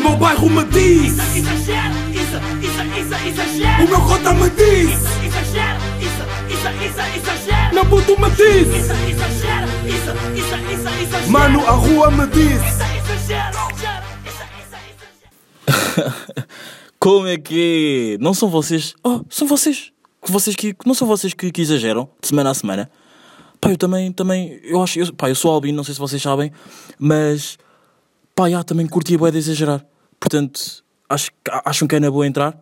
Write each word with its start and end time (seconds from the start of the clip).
meu 0.00 0.16
bairro 0.16 0.48
me 0.50 0.64
diz 0.64 1.12
Isso, 1.12 1.38
exagero, 1.38 1.94
isso, 2.10 2.36
isso, 2.62 2.82
isso, 2.98 3.28
exagero. 3.28 3.84
O 3.84 3.88
meu 3.88 4.00
cota 4.00 4.34
me 4.34 4.50
diz 4.50 4.90
Isso, 4.90 5.24
exagero, 5.26 5.80
isso, 6.00 6.22
isso, 6.54 6.68
isso, 6.86 7.00
exagero. 7.16 7.74
Meu 7.74 7.86
puto 7.86 8.20
me 8.20 8.30
diz 8.30 8.68
Isso, 8.68 8.92
exagero, 8.92 9.68
isso, 9.86 10.10
isso, 10.34 10.54
isso, 10.72 10.88
exagero. 11.02 11.30
Mano, 11.30 11.66
a 11.66 11.72
rua 11.72 12.10
me 12.10 12.26
diz 12.28 12.52
Isso, 12.52 12.82
exagero, 12.98 13.58
exagero. 13.70 14.06
Isso, 14.26 14.42
isso, 14.60 15.96
exagero. 15.96 16.46
Como 16.98 17.26
é 17.26 17.38
que 17.38 18.16
é? 18.18 18.22
Não 18.22 18.34
são 18.34 18.48
vocês. 18.48 18.94
Oh, 19.02 19.20
são 19.30 19.46
vocês. 19.46 19.92
vocês 20.26 20.56
que, 20.56 20.74
não 20.84 20.94
são 20.94 21.06
vocês 21.06 21.32
que, 21.32 21.50
que 21.50 21.62
exageram 21.62 22.08
de 22.20 22.28
semana 22.28 22.50
a 22.50 22.54
semana. 22.54 22.90
Pá, 23.60 23.70
eu 23.70 23.76
também, 23.76 24.10
também, 24.10 24.58
eu 24.64 24.82
acho, 24.82 24.98
eu, 24.98 25.12
pá, 25.14 25.28
eu 25.28 25.34
sou 25.34 25.52
albino, 25.52 25.76
não 25.76 25.84
sei 25.84 25.92
se 25.94 26.00
vocês 26.00 26.20
sabem, 26.20 26.50
mas, 26.98 27.58
pá, 28.34 28.48
já, 28.48 28.64
também 28.64 28.86
curti 28.86 29.14
a 29.14 29.18
boa 29.18 29.30
de 29.30 29.38
exagerar. 29.38 29.84
Portanto, 30.20 30.84
acho, 31.08 31.30
acham 31.64 31.88
que 31.88 31.96
é 31.96 32.00
na 32.00 32.10
boa 32.10 32.26
entrar? 32.26 32.52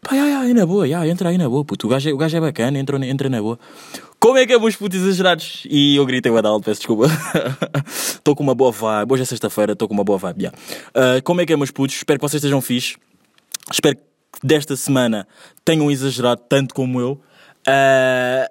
Pá, 0.00 0.16
já, 0.16 0.28
já, 0.28 0.48
é 0.48 0.54
na 0.54 0.66
boa, 0.66 0.88
já, 0.88 1.06
entra 1.06 1.28
aí 1.28 1.38
na 1.38 1.48
boa, 1.48 1.64
puto. 1.64 1.86
O 1.86 1.90
gajo 1.90 2.08
é, 2.08 2.12
o 2.12 2.16
gajo 2.16 2.36
é 2.36 2.40
bacana, 2.40 2.78
entra, 2.78 3.04
entra 3.06 3.28
na 3.28 3.40
boa. 3.40 3.58
Como 4.18 4.38
é 4.38 4.46
que 4.46 4.52
é, 4.52 4.58
meus 4.58 4.76
putos 4.76 5.00
exagerados? 5.00 5.64
E 5.68 5.96
eu 5.96 6.06
gritei 6.06 6.30
o 6.30 6.36
alto, 6.36 6.64
peço 6.64 6.80
desculpa. 6.80 7.06
Estou 7.86 8.34
com 8.34 8.42
uma 8.42 8.54
boa 8.54 8.70
vibe. 8.72 9.12
Hoje 9.12 9.22
é 9.22 9.26
sexta-feira, 9.26 9.72
estou 9.72 9.88
com 9.88 9.94
uma 9.94 10.04
boa 10.04 10.18
vibe, 10.18 10.44
já. 10.44 10.52
Ah, 10.94 11.20
como 11.22 11.40
é 11.40 11.46
que 11.46 11.52
é, 11.52 11.56
meus 11.56 11.70
putos? 11.70 11.96
Espero 11.96 12.18
que 12.18 12.22
vocês 12.22 12.40
estejam 12.40 12.60
fixe. 12.60 12.96
Espero 13.70 13.96
que 13.96 14.02
desta 14.46 14.76
semana 14.76 15.26
tenham 15.64 15.90
exagerado 15.90 16.40
tanto 16.48 16.74
como 16.74 17.00
eu. 17.00 17.20
Ah, 17.66 18.48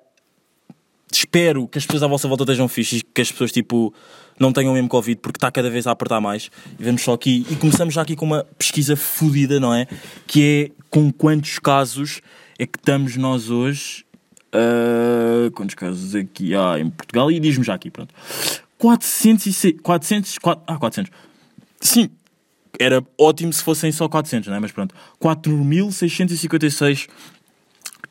espero 1.11 1.67
que 1.67 1.77
as 1.77 1.85
pessoas 1.85 2.03
à 2.03 2.07
vossa 2.07 2.27
volta 2.27 2.43
estejam 2.43 2.67
fixes, 2.67 3.01
que 3.01 3.21
as 3.21 3.31
pessoas 3.31 3.51
tipo 3.51 3.93
não 4.41 4.51
tenham 4.51 4.73
mesmo 4.73 4.89
Covid, 4.89 5.19
porque 5.21 5.37
está 5.37 5.51
cada 5.51 5.69
vez 5.69 5.85
a 5.87 5.91
apertar 5.91 6.19
mais. 6.19 6.49
E 6.79 6.83
vemos 6.83 7.01
só 7.01 7.13
aqui, 7.13 7.45
e 7.49 7.55
começamos 7.55 7.93
já 7.93 8.01
aqui 8.01 8.15
com 8.15 8.25
uma 8.25 8.43
pesquisa 8.57 8.95
fodida, 8.95 9.59
não 9.59 9.73
é? 9.73 9.87
Que 10.27 10.71
é 10.71 10.81
com 10.89 11.11
quantos 11.11 11.59
casos 11.59 12.21
é 12.57 12.65
que 12.65 12.77
estamos 12.77 13.15
nós 13.15 13.49
hoje. 13.49 14.05
Ah, 14.51 15.49
quantos 15.53 15.75
casos 15.75 16.15
aqui 16.15 16.55
há 16.55 16.79
em 16.79 16.89
Portugal? 16.89 17.31
E 17.31 17.39
diz-me 17.39 17.63
já 17.63 17.75
aqui, 17.75 17.89
pronto. 17.89 18.13
406, 18.77 19.75
400, 19.81 20.37
4, 20.39 20.63
ah, 20.67 20.77
400. 20.77 21.11
Sim, 21.79 22.09
era 22.79 23.03
ótimo 23.17 23.53
se 23.53 23.63
fossem 23.63 23.91
só 23.91 24.09
400, 24.09 24.49
não 24.49 24.55
é? 24.55 24.59
Mas 24.59 24.71
pronto. 24.71 24.95
4.656 25.21 27.07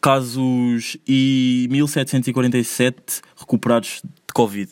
casos 0.01 0.97
e 1.07 1.67
1747 1.71 3.21
recuperados 3.37 4.01
de 4.03 4.33
Covid. 4.33 4.71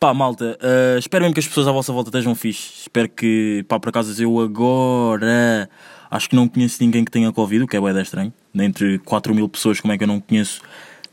Pá, 0.00 0.14
malta, 0.14 0.56
eh, 0.62 0.96
espero 0.98 1.24
mesmo 1.24 1.34
que 1.34 1.40
as 1.40 1.46
pessoas 1.46 1.68
à 1.68 1.72
vossa 1.72 1.92
volta 1.92 2.08
estejam 2.08 2.34
fixe. 2.34 2.72
Espero 2.80 3.06
que, 3.06 3.62
pá, 3.68 3.78
por 3.78 3.90
acaso 3.90 4.22
eu 4.22 4.40
agora 4.40 5.68
acho 6.10 6.30
que 6.30 6.34
não 6.34 6.48
conheço 6.48 6.78
ninguém 6.82 7.04
que 7.04 7.10
tenha 7.10 7.30
Covid, 7.30 7.64
o 7.64 7.68
que 7.68 7.76
é 7.76 7.80
bué 7.80 8.00
estranho. 8.00 8.32
Entre 8.54 8.98
4 9.00 9.34
mil 9.34 9.46
pessoas, 9.46 9.78
como 9.78 9.92
é 9.92 9.98
que 9.98 10.04
eu 10.04 10.08
não 10.08 10.18
conheço 10.18 10.62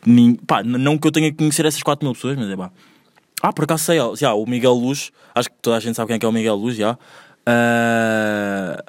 nin... 0.05 0.35
Pá, 0.35 0.63
não 0.63 0.97
que 0.97 1.05
eu 1.05 1.11
tenha 1.11 1.29
que 1.29 1.37
conhecer 1.37 1.65
essas 1.65 1.83
4 1.83 2.05
mil 2.05 2.13
pessoas, 2.13 2.37
mas 2.37 2.49
é 2.49 2.55
pá. 2.55 2.71
Ah, 3.41 3.51
por 3.51 3.65
acaso 3.65 3.83
sei, 3.83 3.99
já, 4.15 4.33
o 4.33 4.45
Miguel 4.45 4.75
Luz, 4.75 5.11
acho 5.35 5.49
que 5.49 5.55
toda 5.61 5.75
a 5.75 5.79
gente 5.81 5.95
sabe 5.95 6.07
quem 6.07 6.15
é 6.15 6.19
que 6.19 6.25
é 6.25 6.29
o 6.29 6.31
Miguel 6.31 6.55
Luz, 6.55 6.77
já. 6.77 6.97
Ah, 7.45 8.81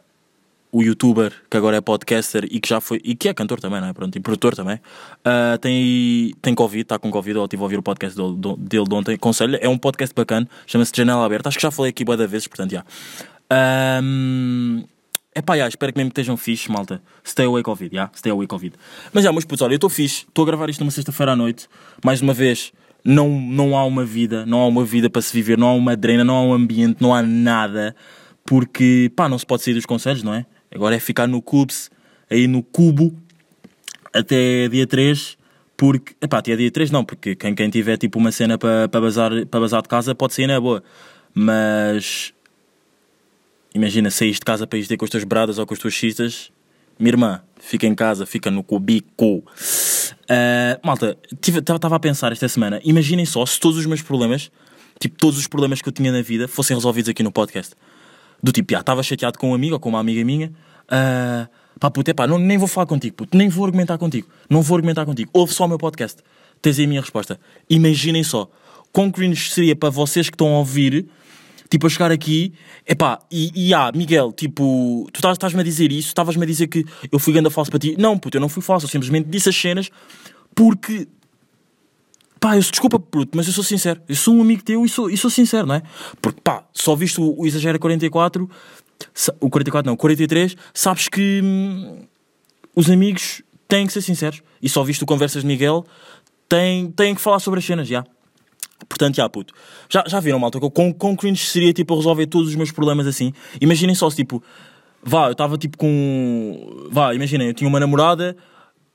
o 0.70 0.83
youtuber 0.83 1.33
que 1.50 1.56
agora 1.56 1.77
é 1.77 1.80
podcaster 1.80 2.47
e 2.50 2.61
que 2.61 2.69
já 2.69 2.80
foi 2.80 3.00
e 3.02 3.14
que 3.14 3.28
é 3.28 3.34
cantor 3.34 3.61
também, 3.61 3.80
não 3.80 3.88
é? 3.88 3.92
Pronto, 3.92 4.14
e 4.16 4.20
produtor 4.20 4.55
também. 4.55 4.78
Ah, 5.24 5.58
tem, 5.61 6.34
tem 6.42 6.55
Covid, 6.55 6.83
está 6.83 6.98
com 6.98 7.11
Covid. 7.11 7.38
Eu 7.38 7.44
estive 7.44 7.62
a 7.62 7.64
ouvir 7.64 7.78
o 7.78 7.83
podcast 7.83 8.16
dele, 8.16 8.34
dele 8.58 8.84
de 8.84 8.94
ontem. 8.94 9.16
Conselho, 9.16 9.58
é 9.61 9.69
um 9.69 9.78
podcast 9.78 10.14
bacana, 10.14 10.48
chama-se 10.66 10.92
Janela 10.94 11.24
Aberta. 11.24 11.48
Acho 11.48 11.58
que 11.58 11.62
já 11.62 11.70
falei 11.70 11.91
aqui 11.91 12.05
boa 12.05 12.16
da 12.16 12.27
vezes, 12.27 12.46
portanto, 12.46 12.72
já. 12.72 12.84
é 15.34 15.42
pá, 15.42 15.56
já, 15.56 15.69
espero 15.69 15.92
que 15.92 15.98
mesmo 15.98 16.08
estejam 16.08 16.36
fixe, 16.36 16.70
malta. 16.70 17.00
Stay 17.24 17.46
away 17.46 17.62
Covid, 17.62 17.94
já, 17.94 18.11
stay 18.14 18.30
away 18.30 18.46
Covid. 18.46 18.74
Mas 19.12 19.24
já, 19.24 19.33
meus 19.33 19.44
putos, 19.44 19.62
olha, 19.62 19.72
eu 19.72 19.77
estou 19.77 19.91
fixe, 19.91 20.27
estou 20.28 20.42
a 20.42 20.46
gravar 20.46 20.69
isto 20.69 20.80
numa 20.80 20.91
sexta-feira 20.91 21.33
à 21.33 21.36
noite. 21.36 21.66
Mais 22.05 22.20
uma 22.20 22.35
vez, 22.35 22.73
não, 23.05 23.40
não 23.40 23.77
há 23.77 23.85
uma 23.85 24.05
vida, 24.05 24.45
não 24.45 24.61
há 24.61 24.67
uma 24.67 24.85
vida 24.85 25.08
para 25.08 25.23
se 25.23 25.33
viver, 25.33 25.56
não 25.56 25.68
há 25.68 25.73
uma 25.73 25.96
drena, 25.96 26.24
não 26.24 26.36
há 26.36 26.42
um 26.42 26.52
ambiente, 26.52 27.00
não 27.00 27.14
há 27.14 27.23
nada. 27.23 27.96
Porque, 28.45 29.11
pá, 29.14 29.29
não 29.29 29.39
se 29.39 29.46
pode 29.46 29.62
sair 29.62 29.74
dos 29.74 29.86
conselhos, 29.86 30.23
não 30.23 30.35
é? 30.35 30.46
Agora 30.74 30.95
é 30.95 31.01
ficar 31.01 31.27
no 31.27 31.40
cubes, 31.40 31.90
aí 32.30 32.46
no 32.46 32.62
cubo, 32.62 33.14
até 34.12 34.68
dia 34.68 34.86
3, 34.86 35.39
porque, 35.77 36.14
epá, 36.20 36.39
até 36.39 36.56
dia 36.56 36.70
3 36.70 36.90
não, 36.90 37.05
porque 37.05 37.34
quem, 37.34 37.55
quem 37.55 37.70
tiver 37.70 37.96
tipo 37.96 38.18
uma 38.18 38.33
cena 38.33 38.58
para 38.58 38.89
pa 38.89 39.01
bazar, 39.01 39.46
para 39.46 39.61
bazar 39.61 39.83
de 39.83 39.89
casa 39.89 40.14
pode 40.14 40.34
sair 40.34 40.46
na 40.46 40.61
boa. 40.61 40.83
Mas, 41.34 42.33
imagina, 43.74 44.11
saís 44.11 44.36
de 44.36 44.42
casa 44.42 44.67
para 44.67 44.79
ir 44.79 44.86
ter 44.86 44.96
com 44.96 45.05
as 45.05 45.11
tuas 45.11 45.24
bradas 45.24 45.58
ou 45.58 45.67
com 45.67 45.74
as 45.74 45.80
tuas 45.80 45.95
xistas, 45.95 46.51
minha 46.98 47.11
irmã, 47.11 47.40
fica 47.61 47.86
em 47.86 47.95
casa, 47.95 48.27
fica 48.27 48.50
no 48.50 48.62
cubico. 48.62 49.45
Ah, 50.29 50.79
malta, 50.85 51.17
estava 51.40 51.96
a 51.96 52.00
pensar 52.00 52.33
esta 52.33 52.48
semana, 52.48 52.80
imaginem 52.85 53.24
só 53.24 53.46
se 53.46 53.58
todos 53.58 53.79
os 53.79 53.86
meus 53.86 54.02
problemas, 54.02 54.50
tipo 54.98 55.17
todos 55.17 55.39
os 55.39 55.46
problemas 55.46 55.80
que 55.80 55.89
eu 55.89 55.92
tinha 55.92 56.12
na 56.12 56.23
vida, 56.23 56.48
fossem 56.48 56.77
resolvidos 56.77 57.08
aqui 57.08 57.23
no 57.23 57.33
podcast. 57.33 57.74
Do 58.42 58.52
tipo, 58.52 58.72
já, 58.72 58.80
estava 58.80 59.02
chateado 59.02 59.38
com 59.38 59.50
um 59.50 59.54
amigo 59.54 59.74
ou 59.74 59.80
com 59.80 59.88
uma 59.88 60.00
amiga 60.00 60.24
minha. 60.24 60.52
ah, 60.88 61.48
pá, 61.80 61.90
puto, 61.90 62.10
epá, 62.10 62.26
não, 62.26 62.38
nem 62.38 62.56
vou 62.58 62.68
falar 62.68 62.86
contigo, 62.86 63.16
puto, 63.16 63.36
nem 63.36 63.48
vou 63.48 63.64
argumentar 63.64 63.98
contigo. 63.98 64.28
Não 64.48 64.62
vou 64.62 64.76
argumentar 64.76 65.04
contigo. 65.04 65.30
Ouve 65.32 65.52
só 65.52 65.64
o 65.64 65.68
meu 65.68 65.78
podcast. 65.78 66.22
Tens 66.62 66.78
aí 66.78 66.84
a 66.84 66.88
minha 66.88 67.00
resposta. 67.00 67.38
Imaginem 67.68 68.22
só. 68.24 68.50
Quão 68.92 69.10
cringe 69.10 69.50
seria 69.50 69.76
para 69.76 69.90
vocês 69.90 70.28
que 70.28 70.34
estão 70.34 70.48
a 70.54 70.58
ouvir, 70.58 71.06
tipo, 71.70 71.86
a 71.86 71.90
chegar 71.90 72.10
aqui, 72.10 72.52
epá, 72.86 73.18
e, 73.30 73.52
e 73.54 73.74
ah, 73.74 73.92
Miguel, 73.94 74.32
tipo, 74.32 75.06
tu 75.12 75.18
estás- 75.18 75.34
estás-me 75.34 75.60
a 75.60 75.64
dizer 75.64 75.92
isso, 75.92 76.08
estavas-me 76.08 76.42
a 76.42 76.46
dizer 76.46 76.66
que 76.68 76.84
eu 77.12 77.18
fui 77.18 77.32
ganda 77.32 77.50
falso 77.50 77.70
para 77.70 77.78
ti. 77.78 77.94
Não, 77.98 78.18
puto, 78.18 78.36
eu 78.36 78.40
não 78.40 78.48
fui 78.48 78.62
falso, 78.62 78.86
eu 78.86 78.90
simplesmente 78.90 79.28
disse 79.28 79.48
as 79.50 79.56
cenas 79.56 79.90
porque 80.55 81.06
Pá, 82.40 82.56
eu 82.56 82.60
desculpa, 82.60 82.98
puto, 82.98 83.36
mas 83.36 83.46
eu 83.46 83.52
sou 83.52 83.64
sincero. 83.64 84.00
Eu 84.08 84.14
sou 84.14 84.34
um 84.34 84.40
amigo 84.42 84.62
teu 84.62 84.84
e 84.84 84.88
sou, 84.88 85.10
e 85.10 85.16
sou 85.16 85.30
sincero, 85.30 85.66
não 85.66 85.74
é? 85.74 85.82
Porque, 86.22 86.40
pá, 86.40 86.64
só 86.72 86.94
viste 86.94 87.20
o, 87.20 87.34
o 87.36 87.46
Exagera 87.46 87.78
44, 87.78 88.48
sa- 89.12 89.34
o 89.40 89.50
44 89.50 89.86
não, 89.88 89.94
o 89.94 89.96
43, 89.96 90.56
sabes 90.72 91.08
que 91.08 91.40
hum, 91.42 92.04
os 92.76 92.88
amigos 92.90 93.42
têm 93.66 93.86
que 93.86 93.92
ser 93.92 94.02
sinceros. 94.02 94.42
E 94.62 94.68
só 94.68 94.82
viste 94.84 95.02
o 95.02 95.06
Conversas 95.06 95.42
de 95.42 95.48
Miguel, 95.48 95.84
têm, 96.48 96.90
têm 96.92 97.14
que 97.14 97.20
falar 97.20 97.40
sobre 97.40 97.58
as 97.58 97.64
cenas, 97.66 97.88
já. 97.88 98.04
Portanto, 98.88 99.16
já, 99.16 99.28
puto. 99.28 99.52
Já, 99.88 100.05
já 100.06 100.20
viram, 100.20 100.38
malta, 100.38 100.60
com, 100.60 100.92
com 100.94 101.16
cringe 101.16 101.44
seria, 101.46 101.72
tipo, 101.72 101.96
resolver 101.96 102.26
todos 102.26 102.48
os 102.48 102.55
meus 102.55 102.70
problemas 102.70 103.06
assim. 103.08 103.32
Imaginem 103.60 103.94
só 103.96 104.08
se, 104.08 104.16
tipo, 104.16 104.40
vá, 105.02 105.26
eu 105.26 105.32
estava, 105.32 105.58
tipo, 105.58 105.76
com... 105.76 106.86
Vá, 106.90 107.12
imaginem, 107.14 107.48
eu 107.48 107.55
tinha 107.55 107.66
uma 107.68 107.80
namorada, 107.80 108.36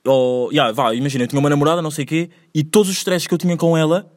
ou... 0.06 0.52
Yeah, 0.52 0.72
vá, 0.74 0.94
imaginem, 0.94 1.24
eu 1.24 1.28
tinha 1.28 1.40
uma 1.40 1.50
namorada, 1.50 1.82
não 1.82 1.92
sei 1.92 2.04
o 2.04 2.08
quê, 2.08 2.30
e 2.54 2.64
todos 2.64 2.90
os 2.90 2.98
stresses 2.98 3.28
que 3.28 3.34
eu 3.34 3.38
tinha 3.38 3.56
com 3.58 3.78
ela, 3.78 4.12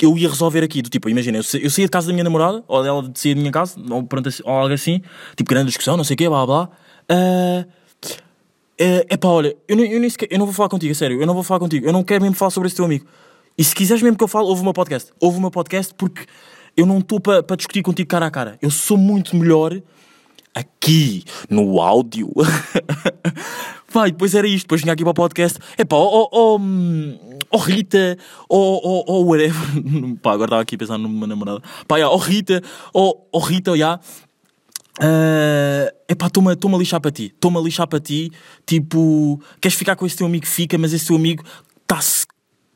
eu 0.00 0.16
ia 0.16 0.28
resolver 0.28 0.62
aqui. 0.62 0.82
Do 0.82 0.88
tipo, 0.88 1.08
imagina, 1.08 1.38
eu, 1.38 1.60
eu 1.60 1.70
saía 1.70 1.86
de 1.86 1.90
casa 1.90 2.06
da 2.08 2.12
minha 2.12 2.24
namorada, 2.24 2.64
ou 2.66 2.84
ela 2.84 3.08
de 3.08 3.18
sair 3.18 3.34
da 3.34 3.40
minha 3.40 3.52
casa, 3.52 3.80
ou, 3.90 4.02
pronto, 4.02 4.28
ou 4.44 4.52
algo 4.52 4.72
assim, 4.74 5.02
tipo, 5.36 5.48
grande 5.50 5.66
discussão, 5.66 5.96
não 5.96 6.04
sei 6.04 6.14
o 6.14 6.16
quê, 6.16 6.28
blá, 6.28 6.46
blá. 6.46 6.68
É 7.08 7.66
uh, 9.12 9.18
pá, 9.18 9.28
olha, 9.28 9.54
eu, 9.68 9.76
nem- 9.76 9.92
eu, 9.92 10.00
nem 10.00 10.08
sequer, 10.08 10.28
eu 10.30 10.38
não 10.38 10.46
vou 10.46 10.54
falar 10.54 10.70
contigo, 10.70 10.94
sério, 10.94 11.20
eu 11.20 11.26
não 11.26 11.34
vou 11.34 11.42
falar 11.42 11.60
contigo, 11.60 11.86
eu 11.86 11.92
não 11.92 12.02
quero 12.02 12.22
mesmo 12.22 12.34
falar 12.34 12.50
sobre 12.50 12.66
esse 12.66 12.76
teu 12.76 12.84
amigo. 12.86 13.04
E 13.58 13.62
se 13.62 13.74
quiseres 13.74 14.02
mesmo 14.02 14.16
que 14.16 14.24
eu 14.24 14.28
fale, 14.28 14.46
ouve 14.46 14.62
o 14.62 14.64
meu 14.64 14.72
podcast. 14.72 15.12
Ouve 15.20 15.36
o 15.36 15.40
meu 15.40 15.50
podcast 15.50 15.92
porque 15.94 16.24
eu 16.74 16.86
não 16.86 16.98
estou 17.00 17.20
para 17.20 17.42
pa 17.42 17.56
discutir 17.56 17.82
contigo 17.82 18.08
cara 18.08 18.24
a 18.24 18.30
cara. 18.30 18.58
Eu 18.62 18.70
sou 18.70 18.96
muito 18.96 19.36
melhor 19.36 19.82
aqui, 20.54 21.24
no 21.48 21.80
áudio. 21.80 22.30
Vai, 23.88 24.12
depois 24.12 24.34
era 24.34 24.46
isto, 24.46 24.64
depois 24.64 24.82
vinha 24.82 24.92
aqui 24.92 25.02
para 25.02 25.10
o 25.10 25.14
podcast. 25.14 25.58
É 25.76 25.84
pá, 25.84 25.96
ó 25.96 26.28
oh, 26.30 26.60
oh, 27.50 27.56
Rita, 27.56 28.16
ó 28.48 28.56
oh, 28.56 29.04
oh, 29.06 29.24
whatever. 29.24 29.60
pá, 30.22 30.32
agora 30.32 30.46
estava 30.46 30.62
aqui 30.62 30.76
a 30.76 30.78
pensar 30.78 30.98
numa 30.98 31.26
namorada. 31.26 31.60
Pá, 31.88 31.98
ó 32.00 32.16
Rita, 32.16 32.62
ó 32.94 33.14
oh, 33.32 33.38
Rita, 33.38 33.76
já. 33.76 33.98
Uh, 34.98 35.88
epá, 36.08 36.26
estou-me 36.26 36.52
estou-me 36.52 36.76
a 36.76 36.78
lixar 36.78 37.00
para 37.00 37.10
ti. 37.10 37.32
Estou-me 37.34 37.58
a 37.58 37.60
lixar 37.60 37.86
para 37.86 37.98
ti. 37.98 38.30
Tipo, 38.64 39.40
queres 39.60 39.76
ficar 39.76 39.96
com 39.96 40.06
esse 40.06 40.16
teu 40.16 40.26
amigo? 40.26 40.46
Fica, 40.46 40.78
mas 40.78 40.92
esse 40.92 41.06
teu 41.06 41.16
amigo 41.16 41.42
está-se 41.82 42.26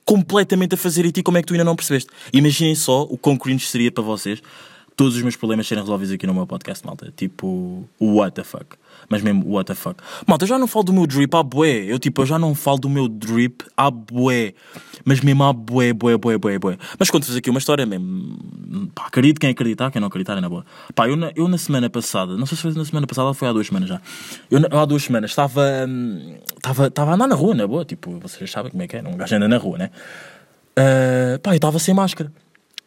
completamente 0.04 0.74
a 0.74 0.76
fazer 0.76 1.06
a 1.06 1.12
ti 1.12 1.22
como 1.22 1.38
é 1.38 1.42
que 1.42 1.46
tu 1.46 1.54
ainda 1.54 1.64
não 1.64 1.76
percebeste. 1.76 2.10
Imaginem 2.32 2.74
só 2.74 3.02
o 3.02 3.16
quão 3.16 3.36
cringe 3.36 3.66
seria 3.66 3.90
para 3.90 4.02
vocês 4.02 4.42
todos 4.96 5.16
os 5.16 5.22
meus 5.22 5.36
problemas 5.36 5.66
serem 5.66 5.82
resolvidos 5.82 6.14
aqui 6.14 6.26
no 6.26 6.34
meu 6.34 6.46
podcast, 6.46 6.84
malta. 6.86 7.12
Tipo, 7.16 7.88
what 8.00 8.34
the 8.34 8.44
fuck. 8.44 8.76
Mas 9.08 9.22
mesmo, 9.22 9.44
what 9.46 9.66
the 9.66 9.74
fuck. 9.74 9.96
Malta, 10.26 10.44
eu 10.44 10.48
já 10.48 10.58
não 10.58 10.66
falo 10.66 10.84
do 10.84 10.92
meu 10.92 11.06
drip 11.06 11.34
à 11.34 11.42
bué. 11.42 11.84
Eu, 11.86 11.98
tipo, 11.98 12.22
eu 12.22 12.26
já 12.26 12.38
não 12.38 12.54
falo 12.54 12.78
do 12.78 12.88
meu 12.88 13.08
drip 13.08 13.64
à 13.76 13.90
bué. 13.90 14.54
Mas 15.04 15.20
mesmo 15.20 15.44
à 15.44 15.52
bué, 15.52 15.92
bué, 15.92 16.16
bué, 16.16 16.38
bué, 16.38 16.58
bué. 16.58 16.78
Mas 16.98 17.10
conto-vos 17.10 17.36
aqui 17.36 17.50
uma 17.50 17.58
história 17.58 17.84
mesmo. 17.84 18.38
Pá, 18.94 19.06
acredito 19.06 19.40
quem 19.40 19.50
acreditar, 19.50 19.90
quem 19.90 20.00
não 20.00 20.08
acreditar 20.08 20.38
é 20.38 20.40
na 20.40 20.48
boa. 20.48 20.64
Pá, 20.94 21.08
eu 21.08 21.16
na, 21.16 21.32
eu 21.34 21.48
na 21.48 21.58
semana 21.58 21.90
passada, 21.90 22.36
não 22.36 22.46
sei 22.46 22.56
se 22.56 22.62
foi 22.62 22.72
na 22.72 22.84
semana 22.84 23.06
passada 23.06 23.28
ou 23.28 23.34
foi 23.34 23.48
há 23.48 23.52
duas 23.52 23.66
semanas 23.66 23.88
já. 23.88 24.00
Eu, 24.50 24.60
eu 24.60 24.78
há 24.78 24.84
duas 24.84 25.02
semanas 25.02 25.30
estava, 25.30 25.62
hum, 25.88 26.36
estava, 26.56 26.86
estava 26.86 27.10
a 27.10 27.14
andar 27.14 27.26
na 27.26 27.34
rua, 27.34 27.54
na 27.54 27.66
boa. 27.66 27.84
Tipo, 27.84 28.18
vocês 28.20 28.50
sabem 28.50 28.70
como 28.70 28.82
é 28.82 28.86
que 28.86 28.96
é. 28.96 29.02
Um 29.02 29.16
gajo 29.16 29.34
anda 29.34 29.48
na 29.48 29.58
rua, 29.58 29.78
né? 29.78 29.90
Ah, 30.76 31.38
pá, 31.42 31.52
eu 31.52 31.56
estava 31.56 31.78
sem 31.78 31.94
máscara. 31.94 32.32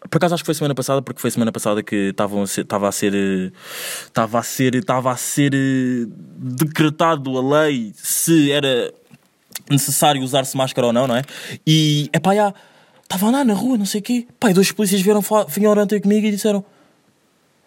Por 0.09 0.17
acaso 0.17 0.35
acho 0.35 0.43
que 0.43 0.45
foi 0.45 0.53
semana 0.53 0.75
passada, 0.75 1.01
porque 1.01 1.19
foi 1.19 1.31
semana 1.31 1.51
passada 1.51 1.81
que 1.81 2.09
estavam 2.09 2.43
estava 2.43 2.87
a 2.87 2.91
ser. 2.91 3.15
Estava 3.15 4.39
a 4.39 4.43
ser. 4.43 4.75
Estava 4.75 5.11
a 5.11 5.17
ser 5.17 5.53
eh, 5.53 6.05
decretado 6.37 7.37
a 7.37 7.61
lei 7.61 7.93
se 7.95 8.51
era 8.51 8.93
necessário 9.69 10.21
usar-se 10.21 10.55
máscara 10.55 10.87
ou 10.87 10.93
não, 10.93 11.07
não 11.07 11.15
é? 11.15 11.23
E, 11.65 12.09
epá, 12.13 12.35
já, 12.35 12.53
estava 13.03 13.31
lá 13.31 13.43
na 13.43 13.53
rua, 13.53 13.77
não 13.77 13.85
sei 13.85 13.99
o 13.99 14.03
quê. 14.03 14.27
Pá, 14.39 14.51
e 14.51 14.53
dois 14.53 14.71
polícias 14.71 15.01
vieram, 15.01 15.21
vieram 15.49 15.87
ter 15.87 15.99
comigo 15.99 16.27
e 16.27 16.31
disseram: 16.31 16.63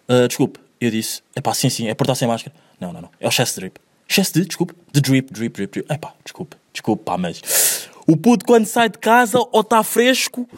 "Ah, 0.07 0.27
Desculpe, 0.27 0.59
eu 0.79 0.89
disse: 0.89 1.21
Epá, 1.35 1.53
sim, 1.53 1.69
sim, 1.69 1.87
é 1.87 1.93
por 1.93 2.05
estar 2.05 2.15
sem 2.15 2.27
máscara. 2.27 2.55
Não, 2.79 2.91
não, 2.91 3.01
não, 3.01 3.09
é 3.19 3.27
o 3.27 3.29
de 3.29 3.55
drip. 3.55 3.79
Excesso 4.09 4.33
de, 4.33 4.45
desculpe, 4.45 4.73
de 4.91 4.99
drip, 4.99 5.31
drip, 5.31 5.53
drip, 5.53 5.71
drip. 5.71 5.93
Epá, 5.93 6.13
desculpe, 6.23 6.57
desculpe, 6.73 7.03
pá, 7.03 7.17
mas 7.17 7.87
o 8.07 8.17
puto 8.17 8.45
quando 8.45 8.65
sai 8.65 8.89
de 8.89 8.97
casa 8.97 9.37
ou 9.39 9.61
está 9.61 9.83
fresco 9.83 10.49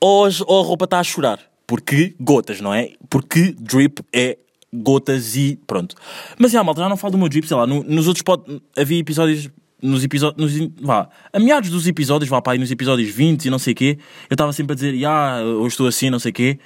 ou, 0.00 0.28
ou 0.46 0.60
a 0.62 0.64
roupa 0.64 0.84
está 0.84 1.00
a 1.00 1.04
chorar. 1.04 1.40
Porque 1.66 2.14
gotas, 2.18 2.60
não 2.60 2.72
é? 2.72 2.92
Porque 3.10 3.54
drip 3.58 4.00
é 4.12 4.38
gotas 4.72 5.36
e 5.36 5.58
pronto. 5.66 5.94
Mas 6.38 6.52
já, 6.52 6.64
malta, 6.64 6.80
já 6.80 6.88
não 6.88 6.96
falo 6.96 7.12
do 7.12 7.18
meu 7.18 7.28
drip, 7.28 7.46
sei 7.46 7.56
lá, 7.56 7.66
no- 7.66 7.84
nos 7.84 8.06
outros 8.06 8.22
pod... 8.22 8.42
havia 8.76 8.98
episódios. 8.98 9.50
Nos 9.80 10.02
episódios. 10.02 10.70
Vá, 10.80 11.08
a 11.32 11.38
meados 11.38 11.70
dos 11.70 11.86
episódios, 11.86 12.28
vá 12.28 12.42
pá, 12.42 12.56
nos 12.56 12.70
episódios 12.70 13.10
20 13.10 13.44
e 13.44 13.50
não 13.50 13.58
sei 13.58 13.74
o 13.74 13.76
quê, 13.76 13.98
eu 14.28 14.34
estava 14.34 14.52
sempre 14.52 14.72
a 14.72 14.74
dizer, 14.74 15.04
ah, 15.04 15.40
hoje 15.44 15.68
estou 15.74 15.86
assim, 15.86 16.10
não 16.10 16.18
sei 16.18 16.30
o 16.30 16.34
quê. 16.34 16.58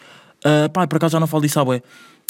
Ah, 0.44 0.69
pá, 0.69 0.87
por 0.87 0.96
acaso 0.96 1.12
já 1.12 1.20
não 1.20 1.26
falo 1.26 1.43
disso 1.43 1.61
à 1.61 1.64
bué. 1.64 1.82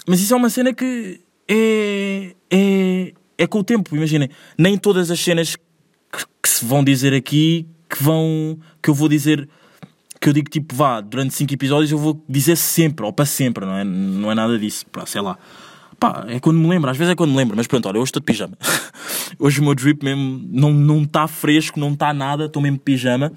Mas 0.06 0.20
isso 0.20 0.34
é 0.34 0.36
uma 0.36 0.50
cena 0.50 0.72
que 0.72 1.20
é. 1.48 2.34
é. 2.50 3.12
é 3.38 3.46
com 3.46 3.58
o 3.60 3.64
tempo, 3.64 3.94
imaginem. 3.94 4.28
Nem 4.58 4.76
todas 4.76 5.10
as 5.10 5.20
cenas 5.20 5.56
que, 5.56 6.24
que 6.42 6.48
se 6.48 6.64
vão 6.64 6.82
dizer 6.82 7.14
aqui 7.14 7.66
que 7.88 8.02
vão. 8.02 8.58
que 8.82 8.90
eu 8.90 8.94
vou 8.94 9.08
dizer 9.08 9.48
que 10.22 10.28
eu 10.28 10.32
digo 10.32 10.48
tipo, 10.48 10.74
vá, 10.74 11.00
durante 11.00 11.34
5 11.34 11.52
episódios 11.52 11.90
eu 11.90 11.98
vou 11.98 12.22
dizer 12.28 12.56
sempre, 12.56 13.04
ou 13.04 13.12
para 13.12 13.26
sempre, 13.26 13.66
não 13.66 13.76
é? 13.76 13.82
Não 13.82 14.30
é 14.30 14.34
nada 14.36 14.56
disso, 14.56 14.86
pá, 14.86 15.04
sei 15.04 15.20
lá. 15.20 15.36
Pá, 15.98 16.24
é 16.28 16.38
quando 16.38 16.58
me 16.58 16.68
lembro, 16.68 16.88
às 16.88 16.96
vezes 16.96 17.12
é 17.12 17.16
quando 17.16 17.32
me 17.32 17.36
lembro, 17.36 17.56
mas 17.56 17.66
pronto, 17.66 17.88
olha, 17.88 17.98
hoje 17.98 18.10
estou 18.10 18.20
de 18.20 18.26
pijama. 18.26 18.56
hoje 19.36 19.60
o 19.60 19.64
meu 19.64 19.74
drip 19.74 20.04
mesmo 20.04 20.40
não 20.48 21.02
está 21.02 21.22
tá 21.22 21.28
fresco, 21.28 21.80
não 21.80 21.92
está 21.92 22.14
nada, 22.14 22.44
estou 22.44 22.62
mesmo 22.62 22.78
de 22.78 22.84
pijama. 22.84 23.32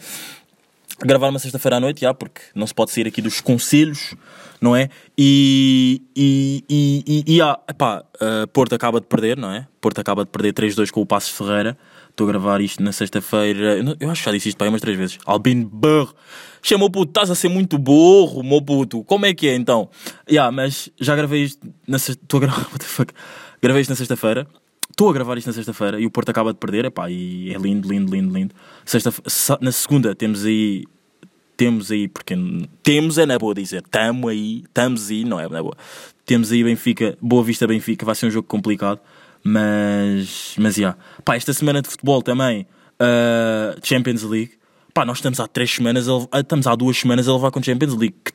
A 1.02 1.06
gravar 1.06 1.30
uma 1.30 1.40
sexta-feira 1.40 1.78
à 1.78 1.80
noite, 1.80 2.02
já, 2.02 2.14
porque 2.14 2.42
não 2.54 2.68
se 2.68 2.74
pode 2.74 2.92
sair 2.92 3.08
aqui 3.08 3.20
dos 3.20 3.42
conselhos, 3.42 4.14
não 4.62 4.76
é? 4.76 4.90
E. 5.18 6.04
E. 6.16 6.64
E. 6.70 7.04
E. 7.08 7.36
e 7.36 7.42
ah, 7.42 7.60
epá, 7.68 8.04
uh, 8.22 8.48
Porto 8.48 8.76
acaba 8.76 9.02
de 9.02 9.08
perder, 9.08 9.38
não 9.38 9.52
é? 9.52 9.68
Porto 9.82 10.00
acaba 10.00 10.24
de 10.24 10.30
perder 10.30 10.54
3-2 10.54 10.92
com 10.92 11.02
o 11.02 11.06
Passos 11.06 11.36
Ferreira. 11.36 11.76
Estou 12.16 12.30
a 12.30 12.32
gravar 12.32 12.62
isto 12.62 12.82
na 12.82 12.94
sexta-feira. 12.94 13.78
Eu 14.00 14.10
acho 14.10 14.22
que 14.22 14.26
já 14.26 14.32
disse 14.32 14.48
isto 14.48 14.58
para 14.58 14.68
aí 14.68 14.70
umas 14.70 14.80
três 14.80 14.98
vezes. 14.98 15.20
Albin 15.26 15.64
Burr. 15.66 16.14
Chamou 16.64 16.90
puto, 16.90 17.10
estás 17.10 17.30
a 17.30 17.36
ser 17.36 17.50
muito 17.50 17.78
burro, 17.78 18.42
meu 18.42 18.62
puto. 18.62 19.04
Como 19.04 19.26
é 19.26 19.34
que 19.34 19.50
é 19.50 19.56
então? 19.56 19.90
Yeah, 20.26 20.50
mas 20.50 20.90
já 20.98 21.14
gravei 21.14 21.44
isto 21.44 21.68
na 21.86 22.00
sexta. 22.00 22.24
Estou 22.24 22.38
a 22.38 22.42
gravar. 22.42 22.62
What 22.72 22.80
the 22.80 22.86
fuck? 22.86 23.14
Gravei 23.62 23.82
isto 23.82 23.90
na 23.90 23.98
sexta-feira. 23.98 24.48
Estou 24.90 25.10
a 25.10 25.14
gravar 25.14 25.38
isto 25.38 25.48
na 25.48 25.54
sexta-feira 25.54 26.00
e 26.00 26.06
o 26.06 26.10
Porto 26.10 26.30
acaba 26.30 26.54
de 26.54 26.58
perder. 26.58 26.86
Epá, 26.86 27.10
e 27.10 27.54
é 27.54 27.58
lindo, 27.58 27.90
lindo, 27.90 28.16
lindo, 28.16 28.34
lindo. 28.34 28.56
Sexta 28.86 29.14
na 29.60 29.74
segunda 29.74 30.16
temos 30.16 30.46
aí 30.46 30.86
temos 31.58 31.92
aí, 31.92 32.08
porque 32.08 32.34
temos 32.82 33.18
é 33.18 33.26
na 33.26 33.38
boa 33.38 33.54
dizer, 33.54 33.82
tamo 33.84 34.30
aí, 34.30 34.64
estamos 34.66 35.10
aí, 35.10 35.26
não 35.26 35.40
é 35.40 35.50
na 35.50 35.62
boa. 35.62 35.76
Temos 36.26 36.52
aí 36.52 36.64
Benfica, 36.64 37.18
Boa 37.22 37.44
Vista 37.44 37.68
Benfica, 37.68 38.06
vai 38.06 38.16
ser 38.16 38.26
um 38.26 38.32
jogo 38.32 38.48
complicado, 38.48 39.00
mas, 39.48 40.56
mas, 40.58 40.74
já. 40.74 40.96
Pá, 41.24 41.36
esta 41.36 41.54
semana 41.54 41.80
de 41.80 41.88
futebol 41.88 42.20
também, 42.24 42.66
uh, 43.00 43.80
Champions 43.84 44.24
League, 44.24 44.54
pá, 44.92 45.06
nós 45.06 45.20
estamos 45.20 45.40
há 45.40 45.48
três 45.48 45.70
semanas, 45.70 46.08
ah, 46.10 46.40
estamos 46.40 46.66
há 46.66 46.74
duas 46.74 46.98
semanas 46.98 47.28
a 47.28 47.34
levar 47.34 47.52
com 47.52 47.62
Champions 47.62 47.94
League, 47.94 48.16
que, 48.26 48.32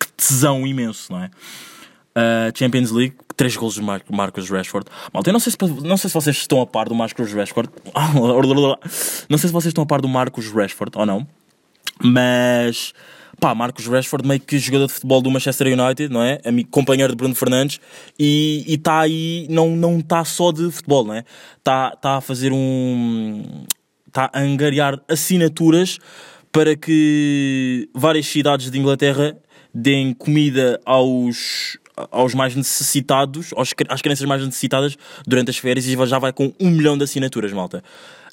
que 0.00 0.12
tesão 0.12 0.66
imenso, 0.66 1.12
não 1.12 1.22
é? 1.22 1.26
Uh, 1.26 2.58
Champions 2.58 2.90
League, 2.90 3.16
três 3.36 3.54
gols 3.54 3.74
de 3.74 3.82
Mar 3.82 4.00
Marcos 4.10 4.48
Rashford. 4.48 4.86
Malta, 5.12 5.28
eu 5.28 5.34
não 5.34 5.40
sei, 5.40 5.52
se, 5.52 5.58
não 5.84 5.98
sei 5.98 6.08
se 6.08 6.14
vocês 6.14 6.36
estão 6.38 6.62
a 6.62 6.66
par 6.66 6.88
do 6.88 6.94
Marcos 6.94 7.30
Rashford. 7.30 7.68
não 9.28 9.36
sei 9.36 9.48
se 9.48 9.52
vocês 9.52 9.66
estão 9.66 9.84
a 9.84 9.86
par 9.86 10.00
do 10.00 10.08
Marcos 10.08 10.50
Rashford 10.50 10.92
ou 10.96 11.04
não. 11.04 11.26
Mas, 12.02 12.94
pá, 13.40 13.54
Marcos 13.54 13.86
Rashford, 13.86 14.26
meio 14.26 14.40
que 14.40 14.58
jogador 14.58 14.86
de 14.86 14.92
futebol 14.92 15.20
do 15.20 15.30
Manchester 15.30 15.66
United, 15.68 16.12
não 16.12 16.22
é? 16.22 16.40
Amigo, 16.44 16.68
companheiro 16.70 17.12
de 17.12 17.16
Bruno 17.16 17.34
Fernandes, 17.34 17.80
e 18.18 18.64
está 18.68 19.00
aí, 19.00 19.46
não 19.48 19.98
está 19.98 20.18
tá 20.18 20.24
só 20.24 20.52
de 20.52 20.70
futebol, 20.70 21.04
não 21.04 21.14
é? 21.14 21.24
Está 21.58 21.90
tá 21.90 22.16
a 22.16 22.20
fazer 22.20 22.52
um. 22.52 23.64
Está 24.06 24.30
a 24.32 24.40
angariar 24.40 25.00
assinaturas 25.08 25.98
para 26.50 26.74
que 26.74 27.88
várias 27.94 28.26
cidades 28.26 28.70
de 28.70 28.78
Inglaterra 28.78 29.36
deem 29.74 30.14
comida 30.14 30.80
aos, 30.86 31.76
aos 32.10 32.34
mais 32.34 32.56
necessitados, 32.56 33.52
aos, 33.54 33.74
às 33.90 34.00
crianças 34.00 34.26
mais 34.26 34.42
necessitadas 34.42 34.96
durante 35.26 35.50
as 35.50 35.58
férias 35.58 35.86
e 35.86 36.06
já 36.06 36.18
vai 36.18 36.32
com 36.32 36.50
um 36.58 36.70
milhão 36.70 36.96
de 36.96 37.04
assinaturas, 37.04 37.52
malta. 37.52 37.84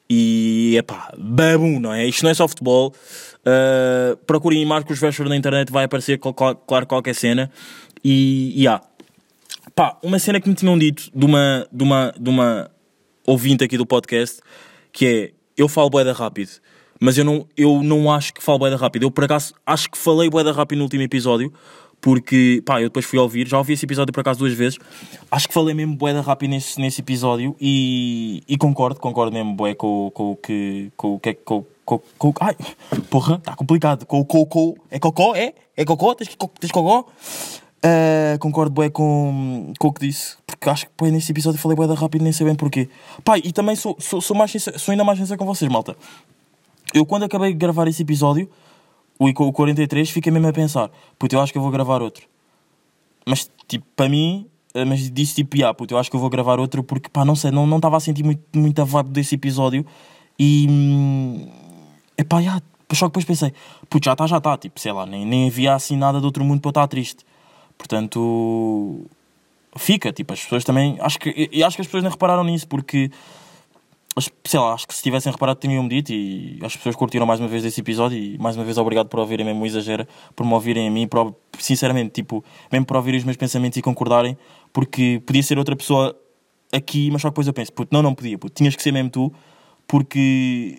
E 0.10 0.76
é 0.78 0.82
pá, 0.82 1.14
babum, 1.18 1.80
não 1.80 1.94
é? 1.94 2.06
Isto 2.06 2.24
não 2.24 2.32
é 2.32 2.34
só 2.34 2.48
futebol. 2.48 2.94
Uh, 3.40 4.16
procurem 4.26 4.66
Marcos 4.66 5.00
Rashford 5.00 5.30
na 5.30 5.36
internet, 5.36 5.72
vai 5.72 5.86
aparecer, 5.86 6.20
cl- 6.22 6.36
cl- 6.38 6.56
claro, 6.68 6.86
qualquer 6.86 7.16
cena. 7.16 7.50
E, 8.04 8.54
e 8.56 8.68
há. 8.68 8.82
Pá, 9.76 9.98
uma 10.04 10.20
cena 10.20 10.40
que 10.40 10.48
me 10.48 10.56
tinham 10.56 10.78
dito 10.78 11.10
de 11.16 11.26
uma, 11.26 11.68
de 11.72 11.84
uma, 11.84 12.14
de 12.20 12.30
uma 12.30 12.70
ouvinte 13.26 13.64
aqui 13.64 13.78
do 13.78 13.86
podcast, 13.86 14.40
que 14.92 15.06
é, 15.06 15.32
eu 15.58 15.68
falo 15.68 15.90
boeda 15.90 16.14
rápido, 16.14 16.52
mas 17.00 17.18
eu 17.18 17.26
não, 17.26 17.48
eu 17.58 17.82
não 17.82 18.12
acho 18.12 18.34
que 18.34 18.44
falo 18.44 18.60
boeda 18.60 18.76
rápido. 18.76 19.04
Eu, 19.04 19.12
por 19.12 19.24
acaso, 19.24 19.54
acho 19.66 19.90
que 19.90 19.98
falei 19.98 20.30
boeda 20.30 20.52
rápido 20.52 20.78
no 20.80 20.84
último 20.84 21.02
episódio, 21.02 21.52
porque, 22.04 22.62
pá, 22.66 22.82
eu 22.82 22.90
depois 22.90 23.06
fui 23.06 23.18
ouvir, 23.18 23.48
já 23.48 23.58
ouvi 23.58 23.72
esse 23.72 23.86
episódio 23.86 24.12
por 24.14 24.20
acaso 24.20 24.38
duas 24.40 24.52
vezes, 24.52 24.78
acho 25.32 25.48
que 25.48 25.54
falei 25.54 25.74
mesmo 25.74 25.96
boeda 25.96 26.20
rápido 26.20 26.50
nesse, 26.50 26.78
nesse 26.78 27.00
episódio 27.00 27.56
e, 27.62 28.44
e 28.46 28.58
concordo, 28.58 29.00
concordo 29.00 29.32
mesmo 29.32 29.54
bué 29.54 29.74
com, 29.74 30.12
com 30.14 30.32
o 30.32 30.36
que, 30.36 30.92
com 30.98 31.16
o 31.16 31.20
que 31.20 31.30
é 31.30 31.34
com, 31.34 31.64
com, 31.86 32.00
com, 32.18 32.34
ai, 32.42 32.58
porra, 33.10 33.36
está 33.38 33.56
complicado, 33.56 34.06
com, 34.06 34.22
com, 34.26 34.46
com, 34.46 34.76
é 34.92 35.00
cocó, 35.00 35.34
é? 35.34 35.54
É 35.78 35.86
cocó? 35.86 36.14
Tens, 36.14 36.30
tens 36.60 36.72
cocó? 36.74 37.06
Uh, 37.86 38.38
concordo 38.40 38.72
bué 38.74 38.90
com, 38.90 39.72
com 39.80 39.88
o 39.88 39.94
que 39.94 40.06
disse, 40.06 40.36
porque 40.46 40.70
acho 40.70 40.86
que 40.88 40.92
bué, 40.98 41.10
nesse 41.10 41.32
episódio 41.32 41.58
falei 41.58 41.78
bué 41.78 41.88
da 41.88 41.94
rápido, 41.94 42.22
nem 42.24 42.34
sei 42.34 42.46
bem 42.46 42.56
porquê. 42.56 42.90
Pai, 43.24 43.42
e 43.46 43.54
também 43.54 43.78
sou, 43.78 43.96
sou, 43.98 44.20
sou, 44.20 44.36
mais 44.36 44.52
sincero- 44.52 44.78
sou 44.78 44.92
ainda 44.92 45.06
mais 45.06 45.18
sincero 45.20 45.40
com 45.40 45.46
vocês, 45.46 45.72
malta. 45.72 45.96
Eu 46.94 47.06
quando 47.06 47.24
acabei 47.24 47.54
de 47.54 47.58
gravar 47.58 47.88
esse 47.88 48.02
episódio, 48.02 48.50
o, 49.20 49.28
o 49.28 49.54
43, 49.54 50.10
fiquei 50.10 50.32
mesmo 50.32 50.48
a 50.48 50.54
pensar, 50.54 50.90
puto, 51.18 51.36
eu 51.36 51.42
acho 51.42 51.52
que 51.52 51.58
eu 51.58 51.62
vou 51.62 51.72
gravar 51.72 52.02
outro. 52.02 52.26
Mas, 53.26 53.50
tipo, 53.68 53.86
para 53.96 54.10
mim, 54.10 54.48
eh, 54.74 54.84
mas 54.86 55.10
disse 55.12 55.36
tipo, 55.36 55.64
ah, 55.66 55.74
puto, 55.74 55.94
eu 55.94 55.98
acho 55.98 56.10
que 56.10 56.16
eu 56.16 56.20
vou 56.20 56.30
gravar 56.30 56.60
outro 56.60 56.84
porque, 56.84 57.10
pá, 57.10 57.24
não 57.24 57.36
sei, 57.36 57.52
não 57.52 57.66
não 57.66 57.78
estava 57.78 57.98
a 57.98 58.00
sentir 58.00 58.24
muito, 58.24 58.44
muita 58.58 58.84
vibe 58.84 59.10
desse 59.12 59.36
episódio 59.36 59.86
e, 60.38 60.68
hum, 60.70 61.48
epá, 62.18 62.42
já, 62.42 62.62
só 62.92 63.06
que 63.06 63.12
depois 63.12 63.26
pensei, 63.26 63.54
puto, 63.90 64.06
já 64.06 64.12
está, 64.14 64.28
já 64.28 64.38
está, 64.38 64.58
tipo, 64.58 64.80
sei 64.80 64.92
lá, 64.92 65.06
nem, 65.06 65.26
nem 65.26 65.48
havia 65.48 65.74
assim 65.74 65.96
nada 65.96 66.20
de 66.20 66.26
outro 66.26 66.44
mundo 66.44 66.60
para 66.60 66.70
eu 66.70 66.72
estar 66.72 66.88
triste. 66.88 67.26
Portanto, 67.78 69.06
fica, 69.78 70.12
tipo, 70.12 70.34
as 70.34 70.42
pessoas 70.44 70.64
também, 70.64 70.98
acho 71.00 71.20
que, 71.20 71.30
e- 71.30 71.60
e 71.60 71.64
acho 71.64 71.76
que 71.78 71.82
as 71.82 71.88
pessoas 71.88 72.04
nem 72.04 72.12
repararam 72.12 72.44
nisso 72.44 72.68
porque, 72.68 73.10
sei 74.46 74.60
lá, 74.60 74.74
acho 74.74 74.88
que 74.88 74.94
se 74.94 75.02
tivessem 75.02 75.32
reparado 75.32 75.60
tinham-me 75.60 75.90
dito 75.90 76.14
e 76.14 76.60
as 76.62 76.76
pessoas 76.76 76.96
curtiram 76.96 77.26
mais 77.26 77.40
uma 77.40 77.48
vez 77.48 77.64
desse 77.64 77.82
episódio 77.82 78.18
e 78.18 78.38
mais 78.38 78.56
uma 78.56 78.64
vez 78.64 78.78
obrigado 78.78 79.08
por 79.08 79.20
ouvirem 79.20 79.46
mesmo 79.46 79.64
o 79.64 79.66
exagero, 79.66 80.08
por 80.36 80.46
me 80.46 80.54
ouvirem 80.54 80.88
a 80.88 80.92
mim, 80.92 81.08
por, 81.08 81.36
sinceramente, 81.58 82.12
tipo, 82.12 82.44
mesmo 82.72 82.86
por 82.86 82.98
ouvirem 82.98 83.18
os 83.18 83.24
meus 83.24 83.38
pensamentos 83.38 83.78
e 83.78 83.82
concordarem, 83.82 84.38
porque 84.72 85.22
podia 85.26 85.42
ser 85.42 85.58
outra 85.58 85.76
pessoa 85.76 86.16
aqui, 86.72 87.10
mas 87.12 87.22
só 87.22 87.30
que 87.30 87.32
depois 87.32 87.48
eu 87.48 87.54
penso, 87.54 87.74
puto, 87.74 87.94
não, 87.94 88.02
não 88.02 88.14
podia, 88.14 88.38
puto, 88.38 88.54
tinhas 88.54 88.76
que 88.76 88.84
ser 88.84 88.92
mesmo 88.92 89.10
tu, 89.10 89.34
porque 89.88 90.78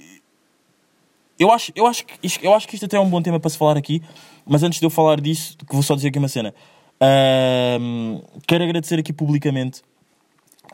eu 1.38 1.50
acho, 1.50 1.72
eu, 1.74 1.86
acho 1.86 2.06
que 2.06 2.14
isto, 2.22 2.44
eu 2.44 2.54
acho 2.54 2.68
que 2.68 2.74
isto 2.74 2.86
até 2.86 2.96
é 2.96 3.00
um 3.00 3.08
bom 3.08 3.20
tema 3.20 3.40
para 3.40 3.50
se 3.50 3.58
falar 3.58 3.76
aqui, 3.76 4.00
mas 4.46 4.62
antes 4.62 4.78
de 4.78 4.86
eu 4.86 4.90
falar 4.90 5.20
disso, 5.20 5.56
que 5.58 5.72
vou 5.72 5.82
só 5.82 5.94
dizer 5.96 6.08
aqui 6.08 6.18
uma 6.18 6.28
cena. 6.28 6.54
Ahm, 7.00 8.20
quero 8.46 8.62
agradecer 8.62 8.98
aqui 8.98 9.12
publicamente 9.12 9.82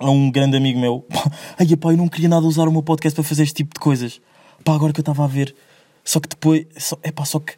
a 0.01 0.11
um 0.11 0.31
grande 0.31 0.57
amigo 0.57 0.81
meu. 0.81 1.07
Ai, 1.59 1.77
pá, 1.77 1.93
eu 1.93 1.97
não 1.97 2.09
queria 2.09 2.29
nada 2.29 2.47
usar 2.47 2.67
o 2.67 2.73
meu 2.73 2.83
podcast 2.83 3.15
para 3.15 3.23
fazer 3.25 3.43
este 3.43 3.55
tipo 3.55 3.75
de 3.75 3.81
coisas. 3.81 4.21
Pá, 4.65 4.75
agora 4.75 4.93
que 4.93 5.01
eu 5.01 5.03
estava 5.03 5.25
a 5.25 5.27
ver. 5.27 5.55
Só 6.05 6.19
que 6.19 6.29
depois. 6.29 6.67
Só, 6.77 6.97
epá, 7.05 7.25
só 7.25 7.39
que. 7.39 7.53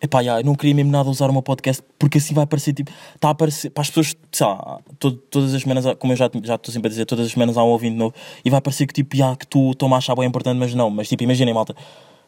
Epá, 0.00 0.20
já, 0.22 0.40
eu 0.40 0.44
não 0.44 0.56
queria 0.56 0.74
mesmo 0.74 0.90
nada 0.90 1.08
usar 1.08 1.30
o 1.30 1.32
meu 1.32 1.42
podcast 1.42 1.80
porque 1.98 2.18
assim 2.18 2.34
vai 2.34 2.44
aparecer 2.44 2.72
tipo. 2.72 2.90
Está 3.14 3.28
a 3.28 3.30
aparecer. 3.30 3.70
Para 3.70 3.82
as 3.82 3.88
pessoas, 3.88 4.16
sei 4.32 4.46
lá, 4.46 4.80
to- 4.98 5.12
todas 5.12 5.54
as 5.54 5.62
semanas, 5.62 5.84
como 5.98 6.12
eu 6.12 6.16
já 6.16 6.26
estou 6.26 6.72
sempre 6.72 6.88
a 6.88 6.90
dizer, 6.90 7.04
todas 7.04 7.26
as 7.26 7.32
semanas 7.32 7.56
há 7.56 7.62
um 7.62 7.68
ouvindo 7.68 7.96
novo 7.96 8.14
e 8.44 8.50
vai 8.50 8.60
parecer 8.60 8.86
que 8.86 8.94
tipo, 8.94 9.16
já, 9.16 9.36
que 9.36 9.46
tu 9.46 9.70
estão 9.70 9.92
a 9.94 9.98
achar 9.98 10.16
bem 10.16 10.26
importante, 10.26 10.58
mas 10.58 10.74
não. 10.74 10.90
Mas 10.90 11.08
tipo, 11.08 11.22
imaginem, 11.22 11.54
malta. 11.54 11.74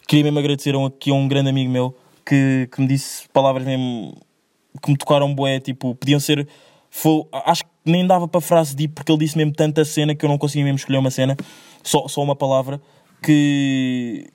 Queria 0.06 0.22
mesmo 0.24 0.38
agradecer 0.38 0.74
aqui 0.76 1.10
a 1.10 1.14
um 1.14 1.26
grande 1.26 1.48
amigo 1.50 1.70
meu 1.70 1.96
que, 2.24 2.68
que 2.70 2.80
me 2.80 2.86
disse 2.86 3.26
palavras 3.32 3.64
mesmo 3.64 4.14
que 4.82 4.90
me 4.90 4.96
tocaram 4.96 5.34
bué, 5.34 5.58
tipo, 5.60 5.94
podiam 5.94 6.20
ser. 6.20 6.46
Foi, 6.96 7.26
acho 7.32 7.64
que 7.64 7.70
nem 7.84 8.06
dava 8.06 8.28
para 8.28 8.40
frase 8.40 8.76
de 8.76 8.86
porque 8.86 9.10
ele 9.10 9.18
disse 9.18 9.36
mesmo 9.36 9.52
tanta 9.52 9.84
cena 9.84 10.14
que 10.14 10.24
eu 10.24 10.28
não 10.28 10.38
conseguia 10.38 10.62
mesmo 10.62 10.76
escolher 10.76 10.98
uma 10.98 11.10
cena, 11.10 11.36
só, 11.82 12.06
só 12.06 12.22
uma 12.22 12.36
palavra 12.36 12.80
que. 13.20 14.28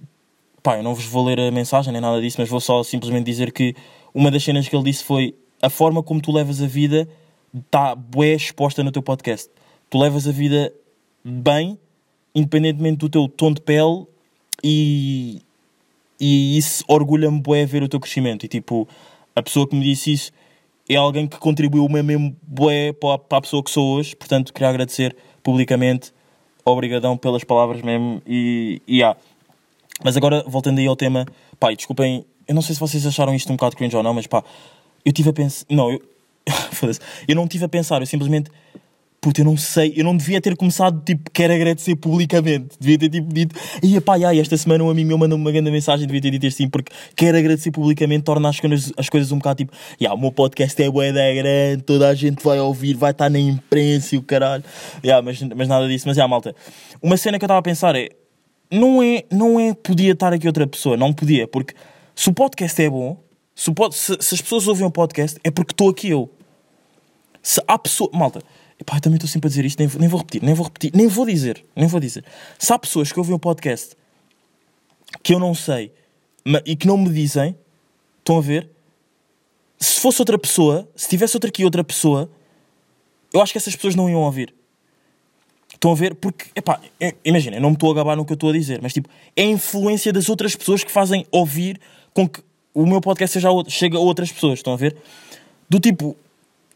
Pá, 0.62 0.76
eu 0.76 0.84
não 0.84 0.94
vos 0.94 1.06
vou 1.06 1.24
ler 1.24 1.40
a 1.40 1.52
mensagem 1.52 1.94
nem 1.94 2.02
nada 2.02 2.20
disso, 2.20 2.36
mas 2.38 2.50
vou 2.50 2.60
só 2.60 2.84
simplesmente 2.84 3.26
dizer 3.26 3.54
que 3.54 3.74
uma 4.14 4.30
das 4.30 4.44
cenas 4.44 4.68
que 4.68 4.76
ele 4.76 4.84
disse 4.84 5.06
foi 5.06 5.34
a 5.62 5.70
forma 5.70 6.04
como 6.04 6.20
tu 6.20 6.34
levas 6.34 6.62
a 6.62 6.68
vida 6.68 7.08
está 7.56 7.96
bué 7.96 8.34
exposta 8.34 8.84
no 8.84 8.92
teu 8.92 9.02
podcast. 9.02 9.50
Tu 9.90 9.98
levas 9.98 10.28
a 10.28 10.32
vida 10.34 10.74
bem, 11.24 11.80
independentemente 12.36 12.98
do 12.98 13.10
teu 13.10 13.30
tom 13.30 13.54
de 13.54 13.62
pele 13.62 14.06
e, 14.62 15.42
e 16.20 16.58
isso 16.58 16.84
orgulha-me 16.90 17.40
bué 17.40 17.66
ver 17.66 17.84
o 17.84 17.88
teu 17.88 18.02
crescimento. 18.02 18.46
E 18.46 18.50
tipo, 18.50 18.86
a 19.34 19.42
pessoa 19.42 19.66
que 19.66 19.78
me 19.78 19.84
disse 19.86 20.12
isso 20.12 20.32
é 20.90 20.96
alguém 20.96 21.28
que 21.28 21.38
contribuiu 21.38 21.88
mesmo 21.88 22.36
bué 22.42 22.92
para, 22.94 23.38
a 23.38 23.42
pessoa 23.42 23.64
que 23.64 23.70
sou 23.70 23.96
hoje. 23.96 24.16
Portanto, 24.16 24.52
queria 24.52 24.70
agradecer 24.70 25.16
publicamente. 25.44 26.12
Obrigadão 26.66 27.16
pelas 27.16 27.44
palavras 27.44 27.82
mesmo. 27.82 28.22
E, 28.26 28.82
e 28.88 28.98
yeah. 28.98 29.18
Mas 30.04 30.18
agora, 30.18 30.44
voltando 30.48 30.80
aí 30.80 30.88
ao 30.88 30.96
tema, 30.96 31.26
e 31.72 31.76
desculpem, 31.76 32.26
eu 32.48 32.56
não 32.56 32.62
sei 32.62 32.74
se 32.74 32.82
vocês 32.82 33.06
acharam 33.06 33.34
isto 33.36 33.52
um 33.52 33.56
bocado 33.56 33.76
cringe 33.76 33.96
ou 33.96 34.02
não, 34.02 34.14
mas 34.14 34.26
pá, 34.26 34.44
eu 35.06 35.14
tive 35.14 35.30
a 35.30 35.34
pensar. 35.34 35.66
Não, 35.70 35.92
eu. 35.92 36.02
Eu 37.28 37.36
não 37.36 37.48
tive 37.48 37.66
a 37.66 37.70
pensar, 37.70 38.02
eu 38.02 38.08
simplesmente. 38.08 38.50
Puta, 39.22 39.42
eu 39.42 39.46
não 39.46 39.58
sei, 39.58 39.94
eu 39.98 40.04
não 40.06 40.16
devia 40.16 40.40
ter 40.40 40.56
começado, 40.56 41.04
tipo, 41.04 41.30
quero 41.32 41.54
agradecer 41.54 41.94
publicamente. 41.98 42.78
Devia 42.80 42.98
ter, 42.98 43.10
tipo, 43.10 43.34
dito, 43.34 43.54
e 43.84 44.00
pá, 44.00 44.16
ai, 44.26 44.40
esta 44.40 44.56
semana 44.56 44.82
um 44.82 44.90
amigo 44.90 45.10
meu 45.10 45.18
mandou-me 45.18 45.44
uma 45.44 45.52
grande 45.52 45.70
mensagem, 45.70 46.08
devia 46.08 46.22
ter 46.22 46.32
dito 46.32 46.48
assim, 46.48 46.70
porque 46.70 46.90
quero 47.18 47.38
agradecer 47.38 47.70
publicamente, 47.72 48.24
torna 48.24 48.48
as 48.48 48.58
coisas, 48.60 48.94
as 48.96 49.10
coisas 49.10 49.30
um 49.34 49.38
bocado, 49.38 49.58
tipo, 49.58 49.74
yeah, 50.00 50.18
o 50.18 50.22
meu 50.22 50.32
podcast 50.32 50.82
é 50.82 50.90
bué 50.90 51.12
da 51.12 51.34
grande, 51.34 51.84
toda 51.84 52.08
a 52.08 52.14
gente 52.16 52.42
vai 52.42 52.62
ouvir, 52.62 52.96
vai 52.96 53.12
estar 53.12 53.30
na 53.30 53.40
imprensa 53.40 54.16
e 54.16 54.18
o 54.18 54.22
caralho. 54.24 54.64
Yeah, 55.04 55.22
mas, 55.22 55.42
mas 55.42 55.68
nada 55.68 55.86
disso, 55.90 56.08
mas, 56.08 56.16
yeah, 56.16 56.30
malta, 56.30 56.56
uma 57.02 57.18
cena 57.18 57.38
que 57.38 57.44
eu 57.44 57.48
estava 57.48 57.60
a 57.60 57.64
pensar 57.64 57.98
é, 57.98 58.08
não 58.72 59.04
é, 59.04 59.26
não 59.30 59.60
é, 59.60 59.74
podia 59.74 60.14
estar 60.14 60.32
aqui 60.32 60.48
outra 60.48 60.66
pessoa, 60.66 60.96
não 60.96 61.12
podia, 61.12 61.46
porque 61.46 61.74
se 62.16 62.30
o 62.30 62.34
podcast 62.34 62.82
é 62.82 62.90
bom, 62.90 63.22
se, 63.54 63.70
se- 63.92 64.18
se 64.22 64.36
as 64.36 64.42
pessoas 64.42 64.66
ouvem 64.66 64.86
o 64.86 64.92
podcast, 64.92 65.38
é 65.44 65.52
porque 65.52 65.74
estou 65.74 65.90
aqui 65.90 66.10
eu. 66.10 66.32
Se 67.42 67.62
há 67.68 67.78
pessoa. 67.78 68.10
Malta, 68.14 68.42
epá, 68.80 68.98
eu 68.98 69.02
também 69.02 69.18
estou 69.18 69.30
sempre 69.30 69.48
a 69.48 69.50
dizer 69.50 69.66
isto, 69.66 69.80
nem 69.80 69.88
vou, 69.88 70.00
nem 70.00 70.10
vou 70.10 70.20
repetir, 70.20 70.44
nem 70.44 70.54
vou 70.54 70.66
repetir, 70.66 70.92
nem 70.96 71.08
vou 71.08 71.26
dizer, 71.26 71.64
nem 71.76 71.88
vou 71.88 72.00
dizer. 72.00 72.24
Se 72.58 72.72
há 72.74 72.80
pessoas 72.80 73.12
que 73.12 73.20
ouvem 73.20 73.36
o 73.36 73.40
podcast 73.40 73.96
que 75.24 75.34
eu 75.34 75.40
não 75.40 75.54
sei 75.54 75.92
e 76.66 76.76
que 76.76 76.88
não 76.88 76.98
me 76.98 77.10
dizem, 77.10 77.56
estão 78.20 78.38
a 78.38 78.42
ver? 78.42 78.70
Se 79.78 80.00
fosse 80.00 80.22
outra 80.22 80.38
pessoa, 80.38 80.90
se 80.96 81.08
tivesse 81.10 81.36
outra 81.36 81.50
aqui 81.50 81.64
outra 81.64 81.84
pessoa, 81.84 82.30
eu 83.34 83.42
acho 83.42 83.52
que 83.52 83.58
essas 83.58 83.76
pessoas 83.76 83.96
não 83.96 84.10
iam 84.10 84.22
ouvir. 84.22 84.54
Estão 85.74 85.92
a 85.92 85.96
ver? 85.96 86.16
Porque, 86.16 86.46
epá, 86.56 86.82
é- 87.00 87.16
imagina, 87.24 87.58
eu 87.58 87.62
não 87.62 87.70
me 87.70 87.76
estou 87.76 87.92
a 87.92 87.96
gabar 87.96 88.16
no 88.18 88.26
que 88.26 88.32
eu 88.32 88.36
estou 88.36 88.50
a 88.50 88.54
dizer, 88.54 88.80
mas 88.82 88.92
tipo, 88.94 89.08
é 89.36 89.44
a 89.44 89.46
influência 89.46 90.12
das 90.12 90.28
outras 90.28 90.56
pessoas 90.56 90.84
que 90.84 90.92
fazem 90.92 91.26
ouvir 91.32 91.80
com 92.14 92.28
que 92.28 92.42
o 92.74 92.86
meu 92.86 93.00
podcast 93.00 93.34
seja 93.34 93.48
a 93.48 93.52
outra- 93.52 93.72
chegue 93.72 93.96
a 93.96 94.00
outras 94.00 94.32
pessoas, 94.32 94.60
estão 94.60 94.74
a 94.74 94.78
ver? 94.78 94.98
Do 95.70 95.80
tipo, 95.80 96.18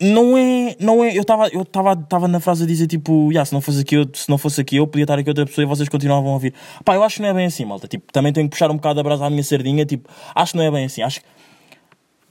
não 0.04 0.38
é, 0.38 0.76
não 0.80 1.04
é, 1.04 1.16
eu 1.18 1.22
estava 1.22 1.48
eu 1.50 1.64
tava, 1.66 1.96
tava 1.96 2.28
na 2.28 2.40
frase 2.40 2.64
a 2.64 2.68
dizer 2.68 2.88
tipo, 2.88 3.30
yeah, 3.32 3.46
se, 3.46 3.54
não 3.54 3.62
fosse 3.62 3.82
aqui 3.82 3.96
eu, 3.96 4.06
se 4.14 4.30
não 4.30 4.38
fosse 4.38 4.60
aqui 4.62 4.76
eu, 4.78 4.86
podia 4.88 5.04
estar 5.04 5.18
aqui 5.18 5.30
outra 5.30 5.46
pessoa 5.46 5.64
e 5.64 5.68
vocês 5.68 5.88
continuavam 5.90 6.30
a 6.30 6.34
ouvir. 6.34 6.54
Pá, 6.84 6.96
eu 6.96 7.04
acho 7.04 7.16
que 7.16 7.22
não 7.22 7.30
é 7.30 7.34
bem 7.34 7.46
assim, 7.46 7.66
malta, 7.66 7.88
tipo, 7.88 8.12
também 8.12 8.32
tenho 8.34 8.48
que 8.48 8.52
puxar 8.52 8.70
um 8.72 8.76
bocado 8.76 9.00
a 9.00 9.04
brasa 9.04 9.26
à 9.26 9.30
minha 9.30 9.44
sardinha, 9.44 9.86
tipo, 9.86 10.10
acho 10.36 10.52
que 10.54 10.58
não 10.58 10.66
é 10.66 10.72
bem 10.72 10.86
assim, 10.86 11.02
acho 11.02 11.20
que 11.22 11.26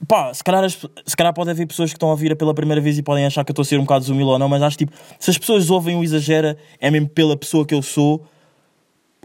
pá, 0.07 0.33
se 0.33 0.43
calhar, 0.43 0.63
as- 0.63 0.85
se 1.05 1.15
calhar 1.15 1.33
pode 1.33 1.49
haver 1.49 1.65
pessoas 1.65 1.91
que 1.91 1.95
estão 1.95 2.09
a 2.09 2.11
ouvir 2.11 2.35
pela 2.35 2.53
primeira 2.53 2.81
vez 2.81 2.97
e 2.97 3.03
podem 3.03 3.25
achar 3.25 3.43
que 3.45 3.51
eu 3.51 3.53
estou 3.53 3.63
a 3.63 3.65
ser 3.65 3.77
um 3.77 3.83
bocado 3.83 4.01
desumilde 4.01 4.31
ou 4.31 4.39
não, 4.39 4.49
mas 4.49 4.61
acho 4.61 4.77
tipo, 4.77 4.91
se 5.19 5.29
as 5.31 5.37
pessoas 5.37 5.69
ouvem 5.69 5.95
o 5.95 6.03
exagera, 6.03 6.57
é 6.79 6.91
mesmo 6.91 7.07
pela 7.09 7.37
pessoa 7.37 7.65
que 7.65 7.73
eu 7.73 7.81
sou. 7.81 8.25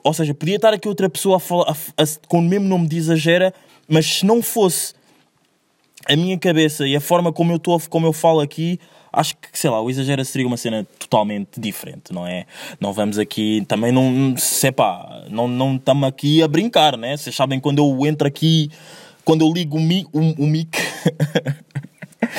Ou 0.04 0.14
seja, 0.14 0.32
podia 0.32 0.56
estar 0.56 0.72
aqui 0.72 0.86
outra 0.88 1.10
pessoa 1.10 1.36
a 1.36 1.40
falar, 1.40 1.70
a- 1.72 2.02
a- 2.02 2.06
com 2.28 2.38
o 2.38 2.42
mesmo 2.42 2.68
nome 2.68 2.86
de 2.86 2.96
exagera, 2.96 3.52
mas 3.88 4.06
se 4.06 4.24
não 4.26 4.40
fosse 4.40 4.94
a 6.06 6.16
minha 6.16 6.38
cabeça 6.38 6.86
e 6.86 6.94
a 6.94 7.00
forma 7.00 7.32
como 7.32 7.52
eu 7.52 7.56
estou, 7.56 7.80
como 7.88 8.06
eu 8.06 8.12
falo 8.12 8.40
aqui, 8.40 8.78
acho 9.12 9.36
que, 9.36 9.58
sei 9.58 9.70
lá, 9.70 9.80
o 9.80 9.90
exagera 9.90 10.24
seria 10.24 10.46
uma 10.46 10.56
cena 10.56 10.86
totalmente 10.98 11.58
diferente, 11.58 12.12
não 12.12 12.26
é? 12.26 12.46
Não 12.80 12.92
vamos 12.92 13.18
aqui, 13.18 13.64
também 13.66 13.92
não, 13.92 14.34
sei 14.36 14.72
pá, 14.72 15.24
não 15.28 15.76
estamos 15.76 16.08
aqui 16.08 16.42
a 16.42 16.48
brincar, 16.48 16.96
né? 16.96 17.16
Vocês 17.16 17.34
sabem 17.34 17.58
quando 17.58 17.78
eu 17.78 18.06
entro 18.06 18.26
aqui, 18.26 18.70
quando 19.24 19.44
eu 19.44 19.52
ligo 19.52 19.76
o 19.76 19.80
o, 20.12 20.44
o 20.44 20.46
mic 20.46 20.78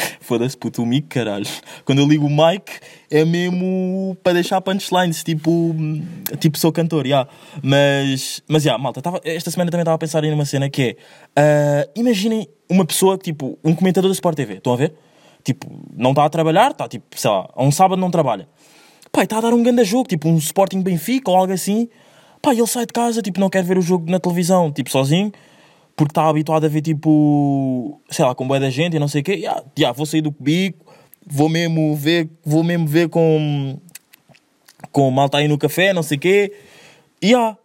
Foda-se, 0.22 0.58
puto, 0.58 0.84
o 0.84 0.86
mic, 0.86 1.08
caralho. 1.08 1.46
Quando 1.86 2.00
eu 2.00 2.08
ligo 2.08 2.26
o 2.26 2.30
mic, 2.30 2.72
é 3.10 3.26
mesmo 3.26 4.18
para 4.24 4.34
deixar 4.34 4.62
punchlines, 4.62 5.24
tipo, 5.24 5.76
tipo 6.40 6.58
sou 6.58 6.72
cantor, 6.72 7.08
já. 7.08 7.28
Mas, 7.62 8.42
mas, 8.48 8.64
já, 8.64 8.78
malta, 8.78 9.02
tava, 9.02 9.22
esta 9.24 9.52
semana 9.52 9.72
também 9.72 9.82
estava 9.82 9.96
a 9.96 10.00
pensar 10.00 10.24
em 10.24 10.34
uma 10.34 10.46
cena 10.46 10.70
que 10.70 10.82
é, 10.82 10.96
ah, 11.36 11.90
imaginem 11.96 12.48
uma 12.70 12.86
pessoa, 12.86 13.18
tipo, 13.18 13.58
um 13.64 13.74
comentador 13.74 14.10
da 14.10 14.14
Sport 14.14 14.36
TV, 14.36 14.56
estão 14.56 14.74
a 14.74 14.78
ver? 14.78 14.94
Tipo, 15.44 15.68
não 15.96 16.12
está 16.12 16.26
a 16.26 16.30
trabalhar, 16.30 16.72
está, 16.72 16.88
tipo, 16.88 17.06
sei 17.16 17.30
lá, 17.30 17.50
um 17.58 17.72
sábado 17.72 18.00
não 18.00 18.12
trabalha. 18.12 18.48
E 19.18 19.24
está 19.24 19.38
a 19.38 19.42
dar 19.42 19.54
um 19.54 19.64
grande 19.64 19.84
jogo, 19.84 20.08
tipo, 20.08 20.30
um 20.30 20.38
Sporting 20.38 20.82
Benfica 20.82 21.32
ou 21.32 21.38
algo 21.38 21.52
assim. 21.52 21.90
E 22.46 22.50
ele 22.50 22.68
sai 22.68 22.86
de 22.86 22.94
casa, 22.94 23.22
tipo, 23.22 23.40
não 23.40 23.50
quer 23.50 23.64
ver 23.64 23.78
o 23.78 23.82
jogo 23.82 24.10
na 24.10 24.20
televisão, 24.20 24.72
tipo, 24.72 24.90
sozinho 24.90 25.32
porque 26.00 26.14
está 26.14 26.30
habituado 26.30 26.64
a 26.64 26.70
ver 26.70 26.80
tipo, 26.80 28.02
sei 28.10 28.24
lá, 28.24 28.34
com 28.34 28.48
boa 28.48 28.58
da 28.58 28.70
gente 28.70 28.96
e 28.96 29.00
não 29.00 29.10
sei 29.10 29.20
o 29.20 29.24
quê, 29.26 29.34
yeah, 29.34 29.62
yeah, 29.78 29.94
vou 29.94 30.06
sair 30.06 30.22
do 30.22 30.34
bico, 30.40 30.86
vou 31.28 31.50
mesmo 31.50 31.94
ver, 31.94 32.30
vou 32.42 32.64
mesmo 32.64 32.88
ver 32.88 33.10
com 33.10 33.78
com 34.94 35.12
malta 35.12 35.40
aí 35.40 35.50
no 35.50 35.58
café, 35.58 35.92
não 35.92 36.02
sei 36.02 36.16
o 36.16 36.22
quê, 36.22 36.54
yeah. 37.22 37.58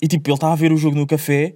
e 0.00 0.08
tipo, 0.08 0.26
ele 0.30 0.34
está 0.34 0.50
a 0.50 0.56
ver 0.56 0.72
o 0.72 0.76
jogo 0.78 0.96
no 0.96 1.06
café, 1.06 1.54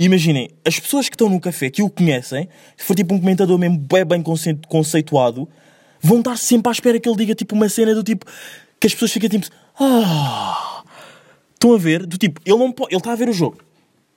imaginem, 0.00 0.50
as 0.66 0.80
pessoas 0.80 1.08
que 1.08 1.14
estão 1.14 1.28
no 1.28 1.38
café, 1.38 1.70
que 1.70 1.80
o 1.80 1.88
conhecem, 1.88 2.48
se 2.76 2.84
for 2.84 2.96
tipo 2.96 3.14
um 3.14 3.20
comentador 3.20 3.56
mesmo 3.56 3.78
bem, 3.78 4.04
bem 4.04 4.20
conce- 4.20 4.58
conceituado, 4.66 5.48
vão 6.02 6.18
estar 6.18 6.36
sempre 6.36 6.70
à 6.70 6.72
espera 6.72 6.98
que 6.98 7.08
ele 7.08 7.18
diga 7.18 7.36
tipo 7.36 7.54
uma 7.54 7.68
cena 7.68 7.94
do 7.94 8.02
tipo, 8.02 8.26
que 8.80 8.86
as 8.88 8.94
pessoas 8.94 9.12
ficam 9.12 9.30
tipo, 9.30 9.46
ah, 9.78 10.82
estão 11.54 11.72
a 11.72 11.78
ver, 11.78 12.04
do 12.04 12.18
tipo, 12.18 12.40
ele 12.44 12.58
não 12.58 12.74
ele 12.90 12.96
está 12.96 13.12
a 13.12 13.16
ver 13.16 13.28
o 13.28 13.32
jogo, 13.32 13.58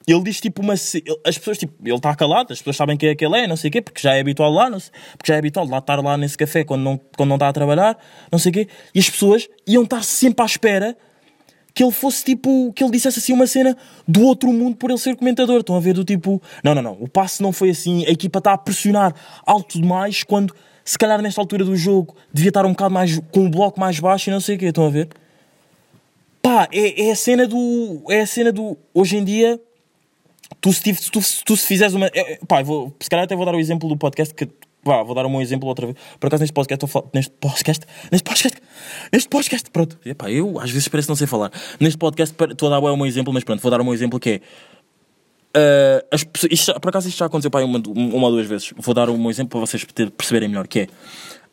ele 0.07 0.23
diz 0.23 0.39
tipo 0.41 0.61
uma. 0.61 0.73
As 0.73 1.37
pessoas, 1.37 1.57
tipo, 1.57 1.73
ele 1.85 1.95
está 1.95 2.15
calado, 2.15 2.51
as 2.51 2.59
pessoas 2.59 2.75
sabem 2.77 2.97
quem 2.97 3.09
é 3.09 3.15
que 3.15 3.25
ele 3.25 3.37
é, 3.37 3.47
não 3.47 3.55
sei 3.55 3.69
o 3.69 3.71
quê, 3.71 3.81
porque 3.81 4.01
já 4.01 4.15
é 4.15 4.19
habitual 4.19 4.51
lá, 4.51 4.69
não 4.69 4.79
sei- 4.79 4.91
porque 5.17 5.31
já 5.31 5.35
é 5.35 5.39
habitual 5.39 5.67
lá 5.67 5.77
estar 5.77 6.01
lá 6.01 6.17
nesse 6.17 6.37
café 6.37 6.63
quando 6.63 6.81
não, 6.81 6.99
quando 7.15 7.29
não 7.29 7.35
está 7.35 7.49
a 7.49 7.53
trabalhar, 7.53 7.97
não 8.31 8.39
sei 8.39 8.49
o 8.49 8.53
quê, 8.53 8.67
e 8.95 8.99
as 8.99 9.09
pessoas 9.09 9.47
iam 9.67 9.83
estar 9.83 10.03
sempre 10.03 10.41
à 10.43 10.45
espera 10.45 10.97
que 11.73 11.83
ele 11.83 11.91
fosse 11.91 12.25
tipo. 12.25 12.73
que 12.73 12.83
ele 12.83 12.91
dissesse 12.91 13.19
assim 13.19 13.31
uma 13.31 13.47
cena 13.47 13.77
do 14.07 14.23
outro 14.23 14.51
mundo 14.51 14.75
por 14.75 14.89
ele 14.89 14.99
ser 14.99 15.15
comentador. 15.15 15.61
Estão 15.61 15.75
a 15.75 15.79
ver 15.79 15.93
do 15.93 16.03
tipo. 16.03 16.41
Não, 16.63 16.75
não, 16.75 16.81
não, 16.81 16.97
o 16.99 17.07
passe 17.07 17.41
não 17.41 17.53
foi 17.53 17.69
assim, 17.69 18.05
a 18.05 18.09
equipa 18.09 18.39
está 18.39 18.53
a 18.53 18.57
pressionar 18.57 19.13
alto 19.45 19.79
demais 19.79 20.23
quando. 20.23 20.53
Se 20.83 20.97
calhar 20.97 21.21
nesta 21.21 21.39
altura 21.39 21.63
do 21.63 21.75
jogo 21.77 22.15
devia 22.33 22.49
estar 22.49 22.65
um 22.65 22.71
bocado 22.71 22.93
mais 22.93 23.19
com 23.31 23.45
o 23.45 23.49
bloco 23.49 23.79
mais 23.79 23.99
baixo 23.99 24.29
e 24.29 24.33
não 24.33 24.41
sei 24.41 24.55
o 24.55 24.59
quê, 24.59 24.65
estão 24.65 24.87
a 24.87 24.89
ver? 24.89 25.07
Pá, 26.41 26.67
é, 26.71 27.07
é 27.07 27.11
a 27.11 27.15
cena 27.15 27.47
do. 27.47 28.03
É 28.09 28.21
a 28.21 28.27
cena 28.27 28.51
do. 28.51 28.77
Hoje 28.93 29.15
em 29.15 29.23
dia, 29.23 29.59
tu 30.59 30.73
se, 30.73 30.81
tiv- 30.81 30.97
se 30.99 31.11
tu, 31.11 31.19
tu 31.45 31.55
se 31.55 31.65
fizeres 31.67 31.93
uma. 31.93 32.07
é, 32.07 32.39
pá, 32.47 32.61
eu 32.61 32.65
vou, 32.65 32.95
se 32.99 33.09
calhar 33.09 33.23
até 33.25 33.35
vou 33.35 33.45
dar 33.45 33.55
o 33.55 33.59
exemplo 33.59 33.87
do 33.87 33.95
podcast 33.97 34.33
que. 34.33 34.47
Pá, 34.83 35.03
vou 35.03 35.13
dar 35.13 35.29
meu 35.29 35.41
exemplo 35.41 35.69
outra 35.69 35.85
vez. 35.85 35.97
Por 36.19 36.25
acaso 36.27 36.41
neste 36.41 36.53
podcast, 36.53 36.87
falar- 36.87 37.05
neste 37.13 37.31
podcast, 37.39 37.85
neste 38.11 38.23
podcast, 38.23 38.57
neste 39.13 39.29
podcast, 39.29 39.69
pronto. 39.69 39.99
Epá, 40.03 40.31
eu 40.31 40.59
às 40.59 40.71
vezes 40.71 40.87
parece 40.87 41.07
não 41.07 41.15
sei 41.15 41.27
falar. 41.27 41.51
Neste 41.79 41.97
podcast 41.99 42.33
pá, 42.35 42.45
estou 42.45 42.67
a 42.73 42.79
dar 42.79 42.81
meu 42.97 43.05
exemplo, 43.05 43.31
mas 43.31 43.43
pronto, 43.43 43.61
vou 43.61 43.69
dar 43.71 43.83
meu 43.83 43.93
exemplo 43.93 44.19
que 44.19 44.29
é. 44.31 44.41
ah, 45.55 46.05
as 46.11 46.25
isto 46.49 46.73
por 46.79 46.89
acaso 46.89 47.07
isto 47.07 47.17
já 47.19 47.25
aconteceu 47.27 47.51
pá, 47.51 47.61
uma, 47.61 47.79
uma 47.87 48.25
ou 48.27 48.31
duas 48.31 48.47
vezes. 48.47 48.73
Vou 48.77 48.93
dar 48.95 49.07
meu 49.07 49.29
exemplo 49.29 49.51
para 49.51 49.59
vocês 49.59 49.85
perceberem 50.17 50.49
melhor, 50.49 50.67
que 50.67 50.79
é 50.81 50.87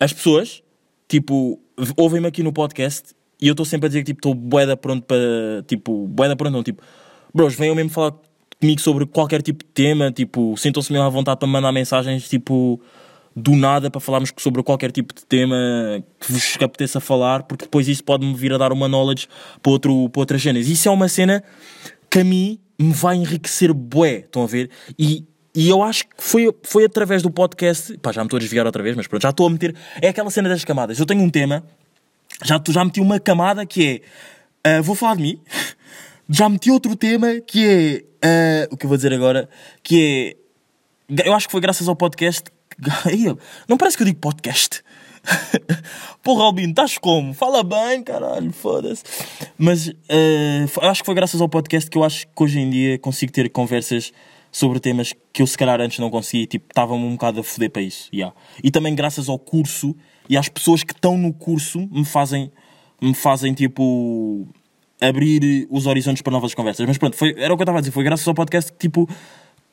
as 0.00 0.12
pessoas, 0.12 0.62
tipo, 1.08 1.60
ouvem-me 1.96 2.28
aqui 2.28 2.42
no 2.42 2.52
podcast 2.52 3.14
e 3.40 3.48
eu 3.48 3.52
estou 3.52 3.66
sempre 3.66 3.86
a 3.86 3.88
dizer 3.88 4.00
que 4.00 4.06
tipo, 4.06 4.18
estou 4.20 4.34
boeda 4.34 4.76
pronto 4.76 5.04
para. 5.04 5.62
Tipo, 5.66 6.06
boeda 6.08 6.34
pronto, 6.36 6.52
não, 6.52 6.62
tipo, 6.62 6.82
bros, 7.34 7.54
venham 7.54 7.74
mesmo 7.74 7.90
falar 7.90 8.12
comigo 8.60 8.80
sobre 8.80 9.06
qualquer 9.06 9.42
tipo 9.42 9.64
de 9.64 9.70
tema, 9.70 10.10
tipo, 10.10 10.56
sintam-se 10.56 10.92
mesmo 10.92 11.06
à 11.06 11.08
vontade 11.08 11.38
para 11.38 11.46
me 11.46 11.52
mandar 11.52 11.72
mensagens, 11.72 12.28
tipo, 12.28 12.80
do 13.34 13.54
nada 13.54 13.90
para 13.90 14.00
falarmos 14.00 14.32
sobre 14.36 14.62
qualquer 14.62 14.90
tipo 14.90 15.14
de 15.14 15.24
tema 15.24 15.56
que 16.18 16.32
vos 16.32 16.56
apeteça 16.60 17.00
falar, 17.00 17.44
porque 17.44 17.64
depois 17.64 17.86
isso 17.86 18.02
pode-me 18.02 18.34
vir 18.34 18.52
a 18.52 18.58
dar 18.58 18.72
uma 18.72 18.88
knowledge 18.88 19.28
para, 19.62 19.72
outro, 19.72 20.08
para 20.10 20.20
outras 20.20 20.42
cenas. 20.42 20.66
Isso 20.66 20.88
é 20.88 20.90
uma 20.90 21.08
cena 21.08 21.42
que 22.10 22.20
a 22.20 22.24
mim 22.24 22.58
me 22.78 22.92
vai 22.92 23.16
enriquecer 23.16 23.72
bué, 23.72 24.20
estão 24.20 24.42
a 24.42 24.46
ver? 24.46 24.70
E, 24.98 25.24
e 25.54 25.68
eu 25.68 25.82
acho 25.82 26.04
que 26.04 26.14
foi, 26.18 26.52
foi 26.62 26.84
através 26.84 27.22
do 27.22 27.30
podcast, 27.30 27.96
pá, 27.98 28.12
já 28.12 28.22
me 28.22 28.26
estou 28.26 28.38
a 28.38 28.40
desviar 28.40 28.66
outra 28.66 28.82
vez, 28.82 28.96
mas 28.96 29.06
pronto, 29.06 29.22
já 29.22 29.30
estou 29.30 29.46
a 29.46 29.50
meter, 29.50 29.74
é 30.00 30.08
aquela 30.08 30.30
cena 30.30 30.48
das 30.48 30.64
camadas. 30.64 30.98
Eu 30.98 31.06
tenho 31.06 31.22
um 31.22 31.30
tema, 31.30 31.64
já, 32.44 32.60
já 32.68 32.84
meti 32.84 33.00
uma 33.00 33.20
camada 33.20 33.64
que 33.64 34.02
é, 34.64 34.78
ah, 34.78 34.82
vou 34.82 34.94
falar 34.94 35.16
de 35.16 35.22
mim, 35.22 35.40
já 36.28 36.48
meti 36.48 36.70
outro 36.70 36.94
tema 36.94 37.40
que 37.40 38.04
é, 38.22 38.66
ah, 38.66 38.68
o 38.70 38.76
que 38.76 38.84
eu 38.84 38.88
vou 38.88 38.96
dizer 38.96 39.12
agora, 39.12 39.48
que 39.82 40.36
é, 41.08 41.26
eu 41.26 41.32
acho 41.32 41.46
que 41.46 41.52
foi 41.52 41.60
graças 41.60 41.88
ao 41.88 41.96
podcast. 41.96 42.44
Não 43.66 43.76
parece 43.76 43.96
que 43.96 44.02
eu 44.02 44.06
digo 44.06 44.18
podcast. 44.20 44.82
Porra, 46.22 46.44
Albino, 46.44 46.70
estás 46.70 46.98
como? 46.98 47.32
Fala 47.34 47.62
bem, 47.62 48.02
caralho, 48.02 48.52
foda-se. 48.52 49.02
Mas 49.56 49.88
eu 49.88 50.88
acho 50.88 51.02
que 51.02 51.06
foi 51.06 51.14
graças 51.14 51.40
ao 51.40 51.48
podcast 51.48 51.90
que 51.90 51.98
eu 51.98 52.04
acho 52.04 52.26
que 52.26 52.42
hoje 52.42 52.60
em 52.60 52.70
dia 52.70 52.98
consigo 52.98 53.32
ter 53.32 53.48
conversas 53.50 54.12
sobre 54.50 54.80
temas 54.80 55.12
que 55.32 55.42
eu 55.42 55.46
se 55.46 55.58
calhar 55.58 55.80
antes 55.80 55.98
não 55.98 56.10
conseguia, 56.10 56.46
tipo, 56.46 56.66
estava-me 56.70 57.04
um 57.04 57.12
bocado 57.12 57.40
a 57.40 57.42
foder 57.42 57.70
para 57.70 57.82
isso. 57.82 58.08
Yeah. 58.12 58.34
E 58.62 58.70
também 58.70 58.94
graças 58.94 59.28
ao 59.28 59.38
curso 59.38 59.94
e 60.28 60.36
às 60.36 60.48
pessoas 60.48 60.82
que 60.82 60.92
estão 60.92 61.16
no 61.16 61.32
curso 61.32 61.88
me 61.90 62.04
fazem, 62.04 62.50
me 63.00 63.14
fazem 63.14 63.54
tipo 63.54 64.48
abrir 65.00 65.66
os 65.70 65.86
horizontes 65.86 66.22
para 66.22 66.32
novas 66.32 66.54
conversas. 66.54 66.86
Mas 66.86 66.98
pronto, 66.98 67.16
foi, 67.16 67.34
era 67.38 67.52
o 67.52 67.56
que 67.56 67.62
eu 67.62 67.64
estava 67.64 67.78
a 67.78 67.80
dizer, 67.80 67.92
foi 67.92 68.04
graças 68.04 68.26
ao 68.26 68.34
podcast 68.34 68.72
que 68.72 68.78
tipo 68.78 69.08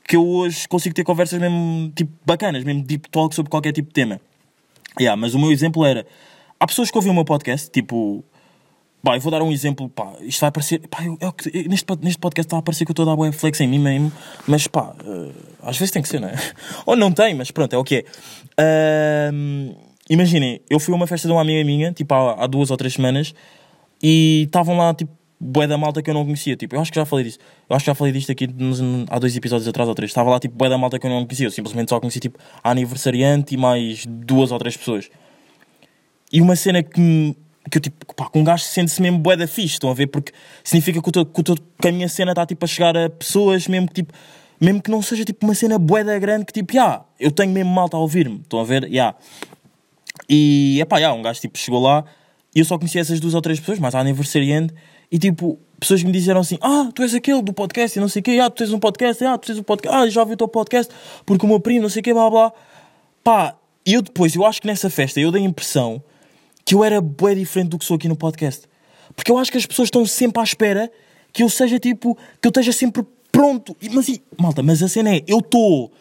que 0.07 0.15
eu 0.15 0.25
hoje 0.27 0.67
consigo 0.67 0.93
ter 0.93 1.03
conversas 1.03 1.39
mesmo 1.39 1.91
tipo 1.95 2.11
bacanas, 2.25 2.63
mesmo 2.63 2.83
deep 2.83 3.09
talk 3.09 3.33
sobre 3.33 3.49
qualquer 3.49 3.71
tipo 3.71 3.87
de 3.87 3.93
tema. 3.93 4.21
Yeah, 4.99 5.19
mas 5.19 5.33
o 5.33 5.39
meu 5.39 5.51
exemplo 5.51 5.83
era 5.85 6.05
há 6.59 6.67
pessoas 6.67 6.91
que 6.91 6.97
ouvem 6.97 7.11
o 7.11 7.15
meu 7.15 7.25
podcast, 7.25 7.69
tipo 7.71 8.23
Pá, 9.05 9.15
eu 9.15 9.21
vou 9.21 9.31
dar 9.31 9.43
um 9.43 9.51
exemplo, 9.51 9.87
pá, 9.87 10.13
isto 10.21 10.41
vai 10.41 10.51
parecer, 10.51 10.79
pá, 10.87 11.03
eu, 11.03 11.15
eu, 11.21 11.31
eu- 11.53 11.69
neste, 11.69 11.85
neste 12.01 12.17
podcast 12.17 12.47
está 12.47 12.57
a 12.57 12.61
parecer 12.63 12.85
que 12.85 12.89
eu 12.91 12.93
estou 12.93 13.07
a 13.07 13.15
dar 13.15 13.31
flex 13.33 13.61
em 13.61 13.67
mim 13.67 13.77
mesmo, 13.77 14.11
mas 14.47 14.65
pá, 14.65 14.95
eh, 15.05 15.31
às 15.61 15.77
vezes 15.77 15.91
tem 15.91 16.01
que 16.01 16.09
ser, 16.09 16.19
não 16.19 16.27
é? 16.27 16.33
Ou 16.87 16.95
não 16.95 17.11
tem, 17.11 17.35
mas 17.35 17.51
pronto, 17.51 17.71
é 17.71 17.77
o 17.77 17.83
que 17.83 17.97
é. 17.97 19.31
Imaginem, 20.09 20.59
eu 20.67 20.79
fui 20.79 20.91
a 20.91 20.97
uma 20.97 21.05
festa 21.05 21.27
de 21.27 21.31
uma 21.31 21.41
amiga 21.41 21.63
minha, 21.63 21.91
tipo 21.91 22.15
há, 22.15 22.43
há 22.43 22.47
duas 22.47 22.71
ou 22.71 22.77
três 22.77 22.93
semanas, 22.93 23.35
e 24.01 24.43
estavam 24.45 24.77
lá, 24.77 24.93
tipo, 24.93 25.11
bué 25.39 25.67
da 25.67 25.77
malta 25.77 26.01
que 26.01 26.09
eu 26.09 26.13
não 26.13 26.23
conhecia, 26.23 26.55
tipo, 26.55 26.75
eu 26.75 26.79
acho 26.81 26.91
que 26.91 26.99
já 26.99 27.05
falei 27.05 27.25
disso, 27.25 27.37
eu 27.69 27.75
acho 27.75 27.83
que 27.85 27.91
já 27.91 27.95
falei 27.95 28.13
disto 28.13 28.31
aqui 28.31 28.47
nos- 28.47 28.81
há 29.09 29.19
dois 29.19 29.35
episódios 29.35 29.67
atrás 29.67 29.87
ou 29.87 29.93
três, 29.95 30.09
estava 30.11 30.29
lá, 30.29 30.39
tipo, 30.39 30.55
bué 30.55 30.69
da 30.69 30.77
malta 30.77 30.97
que 30.97 31.05
eu 31.05 31.09
não 31.11 31.25
conhecia, 31.25 31.47
eu 31.47 31.51
simplesmente 31.51 31.89
só 31.89 31.99
conheci, 31.99 32.19
tipo, 32.19 32.39
a 32.63 32.71
aniversariante 32.71 33.53
e 33.53 33.57
mais 33.57 34.05
duas 34.07 34.51
ou 34.51 34.57
três 34.59 34.75
pessoas. 34.77 35.09
E 36.31 36.41
uma 36.41 36.55
cena 36.55 36.81
que, 36.81 37.35
que 37.69 37.77
eu 37.77 37.81
tipo, 37.81 38.13
pá, 38.15 38.29
que 38.29 38.37
um 38.39 38.43
gajo 38.43 38.63
sente-se 38.63 39.01
mesmo 39.01 39.19
bué 39.19 39.35
da 39.37 39.47
fixe, 39.47 39.73
estão 39.75 39.89
a 39.89 39.93
ver? 39.93 40.07
Porque 40.07 40.31
significa 40.63 41.01
que, 41.01 41.09
o 41.09 41.11
teu- 41.11 41.25
que, 41.25 41.39
o 41.39 41.43
teu- 41.43 41.55
que 41.81 41.87
a 41.87 41.91
minha 41.91 42.09
cena 42.09 42.31
está 42.31 42.45
tipo 42.45 42.63
a 42.65 42.67
chegar 42.67 42.95
a 42.97 43.09
pessoas, 43.09 43.67
mesmo 43.67 43.87
que 43.87 43.93
tipo, 43.95 44.13
mesmo 44.59 44.81
que 44.81 44.89
não 44.89 45.01
seja 45.01 45.23
tipo 45.25 45.45
uma 45.45 45.53
cena 45.53 45.77
bué 45.77 46.03
da 46.03 46.17
grande, 46.17 46.45
que 46.45 46.53
tipo, 46.53 46.73
já, 46.73 47.03
eu 47.19 47.29
tenho 47.31 47.51
mesmo 47.51 47.71
malta 47.71 47.97
a 47.97 47.99
ouvir-me, 47.99 48.37
estão 48.37 48.59
a 48.59 48.63
ver? 48.63 48.89
Já. 48.91 49.13
E, 50.29 50.79
epá, 50.81 50.99
já, 50.99 51.13
um 51.13 51.21
gajo 51.21 51.39
tipo 51.41 51.57
chegou 51.57 51.81
lá 51.81 52.03
e 52.55 52.59
eu 52.59 52.65
só 52.65 52.77
conhecia 52.77 53.01
essas 53.01 53.19
duas 53.19 53.33
ou 53.33 53.41
três 53.41 53.59
pessoas, 53.59 53.77
mas 53.79 53.93
a 53.93 53.99
aniversariante, 53.99 54.73
e 55.11 55.19
tipo, 55.19 55.59
pessoas 55.79 55.99
que 56.01 56.07
me 56.07 56.13
disseram 56.13 56.39
assim, 56.39 56.57
ah, 56.61 56.89
tu 56.95 57.03
és 57.03 57.13
aquele 57.13 57.41
do 57.41 57.51
podcast 57.53 57.97
e 57.97 58.01
não 58.01 58.07
sei 58.07 58.21
o 58.21 58.23
quê, 58.23 58.39
ah, 58.41 58.49
tu 58.49 58.55
tens 58.63 58.71
um 58.73 58.79
podcast, 58.79 59.23
ah, 59.25 59.37
tu 59.37 59.47
tens 59.47 59.59
um 59.59 59.63
podcast, 59.63 59.95
ah, 59.97 60.09
já 60.09 60.21
ouvi 60.21 60.33
o 60.33 60.37
teu 60.37 60.47
podcast, 60.47 60.91
porque 61.25 61.45
o 61.45 61.49
meu 61.49 61.59
primo, 61.59 61.81
não 61.81 61.89
sei 61.89 61.99
o 61.99 62.03
quê, 62.03 62.13
blá 62.13 62.29
blá. 62.29 62.53
Pá, 63.23 63.55
e 63.85 63.93
eu 63.93 64.01
depois, 64.01 64.33
eu 64.35 64.45
acho 64.45 64.61
que 64.61 64.67
nessa 64.67 64.89
festa 64.89 65.19
eu 65.19 65.31
dei 65.31 65.41
a 65.43 65.45
impressão 65.45 66.01
que 66.63 66.73
eu 66.73 66.83
era 66.83 66.99
bué 67.01 67.35
diferente 67.35 67.69
do 67.69 67.77
que 67.77 67.85
sou 67.85 67.95
aqui 67.95 68.07
no 68.07 68.15
podcast. 68.15 68.63
Porque 69.15 69.31
eu 69.31 69.37
acho 69.37 69.51
que 69.51 69.57
as 69.57 69.65
pessoas 69.65 69.87
estão 69.87 70.05
sempre 70.05 70.39
à 70.41 70.43
espera 70.43 70.91
que 71.31 71.43
eu 71.43 71.49
seja 71.49 71.77
tipo, 71.79 72.17
que 72.41 72.47
eu 72.47 72.49
esteja 72.49 72.71
sempre 72.71 73.03
pronto. 73.31 73.75
E- 73.81 73.89
Mas, 73.89 74.07
e, 74.07 74.23
malta, 74.39 74.63
mas 74.63 74.81
a 74.81 74.87
cena 74.87 75.13
é, 75.15 75.21
eu 75.27 75.39
estou. 75.39 75.91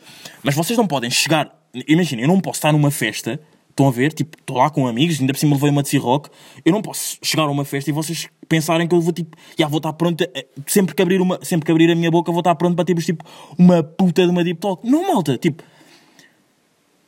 Mas 0.43 0.55
vocês 0.55 0.79
não 0.79 0.87
podem 0.87 1.11
chegar. 1.11 1.55
Imagina, 1.87 2.23
eu 2.23 2.29
não 2.29 2.41
posso 2.41 2.59
estar 2.59 2.73
numa 2.73 2.91
festa, 2.91 3.39
estão 3.75 3.89
a 3.89 3.91
ver, 3.91 4.13
tipo, 4.13 4.39
estou 4.39 4.57
lá 4.57 4.71
com 4.71 4.87
amigos, 4.87 5.21
ainda 5.21 5.33
por 5.33 5.39
cima 5.39 5.57
levei 5.57 5.71
uma 5.71 5.83
de 5.83 5.97
rock. 5.99 6.31
Eu 6.65 6.73
não 6.73 6.81
posso 6.81 7.19
chegar 7.23 7.43
a 7.43 7.51
uma 7.51 7.65
festa 7.65 7.91
e 7.91 7.93
vocês 7.93 8.29
pensarem 8.49 8.87
que 8.87 8.95
eu 8.95 9.01
vou 9.01 9.13
tipo, 9.13 9.37
já 9.59 9.67
vou 9.67 9.79
estar 9.79 9.93
pronto, 9.95 10.23
a- 10.23 10.45
sempre 10.67 10.95
que 10.95 11.03
abrir, 11.03 11.21
uma, 11.21 11.39
sempre 11.43 11.67
que 11.67 11.73
abrir 11.73 11.91
a 11.91 11.95
minha 11.95 12.11
boca, 12.11 12.31
vou 12.31 12.41
estar 12.41 12.55
pronto 12.55 12.77
para 12.77 12.85
termos 12.85 13.05
tipo 13.05 13.25
uma 13.59 13.83
puta 13.83 14.23
de 14.25 14.31
uma 14.31 14.45
deep 14.45 14.61
talk. 14.61 14.89
Não, 14.89 15.03
malta, 15.13 15.37
tipo. 15.37 15.63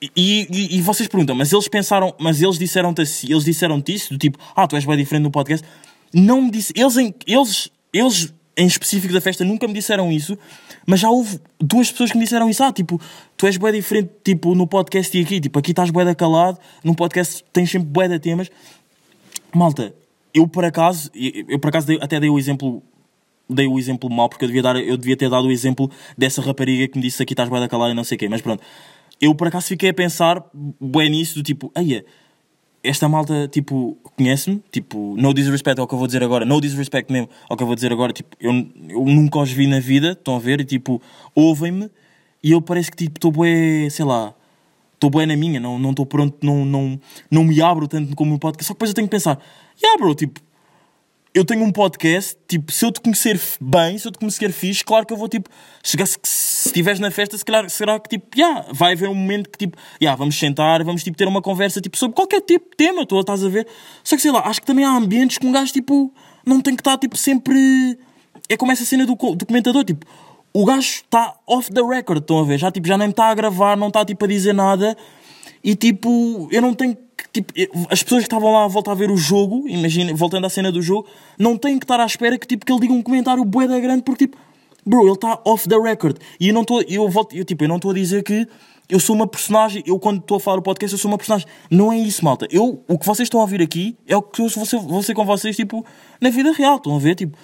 E, 0.02 0.10
e, 0.50 0.76
e 0.76 0.82
vocês 0.82 1.08
perguntam, 1.08 1.34
mas 1.34 1.52
eles 1.52 1.68
pensaram, 1.68 2.14
mas 2.18 2.42
eles 2.42 2.58
disseram-te 2.58 3.00
assim, 3.02 3.30
eles 3.30 3.44
disseram-te 3.44 3.94
isso, 3.94 4.12
do 4.12 4.18
tipo, 4.18 4.38
ah, 4.54 4.66
tu 4.66 4.76
és 4.76 4.84
bem 4.84 4.96
diferente 4.96 5.22
no 5.22 5.30
podcast. 5.30 5.66
Não 6.12 6.42
me 6.42 6.50
disse, 6.50 6.72
eles 6.76 6.96
em, 6.98 7.14
eles, 7.26 7.70
eles 7.92 8.34
em 8.56 8.66
específico 8.66 9.12
da 9.12 9.20
festa 9.20 9.44
nunca 9.44 9.66
me 9.66 9.72
disseram 9.72 10.12
isso, 10.12 10.36
mas 10.86 11.00
já 11.00 11.10
houve 11.10 11.40
duas 11.58 11.90
pessoas 11.90 12.12
que 12.12 12.16
me 12.16 12.24
disseram 12.24 12.48
isso, 12.48 12.62
ah, 12.62 12.72
tipo, 12.72 13.00
tu 13.36 13.46
és 13.46 13.56
bem 13.56 13.72
diferente, 13.72 14.10
tipo, 14.24 14.54
no 14.54 14.66
podcast 14.66 15.16
e 15.16 15.22
aqui, 15.22 15.40
tipo, 15.40 15.58
aqui 15.58 15.72
estás 15.72 15.90
bem 15.90 16.04
da 16.04 16.14
calado, 16.14 16.58
no 16.84 16.94
podcast 16.94 17.44
tens 17.52 17.70
sempre 17.70 17.88
bué 17.88 18.08
de 18.08 18.18
temas. 18.18 18.50
Malta, 19.54 19.92
eu 20.32 20.46
por 20.46 20.64
acaso, 20.64 21.10
eu 21.14 21.58
por 21.58 21.68
acaso 21.68 21.86
até 22.00 22.20
dei 22.20 22.30
o 22.30 22.38
exemplo 22.38 22.82
dei 23.48 23.66
o 23.66 23.78
exemplo 23.78 24.10
mau 24.10 24.28
porque 24.28 24.44
eu 24.44 24.48
devia, 24.48 24.62
dar, 24.62 24.76
eu 24.76 24.96
devia 24.96 25.16
ter 25.16 25.30
dado 25.30 25.46
o 25.46 25.52
exemplo 25.52 25.90
dessa 26.18 26.42
rapariga 26.42 26.88
que 26.88 26.98
me 26.98 27.02
disse 27.02 27.22
aqui 27.22 27.32
estás 27.32 27.48
bem 27.48 27.60
da 27.60 27.68
calada 27.68 27.92
e 27.92 27.94
não 27.94 28.04
sei 28.04 28.16
o 28.16 28.18
quê, 28.18 28.28
mas 28.28 28.42
pronto. 28.42 28.62
Eu 29.20 29.34
por 29.34 29.48
acaso 29.48 29.68
fiquei 29.68 29.90
a 29.90 29.94
pensar 29.94 30.44
bem 30.80 31.10
nisso, 31.10 31.36
do 31.36 31.42
tipo, 31.42 31.70
eia, 31.74 32.04
esta 32.86 33.08
malta, 33.08 33.48
tipo, 33.48 33.96
conhece-me, 34.16 34.62
tipo, 34.70 35.14
no 35.18 35.34
disrespect 35.34 35.80
ao 35.80 35.86
que 35.86 35.94
eu 35.94 35.98
vou 35.98 36.06
dizer 36.06 36.22
agora, 36.22 36.44
no 36.44 36.60
disrespect 36.60 37.12
mesmo 37.12 37.28
ao 37.48 37.56
que 37.56 37.62
eu 37.62 37.66
vou 37.66 37.74
dizer 37.74 37.92
agora, 37.92 38.12
tipo, 38.12 38.36
eu, 38.40 38.52
eu 38.88 39.04
nunca 39.04 39.38
os 39.38 39.50
vi 39.50 39.66
na 39.66 39.80
vida, 39.80 40.12
estão 40.12 40.36
a 40.36 40.38
ver, 40.38 40.60
e 40.60 40.64
tipo, 40.64 41.00
ouvem-me, 41.34 41.90
e 42.42 42.52
eu 42.52 42.62
parece 42.62 42.90
que, 42.90 42.96
tipo, 42.96 43.18
estou 43.18 43.32
bué, 43.32 43.88
sei 43.90 44.04
lá, 44.04 44.34
estou 44.94 45.10
bué 45.10 45.26
na 45.26 45.36
minha, 45.36 45.58
não 45.58 45.90
estou 45.90 46.06
pronto, 46.06 46.38
não, 46.42 46.64
não, 46.64 47.00
não 47.30 47.44
me 47.44 47.60
abro 47.60 47.88
tanto 47.88 48.14
como 48.14 48.34
um 48.34 48.38
podcast, 48.38 48.68
só 48.68 48.74
que 48.74 48.78
depois 48.78 48.90
eu 48.90 48.94
tenho 48.94 49.08
que 49.08 49.12
pensar, 49.12 49.38
yeah 49.82 49.98
bro, 49.98 50.14
tipo, 50.14 50.40
eu 51.36 51.44
tenho 51.44 51.62
um 51.64 51.70
podcast, 51.70 52.34
tipo, 52.48 52.72
se 52.72 52.82
eu 52.82 52.90
te 52.90 52.98
conhecer 52.98 53.38
bem, 53.60 53.98
se 53.98 54.08
eu 54.08 54.12
te 54.12 54.18
conhecer 54.18 54.50
fixe, 54.52 54.82
claro 54.82 55.04
que 55.04 55.12
eu 55.12 55.18
vou, 55.18 55.28
tipo, 55.28 55.50
chegar, 55.84 56.06
se, 56.06 56.18
estiveres 56.68 56.98
na 56.98 57.10
festa, 57.10 57.36
se 57.36 57.44
calhar, 57.44 57.68
será 57.68 58.00
que, 58.00 58.08
tipo, 58.08 58.26
yeah, 58.34 58.64
vai 58.72 58.94
haver 58.94 59.08
um 59.10 59.14
momento 59.14 59.50
que, 59.50 59.58
tipo, 59.58 59.76
yeah, 60.00 60.16
vamos 60.18 60.38
sentar, 60.38 60.82
vamos, 60.82 61.04
tipo, 61.04 61.14
ter 61.14 61.28
uma 61.28 61.42
conversa, 61.42 61.78
tipo, 61.78 61.94
sobre 61.98 62.16
qualquer 62.16 62.40
tipo 62.40 62.70
de 62.70 62.76
tema, 62.76 63.04
tu 63.04 63.20
estás 63.20 63.44
a 63.44 63.48
ver? 63.50 63.66
Só 64.02 64.16
que, 64.16 64.22
sei 64.22 64.30
lá, 64.30 64.40
acho 64.48 64.60
que 64.62 64.66
também 64.66 64.84
há 64.86 64.96
ambientes 64.96 65.36
que 65.36 65.46
um 65.46 65.52
gajo, 65.52 65.70
tipo, 65.74 66.10
não 66.44 66.62
tem 66.62 66.74
que 66.74 66.80
estar, 66.80 66.96
tipo, 66.96 67.16
sempre... 67.18 67.98
É 68.48 68.56
como 68.56 68.72
essa 68.72 68.86
cena 68.86 69.04
do, 69.04 69.14
co- 69.14 69.34
do 69.34 69.44
comentador, 69.44 69.84
tipo, 69.84 70.06
o 70.54 70.64
gajo 70.64 70.80
está 70.88 71.34
off 71.46 71.70
the 71.70 71.82
record, 71.82 72.20
estão 72.22 72.38
a 72.38 72.44
ver? 72.44 72.58
Já, 72.58 72.70
tipo, 72.72 72.88
já 72.88 72.96
nem 72.96 73.10
está 73.10 73.26
a 73.26 73.34
gravar, 73.34 73.76
não 73.76 73.88
está, 73.88 74.06
tipo, 74.06 74.24
a 74.24 74.28
dizer 74.28 74.54
nada, 74.54 74.96
e, 75.62 75.74
tipo, 75.76 76.48
eu 76.50 76.62
não 76.62 76.72
tenho 76.72 76.96
tipo, 77.32 77.52
as 77.90 78.02
pessoas 78.02 78.22
que 78.22 78.26
estavam 78.26 78.52
lá 78.52 78.64
à 78.64 78.68
volta 78.68 78.90
a 78.92 78.94
ver 78.94 79.10
o 79.10 79.16
jogo, 79.16 79.68
imagina, 79.68 80.12
voltando 80.14 80.46
à 80.46 80.50
cena 80.50 80.70
do 80.70 80.82
jogo, 80.82 81.08
não 81.38 81.56
têm 81.56 81.78
que 81.78 81.84
estar 81.84 82.00
à 82.00 82.06
espera 82.06 82.38
que, 82.38 82.46
tipo, 82.46 82.64
que 82.64 82.72
ele 82.72 82.80
diga 82.80 82.92
um 82.92 83.02
comentário 83.02 83.44
bué 83.44 83.66
da 83.66 83.78
grande, 83.78 84.02
porque, 84.02 84.26
tipo, 84.26 84.36
bro, 84.84 85.02
ele 85.02 85.12
está 85.12 85.40
off 85.44 85.68
the 85.68 85.76
record. 85.76 86.18
E 86.38 86.48
eu 86.48 86.54
não 86.54 86.62
estou, 86.62 86.82
eu 86.82 87.08
volto, 87.08 87.34
eu, 87.34 87.44
tipo, 87.44 87.64
eu 87.64 87.68
não 87.68 87.76
estou 87.76 87.90
a 87.90 87.94
dizer 87.94 88.22
que 88.22 88.46
eu 88.88 89.00
sou 89.00 89.16
uma 89.16 89.26
personagem, 89.26 89.82
eu 89.86 89.98
quando 89.98 90.20
estou 90.20 90.36
a 90.36 90.40
falar 90.40 90.58
o 90.58 90.62
podcast, 90.62 90.92
eu 90.92 90.98
sou 90.98 91.10
uma 91.10 91.18
personagem. 91.18 91.46
Não 91.70 91.92
é 91.92 91.98
isso, 91.98 92.24
malta. 92.24 92.46
Eu, 92.50 92.82
o 92.86 92.98
que 92.98 93.06
vocês 93.06 93.26
estão 93.26 93.40
a 93.40 93.42
ouvir 93.42 93.60
aqui 93.60 93.96
é 94.06 94.16
o 94.16 94.22
que 94.22 94.40
eu 94.40 94.48
vou 94.48 95.02
ser 95.02 95.14
com 95.14 95.24
vocês, 95.24 95.56
tipo, 95.56 95.84
na 96.20 96.30
vida 96.30 96.52
real, 96.52 96.76
estão 96.76 96.94
a 96.94 96.98
ver, 96.98 97.14
tipo... 97.14 97.36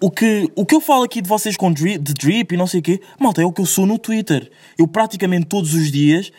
O 0.00 0.10
que, 0.10 0.50
o 0.56 0.66
que 0.66 0.74
eu 0.74 0.80
falo 0.80 1.04
aqui 1.04 1.22
de 1.22 1.28
vocês 1.28 1.56
com 1.56 1.72
drip, 1.72 2.02
de 2.02 2.12
drip 2.12 2.52
e 2.52 2.56
não 2.56 2.66
sei 2.66 2.80
o 2.80 2.82
quê, 2.82 3.00
malta, 3.20 3.40
é 3.40 3.44
o 3.44 3.52
que 3.52 3.60
eu 3.60 3.66
sou 3.66 3.86
no 3.86 3.96
Twitter. 4.00 4.50
Eu 4.76 4.88
praticamente 4.88 5.46
todos 5.46 5.74
os 5.74 5.92
dias 5.92 6.32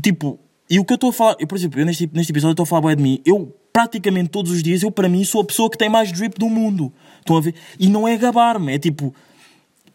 Tipo, 0.00 0.38
e 0.72 0.78
o 0.78 0.86
que 0.86 0.94
eu 0.94 0.94
estou 0.94 1.10
a 1.10 1.12
falar, 1.12 1.36
eu, 1.38 1.46
por 1.46 1.58
exemplo, 1.58 1.78
eu 1.78 1.84
neste, 1.84 2.08
neste 2.14 2.32
episódio 2.32 2.52
estou 2.54 2.62
a 2.62 2.66
falar 2.66 2.80
bué 2.80 2.96
de 2.96 3.02
mim, 3.02 3.20
eu 3.26 3.54
praticamente 3.70 4.30
todos 4.30 4.50
os 4.50 4.62
dias, 4.62 4.82
eu 4.82 4.90
para 4.90 5.06
mim 5.06 5.22
sou 5.22 5.42
a 5.42 5.44
pessoa 5.44 5.68
que 5.68 5.76
tem 5.76 5.90
mais 5.90 6.10
drip 6.10 6.38
do 6.38 6.48
mundo. 6.48 6.90
Estão 7.20 7.36
a 7.36 7.42
ver? 7.42 7.54
E 7.78 7.88
não 7.88 8.08
é 8.08 8.16
gabar-me, 8.16 8.72
é 8.72 8.78
tipo, 8.78 9.14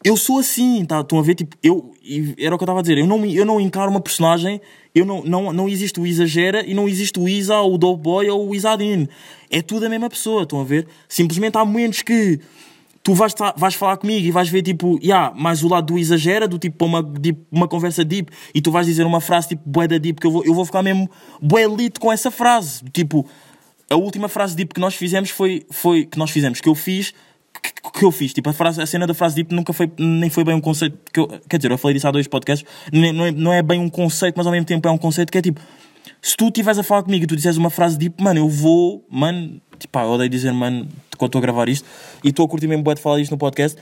eu 0.03 0.15
sou 0.15 0.37
assim, 0.37 0.85
tá? 0.85 0.99
Estão 0.99 1.17
a 1.17 1.23
ver? 1.23 1.33
Tipo, 1.33 1.57
eu, 1.63 1.95
era 2.37 2.53
o 2.53 2.59
que 2.59 2.63
eu 2.63 2.65
estava 2.65 2.77
a 2.77 2.81
dizer, 2.83 2.99
eu 2.99 3.07
não, 3.07 3.25
eu 3.25 3.43
não 3.43 3.59
encaro 3.59 3.89
uma 3.89 3.99
personagem, 3.99 4.61
eu 4.93 5.03
não, 5.03 5.23
não, 5.23 5.51
não 5.51 5.67
existe 5.67 5.99
o 5.99 6.05
Exagera 6.05 6.63
e 6.63 6.75
não 6.75 6.87
existe 6.87 7.19
o 7.19 7.27
Isa, 7.27 7.59
o 7.59 7.75
Dope 7.75 8.03
Boy 8.03 8.29
ou 8.29 8.47
o 8.47 8.53
Isadine. 8.53 9.09
É 9.49 9.63
tudo 9.63 9.87
a 9.87 9.89
mesma 9.89 10.11
pessoa, 10.11 10.43
estão 10.43 10.61
a 10.61 10.63
ver? 10.63 10.85
Simplesmente 11.09 11.57
há 11.57 11.65
momentos 11.65 12.03
que 12.03 12.39
tu 13.07 13.13
vais, 13.13 13.33
vais 13.55 13.73
falar 13.73 13.95
comigo 13.95 14.27
e 14.27 14.31
vais 14.31 14.49
ver 14.49 14.61
tipo, 14.61 14.99
yeah, 15.01 15.33
mais 15.33 15.63
o 15.63 15.69
lado 15.69 15.93
do 15.93 15.97
exagera, 15.97 16.45
do 16.45 16.59
tipo 16.59 16.83
uma, 16.83 17.01
deep, 17.01 17.39
uma 17.49 17.65
conversa 17.65 18.03
deep, 18.03 18.29
e 18.53 18.59
tu 18.61 18.69
vais 18.69 18.85
dizer 18.85 19.05
uma 19.05 19.21
frase 19.21 19.47
tipo 19.47 19.61
bué 19.65 19.87
da 19.87 19.97
deep, 19.97 20.19
que 20.19 20.27
eu 20.27 20.31
vou, 20.31 20.43
eu 20.43 20.53
vou 20.53 20.65
ficar 20.65 20.83
mesmo 20.83 21.09
bué 21.41 21.63
elite 21.63 22.01
com 22.01 22.11
essa 22.11 22.29
frase. 22.29 22.83
Tipo, 22.91 23.25
a 23.89 23.95
última 23.95 24.27
frase 24.27 24.57
deep 24.57 24.73
que 24.73 24.81
nós 24.81 24.93
fizemos 24.93 25.29
foi, 25.29 25.65
foi 25.71 26.03
que 26.03 26.17
nós 26.17 26.31
fizemos, 26.31 26.59
que 26.59 26.67
eu 26.67 26.75
fiz, 26.75 27.13
que, 27.63 27.91
que 27.97 28.03
eu 28.03 28.11
fiz, 28.11 28.33
tipo, 28.33 28.49
a, 28.49 28.53
frase, 28.53 28.81
a 28.81 28.85
cena 28.85 29.07
da 29.07 29.13
frase 29.13 29.35
deep 29.35 29.55
nunca 29.55 29.71
foi, 29.71 29.89
nem 29.97 30.29
foi 30.29 30.43
bem 30.43 30.55
um 30.55 30.59
conceito, 30.59 30.97
que 31.13 31.21
eu, 31.21 31.29
quer 31.47 31.55
dizer, 31.55 31.71
eu 31.71 31.77
falei 31.77 31.93
disso 31.93 32.09
há 32.09 32.11
dois 32.11 32.27
podcasts, 32.27 32.69
nem- 32.91 33.13
não 33.13 33.25
é, 33.25 33.31
não 33.31 33.53
é 33.53 33.61
bem 33.61 33.79
um 33.79 33.87
conceito, 33.89 34.35
mas 34.35 34.45
ao 34.45 34.51
mesmo 34.51 34.65
tempo 34.65 34.85
é 34.85 34.91
um 34.91 34.97
conceito 34.97 35.31
que 35.31 35.37
é 35.37 35.41
tipo, 35.41 35.61
se 36.21 36.35
tu 36.35 36.47
estiveres 36.47 36.77
a 36.77 36.83
falar 36.83 37.03
comigo 37.03 37.23
e 37.23 37.27
tu 37.27 37.37
disseres 37.37 37.57
uma 37.57 37.69
frase 37.69 37.97
deep, 37.97 38.21
mano, 38.21 38.41
eu 38.41 38.49
vou, 38.49 39.05
mano, 39.09 39.61
tipo, 39.77 39.91
pá, 39.91 40.03
odeio 40.03 40.29
dizer, 40.29 40.51
mano, 40.51 40.87
quando 41.17 41.29
estou 41.29 41.39
a 41.39 41.41
gravar 41.41 41.69
isto, 41.69 41.87
e 42.23 42.29
estou 42.29 42.45
a 42.45 42.49
curtir 42.49 42.67
mesmo 42.67 42.83
bué 42.83 42.95
de 42.95 43.01
falar 43.01 43.19
isto 43.19 43.31
no 43.31 43.37
podcast, 43.37 43.77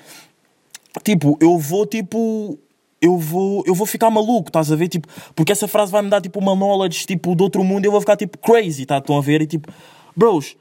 tipo, 1.04 1.38
eu 1.42 1.58
vou, 1.58 1.86
tipo, 1.86 2.58
eu 3.02 3.18
vou, 3.18 3.64
eu 3.66 3.76
vou 3.76 3.86
ficar 3.86 4.10
maluco, 4.10 4.50
estás 4.50 4.72
a 4.72 4.76
ver, 4.76 4.88
tipo, 4.88 5.08
porque 5.36 5.52
essa 5.52 5.68
frase 5.68 5.92
vai 5.92 6.02
me 6.02 6.10
dar, 6.10 6.22
tipo, 6.22 6.40
uma 6.40 6.56
knowledge, 6.56 7.06
tipo, 7.06 7.36
de 7.36 7.44
outro 7.44 7.64
mundo, 7.64 7.86
eu 7.86 7.92
vou 7.92 8.00
ficar, 8.00 8.16
tipo, 8.16 8.38
crazy, 8.38 8.86
tá, 8.86 8.98
estão 8.98 9.18
a 9.18 9.22
ver, 9.22 9.42
e 9.42 9.48
tipo, 9.48 9.72
bros, 10.16 10.56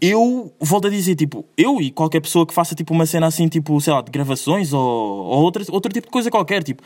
eu 0.00 0.52
volto 0.58 0.88
a 0.88 0.90
dizer, 0.90 1.14
tipo, 1.14 1.44
eu 1.56 1.80
e 1.80 1.90
qualquer 1.90 2.20
pessoa 2.20 2.44
que 2.44 2.52
faça, 2.52 2.74
tipo, 2.74 2.92
uma 2.92 3.06
cena 3.06 3.28
assim, 3.28 3.46
tipo, 3.48 3.80
sei 3.80 3.92
lá, 3.92 4.02
de 4.02 4.10
gravações 4.10 4.72
ou, 4.72 4.80
ou 4.82 5.42
outra, 5.42 5.62
outro 5.70 5.92
tipo 5.92 6.08
de 6.08 6.10
coisa 6.10 6.30
qualquer, 6.30 6.62
tipo, 6.62 6.82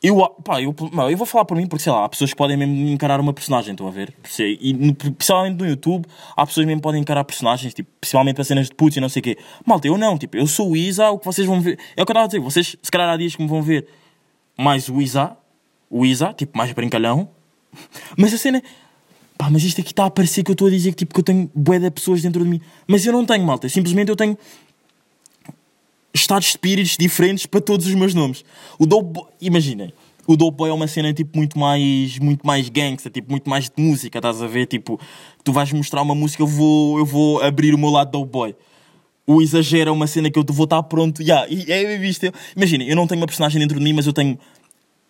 Eu, 0.00 0.16
pá, 0.44 0.62
eu, 0.62 0.74
não, 0.92 1.10
eu 1.10 1.16
vou 1.16 1.26
falar 1.26 1.44
por 1.44 1.56
mim 1.56 1.66
porque 1.66 1.82
sei 1.82 1.92
lá, 1.92 2.04
há 2.04 2.08
pessoas 2.08 2.30
que 2.30 2.36
podem 2.36 2.56
mesmo 2.56 2.88
encarar 2.88 3.18
uma 3.20 3.32
personagem, 3.32 3.72
estão 3.72 3.88
a 3.88 3.90
ver? 3.90 4.14
E 4.38 4.72
no, 4.72 4.94
principalmente 4.94 5.58
no 5.58 5.68
YouTube, 5.68 6.06
há 6.36 6.46
pessoas 6.46 6.66
mesmo 6.66 6.80
que 6.80 6.84
podem 6.84 7.00
encarar 7.00 7.24
personagens, 7.24 7.74
tipo, 7.74 7.90
principalmente 8.00 8.36
para 8.36 8.44
cenas 8.44 8.68
de 8.68 8.74
putos 8.76 8.96
e 8.96 9.00
não 9.00 9.08
sei 9.08 9.20
o 9.20 9.22
quê. 9.24 9.38
Malta, 9.66 9.88
eu 9.88 9.98
não, 9.98 10.16
tipo, 10.16 10.36
eu 10.36 10.46
sou 10.46 10.70
o 10.70 10.76
Isa, 10.76 11.10
o 11.10 11.18
que 11.18 11.26
vocês 11.26 11.46
vão 11.46 11.60
ver. 11.60 11.78
É 11.96 12.02
o 12.02 12.06
que 12.06 12.12
eu 12.12 12.14
estava 12.14 12.24
a 12.24 12.26
dizer, 12.28 12.38
vocês, 12.38 12.76
se 12.80 12.90
calhar 12.92 13.08
há 13.08 13.16
dias 13.16 13.34
que 13.34 13.42
me 13.42 13.48
vão 13.48 13.60
ver 13.60 13.88
mais 14.56 14.88
o 14.88 15.02
Isa, 15.02 15.36
o 15.90 16.06
Isa, 16.06 16.32
tipo, 16.32 16.56
mais 16.56 16.72
brincalhão. 16.72 17.28
Mas 18.16 18.32
a 18.32 18.38
cena. 18.38 18.62
Pá, 19.36 19.48
mas 19.48 19.62
isto 19.62 19.80
aqui 19.80 19.92
está 19.92 20.04
a 20.04 20.10
parecer 20.10 20.42
que 20.42 20.50
eu 20.50 20.54
estou 20.54 20.66
a 20.66 20.70
dizer 20.70 20.90
que, 20.90 20.96
tipo, 20.96 21.14
que 21.14 21.20
eu 21.20 21.24
tenho 21.24 21.48
bué 21.54 21.78
de 21.78 21.88
pessoas 21.92 22.20
dentro 22.20 22.42
de 22.42 22.50
mim. 22.50 22.60
Mas 22.88 23.06
eu 23.06 23.12
não 23.12 23.24
tenho, 23.24 23.46
malta. 23.46 23.68
Simplesmente 23.68 24.08
eu 24.08 24.16
tenho 24.16 24.36
estados 26.20 26.46
de 26.46 26.50
espíritos 26.52 26.96
diferentes 26.98 27.46
para 27.46 27.60
todos 27.60 27.86
os 27.86 27.94
meus 27.94 28.14
nomes. 28.14 28.44
O 28.78 28.86
Dope 28.86 29.12
Boy, 29.12 29.26
imaginem, 29.40 29.92
o 30.26 30.36
Dope 30.36 30.56
Boy 30.56 30.70
é 30.70 30.72
uma 30.72 30.86
cena 30.86 31.12
tipo 31.12 31.36
muito 31.36 31.58
mais, 31.58 32.18
muito 32.18 32.46
mais 32.46 32.68
gangsta, 32.68 33.10
tipo 33.10 33.30
muito 33.30 33.48
mais 33.48 33.64
de 33.64 33.82
música, 33.82 34.18
estás 34.18 34.42
a 34.42 34.46
ver? 34.46 34.66
Tipo, 34.66 35.00
tu 35.42 35.52
vais 35.52 35.72
mostrar 35.72 36.02
uma 36.02 36.14
música, 36.14 36.42
eu 36.42 36.46
vou, 36.46 36.98
eu 36.98 37.06
vou 37.06 37.42
abrir 37.42 37.74
o 37.74 37.78
meu 37.78 37.90
lado 37.90 38.10
Dope 38.10 38.30
Boy. 38.30 38.56
O 39.26 39.42
exagero 39.42 39.90
é 39.90 39.92
uma 39.92 40.06
cena 40.06 40.30
que 40.30 40.38
eu 40.38 40.44
vou 40.48 40.64
estar 40.64 40.82
pronto. 40.84 41.20
Yeah, 41.22 41.46
e 41.50 41.70
é 41.70 41.98
visto. 41.98 42.32
Imaginem, 42.56 42.88
eu 42.88 42.96
não 42.96 43.06
tenho 43.06 43.20
uma 43.20 43.26
personagem 43.26 43.60
dentro 43.60 43.78
de 43.78 43.84
mim, 43.84 43.92
mas 43.92 44.06
eu 44.06 44.12
tenho 44.12 44.38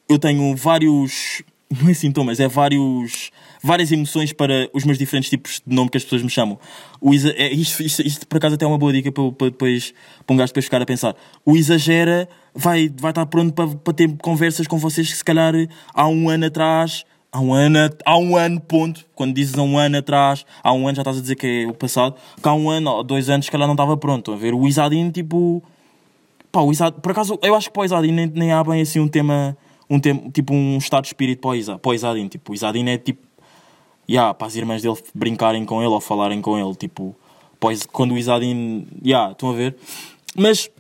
eu 0.09 0.19
tenho 0.19 0.57
vários. 0.57 1.43
Não 1.71 1.91
é 1.91 1.95
sintomas, 1.95 2.41
é 2.41 2.49
vários. 2.49 3.31
Várias 3.63 3.91
emoções 3.91 4.33
para 4.33 4.71
os 4.73 4.85
meus 4.85 4.99
diferentes 4.99 5.29
tipos 5.31 5.61
de 5.67 5.75
nome 5.75 5.91
que 5.91 5.97
as 5.97 6.05
pessoas 6.05 6.23
me 6.23 6.31
chamam. 6.31 6.59
O 7.01 7.13
exa 7.13 7.35
é, 7.37 7.53
isto, 7.53 7.83
isto, 7.83 8.03
isto, 8.07 8.27
por 8.27 8.37
acaso, 8.37 8.55
até 8.55 8.65
é 8.65 8.69
uma 8.69 8.79
boa 8.79 8.93
dica 8.93 9.11
para, 9.11 9.33
para, 9.33 9.51
depois, 9.51 9.93
para 10.27 10.35
um 10.35 10.37
gajo 10.37 10.51
depois 10.51 10.65
ficar 10.65 10.83
a 10.83 10.87
pensar. 10.87 11.17
O 11.45 11.57
exagera 11.57 12.29
vai, 12.55 12.93
vai 12.97 13.11
estar 13.11 13.27
pronto 13.27 13.53
para, 13.53 13.69
para 13.69 13.93
ter 13.93 14.17
conversas 14.19 14.67
com 14.67 14.79
vocês 14.79 15.11
que, 15.11 15.17
se 15.17 15.25
calhar, 15.25 15.55
há 15.93 16.09
um 16.09 16.29
ano 16.29 16.47
atrás. 16.47 17.05
Há 17.31 17.41
um 17.41 17.53
ano, 17.53 17.79
há 18.07 18.17
um 18.17 18.37
ano, 18.37 18.59
ponto. 18.59 19.05
Quando 19.15 19.35
dizes 19.35 19.57
há 19.59 19.63
um 19.63 19.77
ano 19.77 19.99
atrás, 19.99 20.47
há 20.63 20.73
um 20.73 20.89
ano 20.89 20.97
já 20.97 21.03
estás 21.03 21.19
a 21.19 21.21
dizer 21.21 21.35
que 21.35 21.65
é 21.65 21.67
o 21.67 21.75
passado. 21.75 22.17
Que 22.43 22.49
há 22.49 22.55
um 22.55 22.71
ano 22.71 22.91
ou 22.91 23.05
dois 23.05 23.29
anos, 23.29 23.47
se 23.47 23.53
calhar 23.53 23.67
não 23.67 23.75
estava 23.75 23.97
pronto. 23.97 24.33
A 24.33 24.37
ver, 24.37 24.55
o 24.55 24.67
Isadin, 24.67 25.11
tipo. 25.11 25.63
Pá, 26.51 26.61
o 26.63 26.73
Isa, 26.73 26.91
por 26.91 27.13
acaso, 27.13 27.39
eu 27.43 27.55
acho 27.55 27.69
que 27.69 27.75
para 27.75 27.83
o 27.83 27.85
Isadin 27.85 28.13
nem, 28.13 28.27
nem 28.27 28.53
há 28.53 28.65
bem 28.65 28.81
assim 28.81 28.99
um 28.99 29.09
tema, 29.09 29.55
um 29.91 30.01
tema, 30.01 30.23
tipo 30.33 30.55
um 30.55 30.79
estado 30.79 31.03
de 31.03 31.09
espírito 31.09 31.41
para 31.41 31.51
o, 31.51 31.55
Isa. 31.55 31.79
Tipo, 32.31 32.53
o 32.53 32.55
Isadin 32.55 32.89
é 32.89 32.97
tipo, 32.97 33.28
yeah, 34.09 34.33
para 34.33 34.47
as 34.47 34.57
irmãs 34.57 34.83
dele 34.83 34.97
brincarem 35.15 35.65
com 35.65 35.81
ele 35.81 35.91
ou 35.91 36.01
falarem 36.01 36.41
com 36.41 36.59
ele. 36.59 36.75
Tipo, 36.75 37.15
pois, 37.61 37.85
quando 37.87 38.15
o 38.15 38.19
Isadin, 38.19 38.87
yeah, 39.05 39.33
estão 39.33 39.51
a 39.51 39.53
ver? 39.53 39.77
Mas 40.37 40.71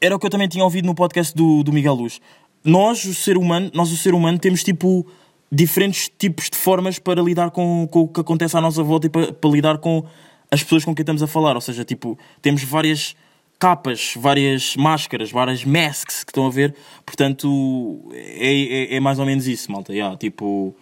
era 0.00 0.14
o 0.14 0.18
que 0.18 0.26
eu 0.26 0.30
também 0.30 0.48
tinha 0.48 0.64
ouvido 0.64 0.86
no 0.86 0.94
podcast 0.94 1.34
do, 1.34 1.62
do 1.62 1.72
Miguel 1.72 1.94
Luz. 1.94 2.20
Nós, 2.64 3.04
o 3.04 3.14
ser 3.14 3.36
humano, 3.36 3.70
nós, 3.74 3.90
o 3.90 3.96
ser 3.96 4.14
humano, 4.14 4.38
temos 4.38 4.62
tipo 4.62 5.06
diferentes 5.50 6.10
tipos 6.16 6.48
de 6.48 6.56
formas 6.56 6.98
para 6.98 7.20
lidar 7.20 7.50
com, 7.50 7.88
com 7.90 8.00
o 8.00 8.08
que 8.08 8.20
acontece 8.20 8.56
à 8.56 8.60
nossa 8.60 8.82
volta 8.82 9.06
e 9.06 9.10
para, 9.10 9.32
para 9.32 9.50
lidar 9.50 9.78
com 9.78 10.04
as 10.50 10.62
pessoas 10.62 10.84
com 10.84 10.94
quem 10.94 11.02
estamos 11.02 11.22
a 11.22 11.26
falar. 11.26 11.54
Ou 11.54 11.60
seja, 11.60 11.84
tipo, 11.84 12.18
temos 12.42 12.62
várias 12.62 13.16
capas, 13.58 14.14
várias 14.16 14.74
máscaras, 14.76 15.30
várias 15.30 15.64
masks 15.64 16.24
que 16.24 16.30
estão 16.30 16.46
a 16.46 16.50
ver. 16.50 16.74
Portanto, 17.04 18.10
é, 18.12 18.94
é, 18.94 18.96
é 18.96 19.00
mais 19.00 19.18
ou 19.18 19.26
menos 19.26 19.46
isso, 19.46 19.70
malta. 19.70 19.92
Yeah, 19.92 20.16
tipo, 20.16 20.74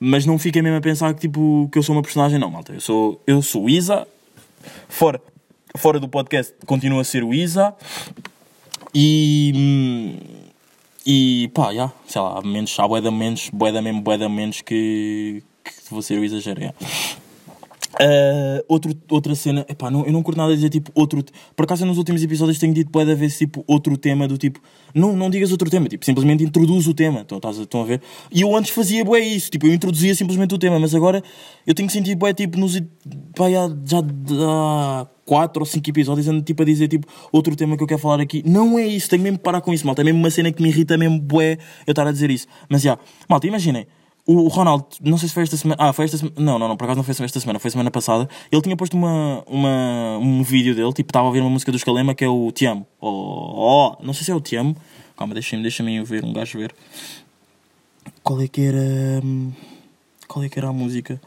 mas 0.00 0.26
não 0.26 0.38
fiquem 0.38 0.62
mesmo 0.62 0.78
a 0.78 0.80
pensar 0.80 1.12
que, 1.14 1.20
tipo, 1.20 1.68
que 1.72 1.78
eu 1.78 1.82
sou 1.82 1.94
uma 1.94 2.02
personagem, 2.02 2.38
não, 2.38 2.50
malta. 2.50 2.72
Eu 2.72 2.80
sou, 2.80 3.20
eu 3.26 3.40
sou 3.42 3.64
o 3.64 3.70
Isa. 3.70 4.06
Fora, 4.88 5.20
fora 5.76 5.98
do 6.00 6.08
podcast, 6.08 6.54
continuo 6.66 7.00
a 7.00 7.04
ser 7.04 7.22
o 7.24 7.32
Isa. 7.34 7.74
E. 8.94 9.52
hum, 9.54 10.16
E 11.06 11.50
pá, 11.54 11.74
já, 11.74 11.92
sei 12.06 12.20
lá, 12.22 12.38
há 12.38 12.42
momentos, 12.42 12.78
há 12.78 12.88
momentos, 12.88 13.50
bué 13.52 13.70
de 13.72 13.80
mesmo, 13.80 14.00
bué 14.00 14.16
de 14.16 14.24
momentos 14.24 14.62
que, 14.62 15.42
que 15.62 15.72
vou 15.90 16.00
ser 16.00 16.18
o 16.18 16.24
exagero, 16.24 16.60
já. 16.62 16.74
Ah, 18.00 18.64
outro, 18.68 18.92
outra 19.08 19.34
cena, 19.34 19.64
epá, 19.68 19.90
não, 19.90 20.04
eu 20.04 20.12
não 20.12 20.22
curto 20.22 20.38
nada 20.38 20.54
dizer 20.54 20.68
tipo 20.68 20.90
outro. 20.94 21.24
Por 21.54 21.64
acaso 21.64 21.86
nos 21.86 21.98
últimos 21.98 22.22
episódios 22.22 22.58
tenho 22.58 22.74
dito 22.74 22.90
bué 22.90 23.04
de 23.04 23.14
vez 23.14 23.36
tipo 23.38 23.64
outro 23.66 23.96
tema 23.96 24.26
do 24.26 24.36
tipo. 24.36 24.60
Não, 24.94 25.16
não 25.16 25.28
digas 25.30 25.50
outro 25.50 25.68
tema, 25.70 25.88
tipo, 25.88 26.04
simplesmente 26.04 26.44
introduz 26.44 26.86
o 26.86 26.94
tema. 26.94 27.20
Estão, 27.20 27.38
estás 27.38 27.58
estão 27.58 27.82
a 27.82 27.84
ver? 27.84 28.00
E 28.32 28.40
eu 28.42 28.54
antes 28.56 28.70
fazia 28.70 29.04
bué 29.04 29.20
isso, 29.20 29.50
tipo, 29.50 29.66
eu 29.66 29.74
introduzia 29.74 30.14
simplesmente 30.14 30.54
o 30.54 30.58
tema, 30.58 30.78
mas 30.78 30.94
agora 30.94 31.22
eu 31.66 31.74
tenho 31.74 31.88
sentido 31.90 32.18
bué 32.18 32.32
tipo 32.32 32.58
nos. 32.58 32.80
Pá, 33.36 33.50
já, 33.50 33.68
já 33.84 33.98
há 34.00 35.06
4 35.26 35.60
ou 35.62 35.66
5 35.66 35.90
episódios 35.90 36.28
ando 36.28 36.42
tipo 36.42 36.62
a 36.62 36.66
dizer 36.66 36.88
tipo 36.88 37.06
outro 37.32 37.56
tema 37.56 37.76
que 37.76 37.82
eu 37.82 37.86
quero 37.86 38.00
falar 38.00 38.20
aqui. 38.20 38.42
Não 38.46 38.78
é 38.78 38.86
isso, 38.86 39.08
tenho 39.08 39.22
mesmo 39.22 39.38
que 39.38 39.44
parar 39.44 39.60
com 39.60 39.72
isso, 39.72 39.86
malta. 39.86 40.02
É 40.02 40.04
mesmo 40.04 40.18
uma 40.18 40.30
cena 40.30 40.52
que 40.52 40.62
me 40.62 40.68
irrita 40.68 40.96
mesmo 40.98 41.18
bué 41.20 41.58
eu 41.86 41.92
estar 41.92 42.06
a 42.06 42.12
dizer 42.12 42.30
isso. 42.30 42.46
Mas 42.68 42.82
já, 42.82 42.98
malta, 43.28 43.46
imaginem. 43.46 43.86
O 44.26 44.48
Ronaldo, 44.48 44.86
não 45.02 45.18
sei 45.18 45.28
se 45.28 45.34
foi 45.34 45.42
esta 45.42 45.56
semana. 45.56 45.76
Ah, 45.78 45.92
foi 45.92 46.06
esta 46.06 46.16
semana. 46.16 46.34
Não, 46.38 46.58
não, 46.58 46.68
não, 46.68 46.76
por 46.78 46.84
acaso 46.84 46.96
não 46.96 47.04
foi 47.04 47.12
esta 47.12 47.40
semana, 47.40 47.58
foi 47.58 47.70
semana 47.70 47.90
passada. 47.90 48.26
Ele 48.50 48.62
tinha 48.62 48.74
posto 48.74 48.96
uma, 48.96 49.44
uma, 49.46 50.18
um 50.18 50.42
vídeo 50.42 50.74
dele, 50.74 50.92
tipo, 50.94 51.10
estava 51.10 51.26
a 51.26 51.28
ouvir 51.28 51.40
uma 51.40 51.50
música 51.50 51.70
do 51.70 51.76
Escalema 51.76 52.14
que 52.14 52.24
é 52.24 52.28
o 52.28 52.50
Te 52.50 52.64
Amo. 52.64 52.86
Oh, 52.98 53.10
oh, 53.10 54.02
não 54.02 54.14
sei 54.14 54.24
se 54.24 54.30
é 54.30 54.34
o 54.34 54.40
Te 54.40 54.56
Amo. 54.56 54.74
Calma, 55.16 55.34
deixa-me 55.34 55.62
deixa 55.62 55.84
ver, 56.04 56.24
um 56.24 56.32
gajo 56.32 56.58
ver. 56.58 56.74
Qual 58.22 58.40
é 58.40 58.48
que 58.48 58.62
era. 58.62 59.20
hum, 59.22 59.52
Qual 60.26 60.42
é 60.42 60.48
que 60.48 60.58
era 60.58 60.68
a 60.68 60.72
música? 60.72 61.20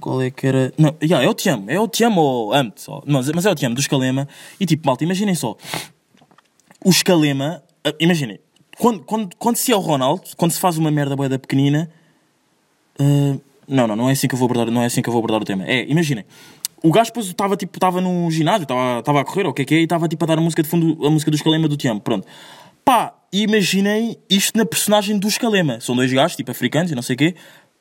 Qual 0.00 0.20
é 0.20 0.30
que 0.30 0.44
era. 0.44 0.74
Não, 0.76 0.96
yeah, 1.00 1.24
é 1.24 1.28
o 1.28 1.34
Te 1.34 1.48
Amo, 1.48 1.70
é 1.70 1.78
o 1.78 1.86
Te 1.86 2.02
Amo 2.02 2.20
ou 2.20 2.52
Amo-te 2.52 2.82
só. 2.82 3.00
Mas, 3.06 3.30
mas 3.30 3.46
é 3.46 3.50
o 3.50 3.54
Te 3.54 3.64
Amo 3.64 3.76
do 3.76 3.80
Escalema. 3.80 4.26
E 4.58 4.66
tipo, 4.66 4.84
malta, 4.86 5.04
imaginem 5.04 5.36
só. 5.36 5.56
O 6.84 6.90
Escalema, 6.90 7.62
ah, 7.84 7.94
imaginem, 8.00 8.40
quando, 8.82 9.00
quando, 9.04 9.36
quando 9.38 9.56
se 9.56 9.70
é 9.70 9.76
o 9.76 9.78
Ronaldo, 9.80 10.22
quando 10.36 10.50
se 10.50 10.58
faz 10.58 10.76
uma 10.76 10.90
merda 10.90 11.14
boeda 11.14 11.38
pequenina. 11.38 11.88
ah, 12.98 13.36
não, 13.68 13.86
não, 13.86 13.94
não 13.96 14.08
é 14.08 14.12
assim 14.12 14.26
que 14.26 14.34
eu 14.34 14.38
vou 14.38 14.46
abordar, 14.46 14.70
não 14.72 14.82
é 14.82 14.86
assim 14.86 15.00
que 15.00 15.08
eu 15.08 15.12
vou 15.12 15.20
abordar 15.20 15.40
o 15.40 15.44
tema. 15.44 15.64
É, 15.66 15.84
imaginem. 15.88 16.24
O 16.82 16.90
gajo 16.90 17.12
estava 17.16 17.56
tipo, 17.56 17.76
estava 17.76 18.00
no 18.00 18.28
ginásio, 18.28 18.64
estava 18.64 19.20
a 19.20 19.24
correr, 19.24 19.44
ou 19.44 19.50
o 19.52 19.54
que 19.54 19.62
é 19.62 19.64
que 19.64 19.74
é, 19.76 19.78
e 19.78 19.84
estava 19.84 20.08
tipo 20.08 20.24
a 20.24 20.26
dar 20.26 20.38
a 20.38 20.40
música 20.40 20.64
de 20.64 20.68
fundo, 20.68 21.06
a 21.06 21.10
música 21.10 21.30
do 21.30 21.36
Escalema 21.36 21.68
do 21.68 21.76
Tiamo, 21.76 22.00
pronto. 22.00 22.26
Pá, 22.84 23.14
imaginem 23.32 24.16
isto 24.28 24.58
na 24.58 24.66
personagem 24.66 25.16
do 25.16 25.28
Escalema. 25.28 25.80
São 25.80 25.94
dois 25.94 26.12
gajos, 26.12 26.36
tipo 26.36 26.50
africanos 26.50 26.90
e 26.90 26.94
não 26.96 27.02
sei 27.02 27.14
o 27.14 27.18
quê. 27.18 27.34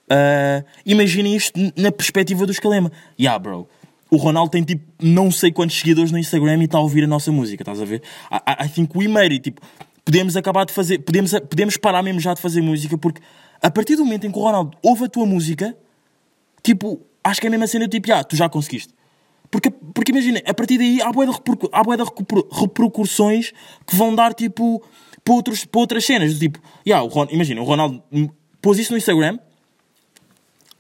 Ah, 0.08 0.64
imaginem 0.86 1.36
isto 1.36 1.60
na 1.76 1.92
perspectiva 1.92 2.46
do 2.46 2.52
Escalema. 2.52 2.92
Yeah, 3.20 3.40
bro. 3.40 3.68
O 4.12 4.18
Ronaldo 4.18 4.52
tem 4.52 4.62
tipo 4.64 4.84
não 5.02 5.32
sei 5.32 5.52
quantos 5.52 5.80
seguidores 5.80 6.12
no 6.12 6.20
Instagram 6.20 6.60
e 6.62 6.66
está 6.66 6.78
a 6.78 6.82
ouvir 6.82 7.04
a 7.04 7.08
nossa 7.08 7.32
música, 7.32 7.64
estás 7.64 7.82
a 7.82 7.86
ver? 7.86 8.04
I- 8.32 8.66
I 8.66 8.70
think 8.70 8.96
we 8.96 9.08
made 9.08 9.34
it. 9.34 9.40
Tipo, 9.40 9.62
podemos 10.04 10.36
acabar 10.36 10.66
de 10.66 10.74
fazer, 10.74 11.00
podemos, 11.00 11.32
podemos 11.32 11.78
parar 11.78 12.02
mesmo 12.04 12.20
já 12.20 12.34
de 12.34 12.42
fazer 12.42 12.62
música 12.62 12.98
porque 12.98 13.22
a 13.62 13.70
partir 13.70 13.96
do 13.96 14.04
momento 14.04 14.26
em 14.26 14.32
que 14.32 14.38
o 14.40 14.42
Ronaldo 14.42 14.76
ouve 14.82 15.06
a 15.06 15.08
tua 15.08 15.26
música, 15.26 15.78
tipo, 16.64 17.00
acho 17.24 17.40
que 17.40 17.48
é 17.48 17.50
a 17.50 17.52
mesma 17.52 17.68
cena, 17.68 17.88
tipo, 17.88 18.12
ah, 18.12 18.24
tu 18.24 18.36
já 18.36 18.50
conseguiste. 18.50 18.94
Porque, 19.52 19.70
porque 19.70 20.12
imagina, 20.12 20.42
a 20.48 20.54
partir 20.54 20.78
daí 20.78 21.02
há 21.02 21.12
bué 21.12 21.26
de, 21.28 21.34
há 21.72 21.84
bué 21.84 21.98
de 21.98 22.04
repercu- 22.04 22.48
repercussões 22.52 23.52
que 23.86 23.96
vão 23.96 24.16
dar, 24.16 24.34
tipo, 24.34 24.82
para, 25.24 25.34
outros, 25.34 25.66
para 25.66 25.82
outras 25.82 26.06
cenas. 26.06 26.40
Tipo, 26.40 26.60
yeah, 26.88 27.06
o 27.06 27.10
Ron, 27.10 27.28
imagina, 27.30 27.62
o 27.62 27.66
Ronaldo 27.66 28.02
pôs 28.62 28.80
isso 28.80 28.94
no 28.94 28.98
Instagram, 28.98 29.38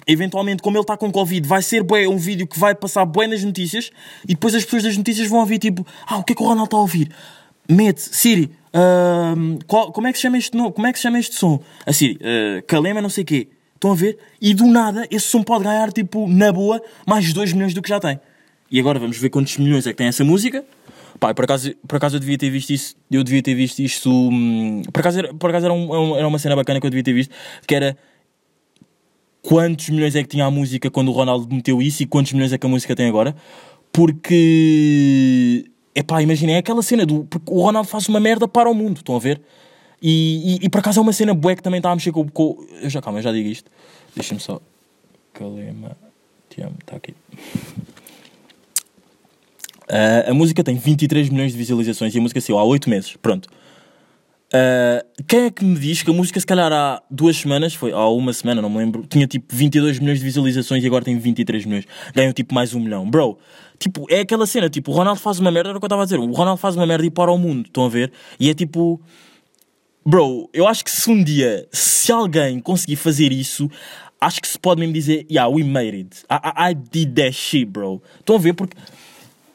eventualmente, 0.07 0.63
como 0.63 0.77
ele 0.77 0.83
está 0.83 0.97
com 0.97 1.11
Covid, 1.11 1.47
vai 1.47 1.61
ser 1.61 1.83
bué, 1.83 2.07
um 2.07 2.17
vídeo 2.17 2.47
que 2.47 2.57
vai 2.57 2.73
passar 2.73 3.05
bué 3.05 3.27
nas 3.27 3.43
notícias 3.43 3.91
e 4.23 4.29
depois 4.29 4.55
as 4.55 4.63
pessoas 4.63 4.83
das 4.83 4.97
notícias 4.97 5.27
vão 5.27 5.39
ouvir 5.39 5.59
tipo, 5.59 5.85
ah, 6.07 6.17
o 6.17 6.23
que 6.23 6.33
é 6.33 6.35
que 6.35 6.41
o 6.41 6.45
Ronaldo 6.45 6.65
está 6.65 6.77
a 6.77 6.81
ouvir? 6.81 7.11
Mete, 7.69 7.99
Siri, 8.01 8.51
qual- 9.67 9.91
como, 9.91 10.07
é 10.07 10.11
que 10.11 10.17
se 10.17 10.23
chama 10.23 10.37
este, 10.37 10.57
como 10.57 10.87
é 10.87 10.91
que 10.93 10.99
se 10.99 11.03
chama 11.03 11.19
este 11.19 11.35
som? 11.35 11.59
A 11.85 11.91
Siri, 11.93 12.17
ah, 12.21 12.61
Calema, 12.67 13.01
não 13.01 13.09
sei 13.09 13.23
o 13.23 13.27
quê. 13.27 13.47
Estão 13.75 13.91
a 13.91 13.95
ver? 13.95 14.17
E 14.39 14.53
do 14.53 14.65
nada, 14.67 15.07
esse 15.09 15.25
som 15.27 15.41
pode 15.43 15.63
ganhar, 15.63 15.91
tipo, 15.91 16.27
na 16.27 16.51
boa, 16.51 16.81
mais 17.05 17.33
2 17.33 17.51
milhões 17.51 17.73
do 17.73 17.81
que 17.81 17.89
já 17.89 17.99
tem. 17.99 18.19
E 18.69 18.79
agora 18.79 18.99
vamos 18.99 19.17
ver 19.17 19.29
quantos 19.29 19.57
milhões 19.57 19.85
é 19.87 19.89
que 19.91 19.97
tem 19.97 20.07
essa 20.07 20.23
música. 20.23 20.63
Pá, 21.19 21.33
por 21.33 21.43
acaso, 21.45 21.73
por 21.87 21.97
acaso 21.97 22.15
eu 22.15 22.19
devia 22.19 22.37
ter 22.37 22.49
visto 22.49 22.69
isso. 22.69 22.95
Eu 23.11 23.23
devia 23.23 23.41
ter 23.43 23.53
visto 23.55 23.79
isto. 23.79 24.09
hum, 24.09 24.81
por 24.93 24.99
acaso, 25.01 25.19
era, 25.19 25.33
por 25.33 25.49
acaso 25.49 25.65
era, 25.65 25.73
um- 25.73 26.15
era 26.15 26.27
uma 26.27 26.39
cena 26.39 26.55
bacana 26.55 26.79
que 26.79 26.85
eu 26.85 26.89
devia 26.89 27.03
ter 27.03 27.13
visto. 27.13 27.33
Que 27.67 27.75
era 27.75 27.97
quantos 29.41 29.89
milhões 29.89 30.15
é 30.15 30.21
que 30.23 30.29
tinha 30.29 30.45
a 30.45 30.51
música 30.51 30.89
quando 30.89 31.09
o 31.09 31.11
Ronaldo 31.11 31.53
meteu 31.53 31.81
isso 31.81 32.03
e 32.03 32.05
quantos 32.05 32.31
milhões 32.33 32.53
é 32.53 32.57
que 32.57 32.65
a 32.65 32.69
música 32.69 32.95
tem 32.95 33.07
agora. 33.09 33.35
Porque. 33.91 35.65
Epá, 35.93 36.21
imaginem, 36.21 36.55
é 36.55 36.57
aquela 36.59 36.81
cena 36.81 37.05
do. 37.05 37.25
Porque 37.25 37.51
o 37.51 37.61
Ronaldo 37.61 37.87
faz 37.89 38.07
uma 38.07 38.19
merda 38.19 38.47
para 38.47 38.69
o 38.69 38.73
mundo, 38.73 38.97
estão 38.97 39.15
a 39.15 39.19
ver? 39.19 39.41
E, 40.01 40.55
e, 40.55 40.65
e 40.65 40.69
por 40.69 40.79
acaso 40.79 40.99
é 40.99 41.03
uma 41.03 41.13
cena 41.13 41.33
bué 41.33 41.55
que 41.55 41.61
também 41.61 41.79
está 41.79 41.91
a 41.91 41.95
mexer 41.95 42.11
com. 42.11 42.27
com 42.29 42.65
eu 42.81 42.89
já, 42.89 43.01
calma, 43.01 43.19
eu 43.19 43.23
já 43.23 43.31
digo 43.31 43.49
isto. 43.49 43.69
Deixa-me 44.15 44.39
só. 44.39 44.59
Calema. 45.33 45.97
Te 46.49 46.61
amo, 46.61 46.75
está 46.79 46.95
aqui. 46.95 47.13
Ah, 49.93 50.31
a 50.31 50.33
música 50.33 50.63
tem 50.63 50.77
23 50.77 51.27
milhões 51.27 51.51
de 51.51 51.57
visualizações 51.57 52.15
e 52.15 52.17
a 52.17 52.21
música 52.21 52.39
saiu 52.39 52.57
há 52.57 52.63
8 52.63 52.89
meses. 52.89 53.17
Pronto. 53.17 53.49
Ah, 54.53 55.05
quem 55.27 55.45
é 55.45 55.51
que 55.51 55.63
me 55.63 55.79
diz 55.79 56.03
que 56.03 56.09
a 56.09 56.13
música, 56.13 56.39
se 56.39 56.45
calhar 56.45 56.71
há 56.71 57.01
duas 57.09 57.37
semanas, 57.37 57.73
foi 57.73 57.91
há 57.91 58.07
uma 58.09 58.33
semana, 58.33 58.61
não 58.61 58.69
me 58.69 58.77
lembro, 58.77 59.05
tinha 59.07 59.25
tipo 59.25 59.55
22 59.55 59.99
milhões 59.99 60.19
de 60.19 60.25
visualizações 60.25 60.83
e 60.83 60.87
agora 60.87 61.05
tem 61.05 61.17
23 61.17 61.65
milhões. 61.65 61.85
Ganham 62.13 62.33
tipo 62.33 62.53
mais 62.53 62.73
um 62.73 62.79
milhão. 62.79 63.09
Bro, 63.09 63.37
tipo, 63.79 64.05
é 64.09 64.19
aquela 64.19 64.45
cena, 64.45 64.69
tipo, 64.69 64.91
o 64.91 64.93
Ronaldo 64.93 65.19
faz 65.19 65.39
uma 65.39 65.51
merda, 65.51 65.69
era 65.69 65.77
o 65.77 65.79
que 65.79 65.85
eu 65.85 65.87
estava 65.87 66.01
a 66.01 66.05
dizer, 66.05 66.19
o 66.19 66.31
Ronaldo 66.31 66.59
faz 66.59 66.75
uma 66.75 66.85
merda 66.85 67.05
e 67.05 67.09
para 67.09 67.31
o 67.31 67.37
mundo, 67.37 67.67
estão 67.67 67.85
a 67.85 67.89
ver? 67.89 68.11
E 68.39 68.49
é 68.49 68.53
tipo. 68.53 69.01
Bro, 70.03 70.49
eu 70.51 70.67
acho 70.67 70.83
que 70.83 70.89
se 70.89 71.07
um 71.11 71.23
dia, 71.23 71.67
se 71.71 72.11
alguém 72.11 72.59
conseguir 72.59 72.95
fazer 72.95 73.31
isso, 73.31 73.69
acho 74.19 74.41
que 74.41 74.47
se 74.47 74.57
pode 74.57 74.79
mesmo 74.79 74.93
dizer, 74.93 75.27
yeah, 75.29 75.47
we 75.47 75.63
made 75.63 75.95
it. 75.95 76.23
I, 76.27 76.69
I, 76.69 76.71
I 76.71 76.73
did 76.73 77.13
that 77.13 77.33
shit, 77.33 77.65
bro. 77.65 78.01
Estão 78.19 78.35
a 78.35 78.39
ver? 78.39 78.53
Porque, 78.53 78.75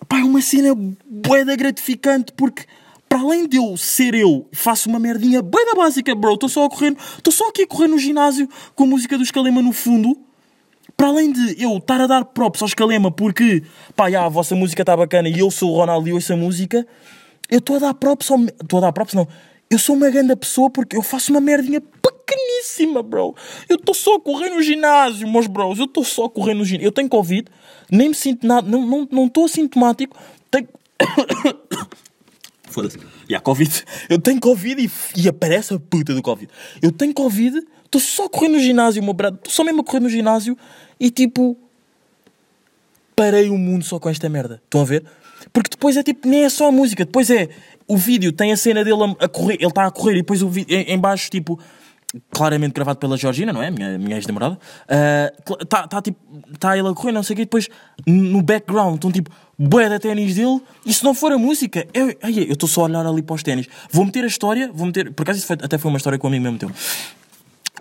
pá, 0.09 0.21
é 0.21 0.25
uma 0.25 0.41
cena 0.41 0.73
boeda 1.05 1.57
gratificante, 1.57 2.33
porque, 2.37 2.63
para 3.09 3.21
além 3.21 3.49
de 3.49 3.57
eu 3.57 3.77
ser 3.77 4.15
eu, 4.15 4.49
faço 4.53 4.89
uma 4.89 4.99
merdinha 4.99 5.41
boeda 5.43 5.75
básica, 5.75 6.15
bro. 6.15 6.35
Estou 6.35 6.49
só 6.49 6.65
a 6.65 6.71
correr, 6.71 6.97
estou 7.17 7.33
só 7.33 7.49
aqui 7.49 7.63
a 7.63 7.67
correr 7.67 7.89
no 7.89 7.99
ginásio 7.99 8.49
com 8.75 8.85
a 8.85 8.87
música 8.87 9.17
do 9.17 9.25
Escalema 9.25 9.63
no 9.63 9.73
fundo. 9.73 10.17
Para 10.97 11.09
além 11.09 11.31
de 11.31 11.63
eu 11.63 11.77
estar 11.77 12.01
a 12.01 12.07
dar 12.07 12.25
props 12.25 12.63
ao 12.63 12.69
Escalema 12.69 13.11
porque, 13.11 13.63
pá, 13.95 14.11
já, 14.11 14.25
a 14.25 14.29
vossa 14.29 14.55
música 14.55 14.83
está 14.83 14.97
bacana 14.97 15.29
e 15.29 15.39
eu 15.39 15.51
sou 15.51 15.73
o 15.73 15.77
Ronaldo 15.77 16.09
e 16.09 16.13
ouço 16.13 16.33
a 16.33 16.37
música, 16.37 16.87
eu 17.51 17.59
estou 17.59 17.77
a 17.77 17.79
dar 17.79 17.95
props 17.95 18.31
ao... 18.31 18.39
Estou 18.41 18.79
a 18.79 18.83
dar 18.83 18.93
props, 18.93 19.15
não. 19.15 19.29
Eu 19.69 19.79
sou 19.79 19.97
uma 19.97 20.11
grande 20.11 20.35
pessoa 20.37 20.71
porque 20.71 20.97
eu 20.97 21.03
faço 21.03 21.33
uma 21.33 21.41
merdinha 21.41 21.81
pequeníssima, 21.81 23.03
bro. 23.03 23.35
Eu 23.69 23.77
estou 23.77 23.95
só 23.95 24.17
a 24.17 24.21
correr 24.21 24.51
no 24.51 24.63
ginásio, 24.63 25.29
meus 25.29 25.47
bros. 25.47 25.79
Eu 25.79 25.85
estou 25.85 26.05
só 26.05 26.25
a 26.25 26.31
correr 26.31 26.55
no 26.55 26.65
ginásio. 26.65 26.87
Eu 26.87 26.93
tenho 26.93 27.09
Covid, 27.09 27.47
nem 27.91 28.09
me 28.09 28.15
sinto 28.15 28.47
nada, 28.47 28.69
não 28.69 29.03
estou 29.03 29.09
não, 29.13 29.31
não 29.35 29.45
assintomático. 29.45 30.17
Tenho... 30.51 30.69
Foda-se. 32.67 32.99
E 33.29 33.35
há 33.35 33.41
Covid. 33.41 33.85
Eu 34.09 34.19
tenho 34.19 34.41
Covid 34.41 34.83
e, 34.83 34.91
e 35.21 35.29
aparece 35.29 35.75
a 35.75 35.79
puta 35.79 36.15
do 36.15 36.23
Covid. 36.23 36.51
Eu 36.83 36.93
tenho 36.93 37.15
Covid, 37.15 37.63
estou 37.85 38.01
só 38.01 38.27
a 38.27 38.29
correr 38.29 38.49
no 38.49 38.59
ginásio, 38.59 39.03
meu 39.03 39.15
brado. 39.15 39.37
Estou 39.37 39.53
só 39.53 39.65
mesmo 39.65 39.81
a 39.81 39.85
correr 39.85 40.01
no 40.01 40.09
ginásio 40.09 40.57
e 40.99 41.11
tipo. 41.11 41.57
Parei 43.15 43.49
o 43.49 43.57
mundo 43.57 43.83
só 43.83 43.99
com 43.99 44.11
esta 44.11 44.29
merda. 44.29 44.61
Estão 44.63 44.83
a 44.83 44.85
ver? 44.85 45.03
Porque 45.53 45.71
depois 45.71 45.97
é 45.97 46.03
tipo, 46.03 46.29
nem 46.29 46.45
é 46.45 46.49
só 46.49 46.69
a 46.69 46.73
música, 46.73 47.05
depois 47.05 47.31
é 47.31 47.49
o 47.89 47.97
vídeo, 47.97 48.33
tem 48.33 48.53
a 48.53 48.57
cena 48.57 48.85
dele 48.85 49.17
a, 49.19 49.29
correr, 49.29 49.55
ele 49.55 49.67
está 49.67 49.87
a 49.87 49.91
correr 49.91 50.15
e 50.15 50.17
depois 50.17 50.43
o 50.43 50.49
vídeo 50.49 50.77
em, 50.77 50.99
baixo, 50.99 51.31
tipo, 51.31 51.59
claramente 52.31 52.73
gravado 52.73 52.99
pela 52.99 53.17
Georgina, 53.17 53.53
não 53.53 53.63
é? 53.63 53.71
Minha, 53.71 53.99
minha 53.99 54.17
ex-namorada. 54.17 54.59
Está 55.61 55.85
uh, 55.85 55.89
tá, 55.89 56.03
tipo, 56.03 56.19
tá 56.59 56.77
ele 56.77 56.89
a 56.89 56.93
correr, 56.93 57.13
não 57.13 57.23
sei 57.23 57.35
o 57.35 57.37
quê, 57.37 57.45
depois 57.45 57.69
no 58.07 58.43
background 58.43 58.97
estão 58.97 59.11
tipo, 59.13 59.31
bué 59.59 59.89
da 59.89 59.99
ténis 59.99 60.35
dele, 60.35 60.61
e 60.85 60.93
se 60.93 61.03
não 61.03 61.15
for 61.15 61.33
a 61.33 61.39
música, 61.39 61.87
eu 61.95 62.15
estou 62.53 62.69
só 62.69 62.83
a 62.83 62.85
olhar 62.85 63.07
ali 63.07 63.23
para 63.23 63.35
os 63.35 63.43
ténis. 63.43 63.67
Vou 63.91 64.05
meter 64.05 64.25
a 64.25 64.27
história, 64.27 64.71
vou 64.73 64.87
meter, 64.87 65.13
por 65.13 65.23
acaso 65.23 65.39
isso 65.39 65.47
foi, 65.47 65.57
até 65.61 65.79
foi 65.79 65.89
uma 65.89 65.97
história 65.97 66.19
com 66.19 66.27
um 66.27 66.31
amigo 66.31 66.45
mesmo 66.45 66.59
teu. 66.59 66.71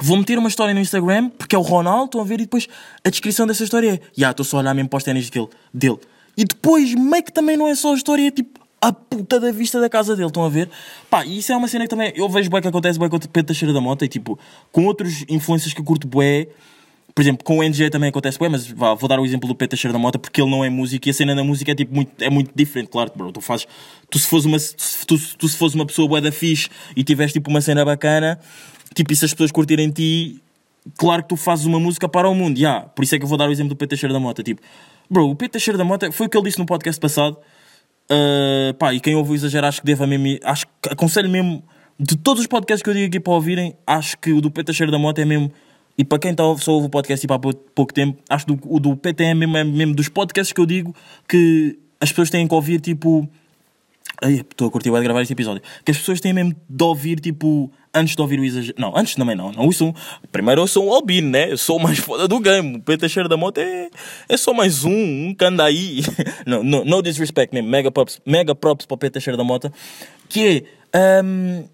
Vou 0.01 0.17
meter 0.17 0.37
uma 0.37 0.49
história 0.49 0.73
no 0.73 0.79
Instagram, 0.79 1.29
porque 1.29 1.55
é 1.55 1.59
o 1.59 1.61
Ronaldo, 1.61 2.05
estão 2.05 2.21
a 2.21 2.25
ver, 2.25 2.35
e 2.35 2.43
depois 2.43 2.67
a 3.03 3.09
descrição 3.09 3.47
dessa 3.47 3.63
história 3.63 3.95
é, 3.95 3.99
já, 4.15 4.31
estou 4.31 4.45
só 4.45 4.57
a 4.57 4.59
olhar 4.61 4.73
mesmo 4.73 4.89
para 4.89 4.97
os 4.97 5.03
ténis 5.03 5.29
dele. 5.29 5.49
dele. 5.73 5.99
E 6.37 6.43
depois, 6.43 6.93
meio 6.93 7.23
que 7.23 7.31
também 7.31 7.55
não 7.55 7.67
é 7.67 7.75
só 7.75 7.93
a 7.93 7.95
história, 7.95 8.27
é 8.27 8.31
tipo 8.31 8.59
a 8.81 8.91
puta 8.91 9.39
da 9.39 9.51
vista 9.51 9.79
da 9.79 9.89
casa 9.89 10.15
dele, 10.15 10.27
estão 10.27 10.43
a 10.43 10.49
ver? 10.49 10.69
Pá, 11.09 11.25
e 11.25 11.39
isso 11.39 11.51
é 11.51 11.57
uma 11.57 11.67
cena 11.67 11.85
que 11.85 11.89
também 11.89 12.13
eu 12.15 12.29
vejo 12.29 12.49
bem 12.49 12.61
que 12.61 12.67
acontece 12.67 12.99
bem 12.99 13.09
com 13.09 13.15
o 13.15 13.19
Pedro 13.19 13.47
Teixeira 13.47 13.73
da 13.73 13.81
Mota 13.81 14.05
e 14.05 14.07
tipo, 14.07 14.37
com 14.71 14.85
outros 14.85 15.25
influências 15.27 15.73
que 15.73 15.79
eu 15.79 15.85
curto 15.85 16.07
bué, 16.07 16.47
por 17.15 17.21
exemplo, 17.21 17.43
com 17.43 17.59
o 17.59 17.63
NG 17.63 17.89
também 17.89 18.09
acontece 18.09 18.37
bué, 18.37 18.49
mas 18.49 18.67
vá, 18.67 18.93
vou 18.93 19.07
dar 19.07 19.19
o 19.19 19.25
exemplo 19.25 19.47
do 19.47 19.55
Pedro 19.55 19.71
Teixeira 19.71 19.93
da 19.93 19.97
Mota 19.99 20.19
porque 20.19 20.41
ele 20.41 20.51
não 20.51 20.63
é 20.65 20.69
músico 20.69 21.07
e 21.07 21.11
a 21.11 21.13
cena 21.13 21.33
da 21.33 21.43
música 21.43 21.71
é 21.71 21.75
tipo 21.75 21.95
muito, 21.95 22.21
é 22.21 22.29
muito 22.29 22.51
diferente, 22.53 22.89
claro, 22.89 23.11
bro, 23.15 23.31
tu 23.31 23.39
fazes, 23.39 23.65
tu 24.09 24.19
se 24.19 24.27
fores 24.27 24.45
uma, 24.45 24.57
tu, 25.07 25.17
tu 25.37 25.47
se 25.47 25.57
fores 25.57 25.73
uma 25.73 25.85
pessoa 25.85 26.07
bué 26.07 26.19
da 26.19 26.31
fixe 26.31 26.69
e 26.95 27.03
tiveres 27.03 27.31
tipo 27.31 27.49
uma 27.49 27.61
cena 27.61 27.85
bacana, 27.85 28.37
tipo, 28.93 29.13
e 29.13 29.15
se 29.15 29.23
as 29.25 29.31
pessoas 29.31 29.51
curtirem 29.51 29.89
ti, 29.89 30.41
claro 30.97 31.23
que 31.23 31.29
tu 31.29 31.37
fazes 31.37 31.65
uma 31.65 31.79
música 31.79 32.09
para 32.09 32.29
o 32.29 32.35
mundo, 32.35 32.59
já, 32.59 32.67
yeah. 32.67 32.87
por 32.89 33.03
isso 33.03 33.15
é 33.15 33.17
que 33.17 33.23
eu 33.23 33.29
vou 33.29 33.37
dar 33.37 33.47
o 33.47 33.51
exemplo 33.51 33.69
do 33.69 33.75
Pedro 33.77 33.91
Teixeira 33.91 34.13
da 34.13 34.19
Mota, 34.19 34.43
tipo, 34.43 34.61
Bro, 35.09 35.29
o 35.29 35.35
Pedro 35.35 35.53
Teixeira 35.53 35.77
da 35.77 35.83
Mota 35.83 36.11
foi 36.11 36.27
o 36.27 36.29
que 36.29 36.37
ele 36.37 36.45
disse 36.45 36.59
no 36.59 36.65
podcast 36.65 36.99
passado. 36.99 37.37
Uh, 38.11 38.73
pá, 38.75 38.93
e 38.93 38.99
quem 38.99 39.15
ouve 39.15 39.31
o 39.31 39.35
exagero, 39.35 39.67
acho 39.67 39.81
que 39.81 39.85
deva 39.85 40.07
mesmo. 40.07 40.39
Acho 40.43 40.65
que 40.81 40.89
aconselho 40.89 41.29
mesmo. 41.29 41.63
De 41.97 42.17
todos 42.17 42.41
os 42.41 42.47
podcasts 42.47 42.83
que 42.83 42.89
eu 42.89 42.93
digo 42.93 43.07
aqui 43.07 43.19
para 43.19 43.33
ouvirem, 43.33 43.73
acho 43.87 44.17
que 44.17 44.33
o 44.33 44.41
do 44.41 44.51
Pedro 44.51 44.65
Teixeira 44.65 44.91
da 44.91 44.99
Mota 44.99 45.21
é 45.21 45.25
mesmo. 45.25 45.51
E 45.97 46.03
para 46.03 46.19
quem 46.19 46.33
tá, 46.33 46.43
só 46.57 46.73
ouve 46.73 46.87
o 46.87 46.89
podcast 46.89 47.21
tipo, 47.21 47.33
há 47.33 47.39
pouco 47.39 47.93
tempo, 47.93 48.21
acho 48.29 48.45
que 48.45 48.57
o 48.65 48.79
do 48.79 48.95
PTM 48.97 49.39
mesmo, 49.39 49.57
é 49.57 49.63
mesmo 49.63 49.95
dos 49.95 50.09
podcasts 50.09 50.51
que 50.51 50.59
eu 50.59 50.65
digo 50.65 50.93
que 51.27 51.79
as 52.01 52.09
pessoas 52.09 52.29
têm 52.29 52.47
que 52.47 52.53
ouvir 52.53 52.81
tipo 52.81 53.29
Ai, 54.21 54.35
estou 54.35 54.67
a 54.67 54.71
curtir 54.71 54.91
de 54.91 55.01
gravar 55.01 55.21
este 55.21 55.33
episódio. 55.33 55.61
Que 55.83 55.91
as 55.91 55.97
pessoas 55.97 56.21
têm 56.21 56.31
mesmo 56.31 56.55
de 56.69 56.83
ouvir, 56.83 57.19
tipo, 57.19 57.69
antes 57.93 58.15
de 58.15 58.21
ouvir 58.21 58.39
o 58.39 58.45
exagero. 58.45 58.75
Não, 58.79 58.95
antes 58.95 59.15
também 59.15 59.35
não. 59.35 59.51
não 59.51 59.65
ouçam. 59.65 59.93
Primeiro 60.31 60.61
eu 60.61 60.67
sou 60.67 60.87
um 60.87 60.93
albino, 60.93 61.29
né? 61.29 61.51
Eu 61.51 61.57
sou 61.57 61.77
o 61.77 61.83
mais 61.83 61.97
foda 61.99 62.27
do 62.27 62.39
game. 62.39 62.77
O 62.77 62.81
Peter 62.81 63.09
Cheiro 63.09 63.27
da 63.27 63.35
Moto 63.35 63.57
é, 63.57 63.89
é 64.29 64.37
só 64.37 64.53
mais 64.53 64.85
um, 64.85 64.91
um 64.91 65.35
que 65.35 65.43
anda 65.43 65.65
aí. 65.65 66.01
não, 66.45 66.63
no, 66.63 66.85
no 66.85 67.01
disrespect 67.01 67.53
mesmo. 67.53 67.69
Mega 67.69 67.91
props, 67.91 68.21
mega 68.25 68.55
props 68.55 68.85
para 68.85 68.95
o 68.95 68.97
Peter 68.97 69.21
Cheiro 69.21 69.37
da 69.37 69.43
Moto. 69.43 69.71
Que 70.29 70.65
é. 70.93 71.21
Um, 71.23 71.65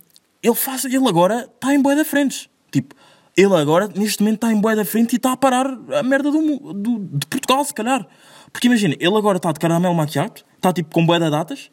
ele, 0.42 0.56
faz, 0.56 0.86
ele 0.86 1.08
agora 1.08 1.48
está 1.54 1.74
em 1.76 1.82
boia 1.82 1.98
da 1.98 2.06
frente. 2.06 2.50
Tipo, 2.72 2.96
ele 3.36 3.56
agora, 3.56 3.90
neste 3.96 4.22
momento, 4.22 4.36
está 4.36 4.52
em 4.52 4.60
boia 4.60 4.76
da 4.76 4.86
frente 4.86 5.14
e 5.14 5.16
está 5.16 5.32
a 5.32 5.38
parar 5.38 5.68
a 5.68 6.04
merda 6.04 6.32
do, 6.32 6.74
do, 6.74 7.00
de 7.18 7.26
Portugal, 7.28 7.64
se 7.64 7.74
calhar. 7.74 8.06
Porque 8.52 8.68
imagina, 8.68 8.96
ele 9.00 9.16
agora 9.16 9.38
está 9.38 9.52
de 9.52 9.60
caramelo 9.60 9.96
maquiado, 9.96 10.42
está 10.56 10.74
tipo 10.74 10.94
com 10.94 11.06
boia 11.06 11.20
de 11.20 11.30
datas 11.30 11.70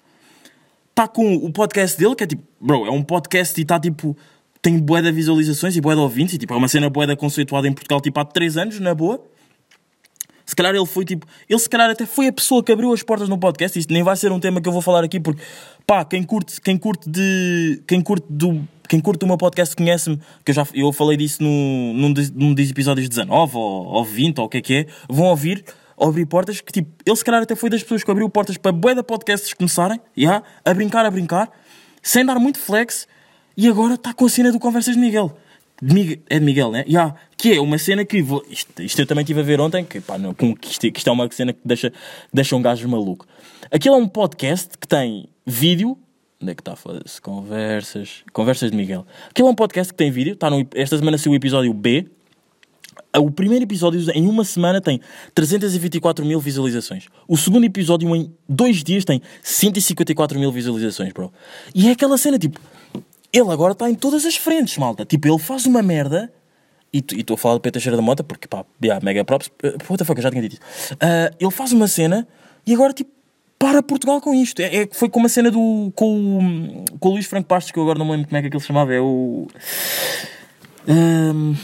está 0.99 1.07
com 1.07 1.37
o 1.37 1.53
podcast 1.53 1.97
dele, 1.97 2.17
que 2.17 2.25
é 2.25 2.27
tipo, 2.27 2.43
bro, 2.61 2.85
é 2.85 2.91
um 2.91 3.05
podcast 3.05 3.59
e 3.59 3.63
está 3.63 3.79
tipo, 3.79 4.17
tem 4.61 4.77
boé 4.81 5.01
de 5.01 5.13
visualizações 5.13 5.77
e 5.77 5.81
boé 5.81 5.95
de 5.95 6.01
ouvintes, 6.01 6.35
e 6.35 6.39
tipo, 6.39 6.53
é 6.53 6.57
uma 6.57 6.67
cena 6.67 6.91
boé 6.91 7.15
conceituada 7.15 7.69
em 7.69 7.73
Portugal, 7.73 8.01
tipo, 8.01 8.19
há 8.19 8.25
3 8.25 8.57
anos, 8.57 8.81
na 8.81 8.93
boa. 8.95 9.25
Se 10.45 10.57
calhar 10.57 10.75
ele 10.75 10.87
foi 10.87 11.05
tipo, 11.05 11.25
ele 11.49 11.59
se 11.61 11.69
calhar 11.69 11.91
até 11.91 12.05
foi 12.05 12.27
a 12.27 12.33
pessoa 12.33 12.65
que 12.65 12.73
abriu 12.73 12.93
as 12.93 13.03
portas 13.03 13.29
no 13.29 13.39
podcast. 13.39 13.79
Isto 13.79 13.93
nem 13.93 14.03
vai 14.03 14.17
ser 14.17 14.33
um 14.33 14.41
tema 14.41 14.61
que 14.61 14.69
eu 14.69 14.73
vou 14.73 14.81
falar 14.81 15.05
aqui, 15.05 15.21
porque 15.21 15.43
pá, 15.87 16.05
quem 16.05 16.25
curte, 16.25 16.59
quem 16.61 16.79
curte 16.79 17.09
de. 17.09 17.83
Quem 17.87 18.01
curte 18.01 18.27
do. 18.31 18.67
Quem 18.89 19.01
curte 19.01 19.21
do 19.21 19.27
meu 19.27 19.37
podcast 19.37 19.77
conhece-me, 19.77 20.19
que 20.45 20.51
eu 20.51 20.55
já 20.55 20.67
eu 20.73 20.93
falei 20.93 21.17
disso 21.17 21.43
no, 21.43 21.93
num, 21.93 22.15
num 22.35 22.55
dos 22.55 22.71
episódios 22.71 23.09
19 23.09 23.57
ou, 23.57 23.87
ou 23.87 24.05
20 24.05 24.39
ou 24.39 24.47
o 24.47 24.49
que 24.49 24.57
é 24.57 24.61
que 24.63 24.75
é. 24.75 24.87
Vão 25.09 25.27
ouvir 25.27 25.65
abrir 26.01 26.27
portas 26.27 26.61
que, 26.61 26.73
tipo, 26.73 26.91
ele 27.05 27.17
se 27.17 27.25
calhar 27.25 27.43
até 27.43 27.55
foi 27.57 27.69
das 27.69 27.83
pessoas 27.83 28.05
que 28.05 28.11
abriu 28.11 28.29
portas 28.31 28.57
para 28.57 28.73
bué 28.73 28.95
de 28.95 29.03
podcasts 29.03 29.53
começarem, 29.53 30.01
yeah, 30.17 30.45
a 30.65 30.73
brincar, 30.73 31.05
a 31.05 31.11
brincar, 31.11 31.51
sem 32.03 32.25
dar 32.25 32.39
muito 32.39 32.59
flex, 32.59 33.07
e 33.57 33.69
agora 33.69 33.95
está 33.95 34.15
com 34.15 34.25
a 34.25 34.29
cena 34.29 34.53
do 34.53 34.59
Conversas 34.59 34.95
de 34.95 35.01
Miguel. 35.01 35.37
De 35.83 35.93
Miguel 35.95 36.19
é 36.29 36.39
de 36.39 36.45
Miguel, 36.45 36.71
né? 36.71 36.85
Yeah, 36.89 37.15
que 37.37 37.55
é 37.55 37.61
uma 37.61 37.79
cena 37.79 38.05
que. 38.05 38.23
Vou, 38.23 38.45
isto, 38.49 38.83
isto, 38.83 39.01
eu 39.01 39.07
também 39.07 39.23
estive 39.23 39.41
a 39.41 39.45
ver 39.45 39.61
ontem, 39.61 39.85
que, 39.85 40.01
pá, 40.01 40.19
não, 40.19 40.33
que, 40.33 40.47
isto, 40.69 40.91
que 40.93 40.99
isto 40.99 41.09
é 41.09 41.13
uma 41.13 41.29
cena 41.31 41.53
que 41.53 41.61
deixa, 41.65 41.93
deixa 42.33 42.57
um 42.57 42.63
gajo 42.63 42.89
maluco. 42.89 43.27
Aquilo 43.71 43.97
é 43.97 43.99
um 43.99 44.09
podcast 44.09 44.79
que 44.79 44.87
tem 44.87 45.29
vídeo. 45.47 45.99
Onde 46.41 46.53
é 46.53 46.55
que 46.55 46.61
está? 46.61 46.77
Foda-se. 46.77 47.21
Conversas. 47.21 48.23
Conversas 48.33 48.71
de 48.71 48.77
Miguel. 48.77 49.05
Aquilo 49.29 49.49
é 49.49 49.51
um 49.51 49.55
podcast 49.55 49.93
que 49.93 49.97
tem 49.97 50.11
vídeo. 50.11 50.35
Está 50.35 50.49
no, 50.49 50.67
esta 50.75 50.97
semana 50.97 51.19
saiu 51.19 51.33
o 51.33 51.37
episódio 51.37 51.73
B, 51.75 52.09
o 53.17 53.31
primeiro 53.31 53.65
episódio 53.65 54.01
em 54.13 54.27
uma 54.27 54.45
semana 54.45 54.81
tem 54.81 55.01
324 55.35 56.25
mil 56.25 56.41
visualizações. 56.41 57.09
O 57.27 57.37
segundo 57.37 57.65
episódio 57.65 58.15
em 58.15 58.33
dois 58.49 58.85
dias 58.85 59.05
tem 59.05 59.23
154 59.43 60.39
mil 60.39 60.53
visualizações, 60.53 61.13
bro. 61.13 61.33
E 61.75 61.89
é 61.89 61.93
aquela 61.93 62.19
cena, 62.19 62.39
tipo, 62.39 62.61
ele 63.33 63.51
agora 63.51 63.73
está 63.73 63.89
em 63.89 63.95
todas 63.95 64.25
as 64.25 64.37
frentes, 64.37 64.77
malta. 64.79 65.05
Tipo, 65.05 65.29
ele 65.29 65.39
faz 65.39 65.67
uma 65.67 65.83
merda. 65.83 66.33
E 66.93 66.99
estou 66.99 67.35
a 67.35 67.39
falar 67.39 67.55
do 67.55 67.61
Peter 67.61 67.81
Cheira 67.81 67.97
da 67.97 68.03
Mota, 68.03 68.25
porque 68.25 68.49
pá, 68.49 68.65
yeah, 68.83 69.05
mega 69.05 69.23
props. 69.25 69.49
Uh, 69.63 69.77
what 69.89 69.99
the 69.99 70.05
fuck, 70.05 70.19
eu 70.19 70.23
já 70.23 70.31
tinha 70.31 70.43
dito 70.43 70.55
isso. 70.55 70.95
Uh, 70.95 71.35
ele 71.39 71.51
faz 71.51 71.73
uma 71.73 71.87
cena 71.87 72.27
e 72.67 72.73
agora, 72.73 72.95
tipo, 72.95 73.11
para 73.59 73.83
Portugal 73.83 74.21
com 74.21 74.35
isto. 74.35 74.61
É, 74.61 74.83
é, 74.83 74.89
foi 74.91 75.09
como 75.09 75.27
a 75.27 75.29
cena 75.29 75.51
do. 75.51 75.93
com, 75.95 76.85
com 77.01 77.09
o 77.09 77.13
Luís 77.13 77.27
Franco 77.27 77.49
Pastos, 77.49 77.73
que 77.73 77.79
eu 77.79 77.83
agora 77.83 77.99
não 77.99 78.07
me 78.07 78.13
lembro 78.13 78.29
como 78.29 78.39
é 78.39 78.43
que 78.43 78.49
ele 78.49 78.61
se 78.61 78.67
chamava. 78.67 78.95
É 78.95 79.01
o. 79.01 79.49
Um, 80.87 81.55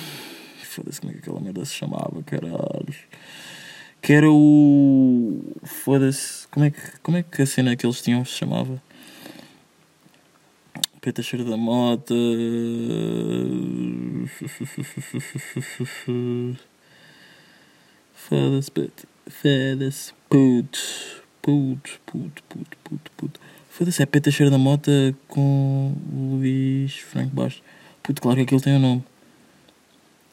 Foda-se 0.62 1.00
como 1.00 1.12
é 1.12 1.14
que 1.14 1.20
aquela 1.20 1.40
merda 1.40 1.64
se 1.64 1.74
chamava, 1.74 2.22
caralho. 2.26 2.94
Que 4.02 4.12
era 4.12 4.30
o. 4.30 5.40
Foda-se. 5.62 6.48
Como, 6.48 6.66
é 6.66 6.70
que, 6.70 6.80
como 7.00 7.16
é 7.16 7.22
que 7.22 7.42
a 7.42 7.46
cena 7.46 7.76
que 7.76 7.86
eles 7.86 8.02
tinham 8.02 8.24
se 8.24 8.32
chamava? 8.32 8.82
Peta 11.00 11.22
Cheiro 11.22 11.44
da 11.48 11.56
Mota. 11.56 12.14
Foda-se, 18.14 18.72
Foda-se. 19.28 20.12
Puto. 20.28 21.23
Puto, 21.44 22.00
puto, 22.06 22.42
puto, 22.48 22.76
puto, 22.82 23.10
puto. 23.18 23.40
Foda-se, 23.68 24.02
é 24.02 24.06
Peta 24.06 24.30
Cheiro 24.30 24.50
da 24.50 24.56
Mota 24.56 24.90
com 25.28 25.92
Luís 26.10 26.96
Franco 26.96 27.36
Bastos. 27.36 27.62
Puto, 28.02 28.22
claro 28.22 28.36
que 28.38 28.44
aquilo 28.44 28.62
tem 28.62 28.72
o 28.72 28.76
um 28.76 28.80
nome. 28.80 29.04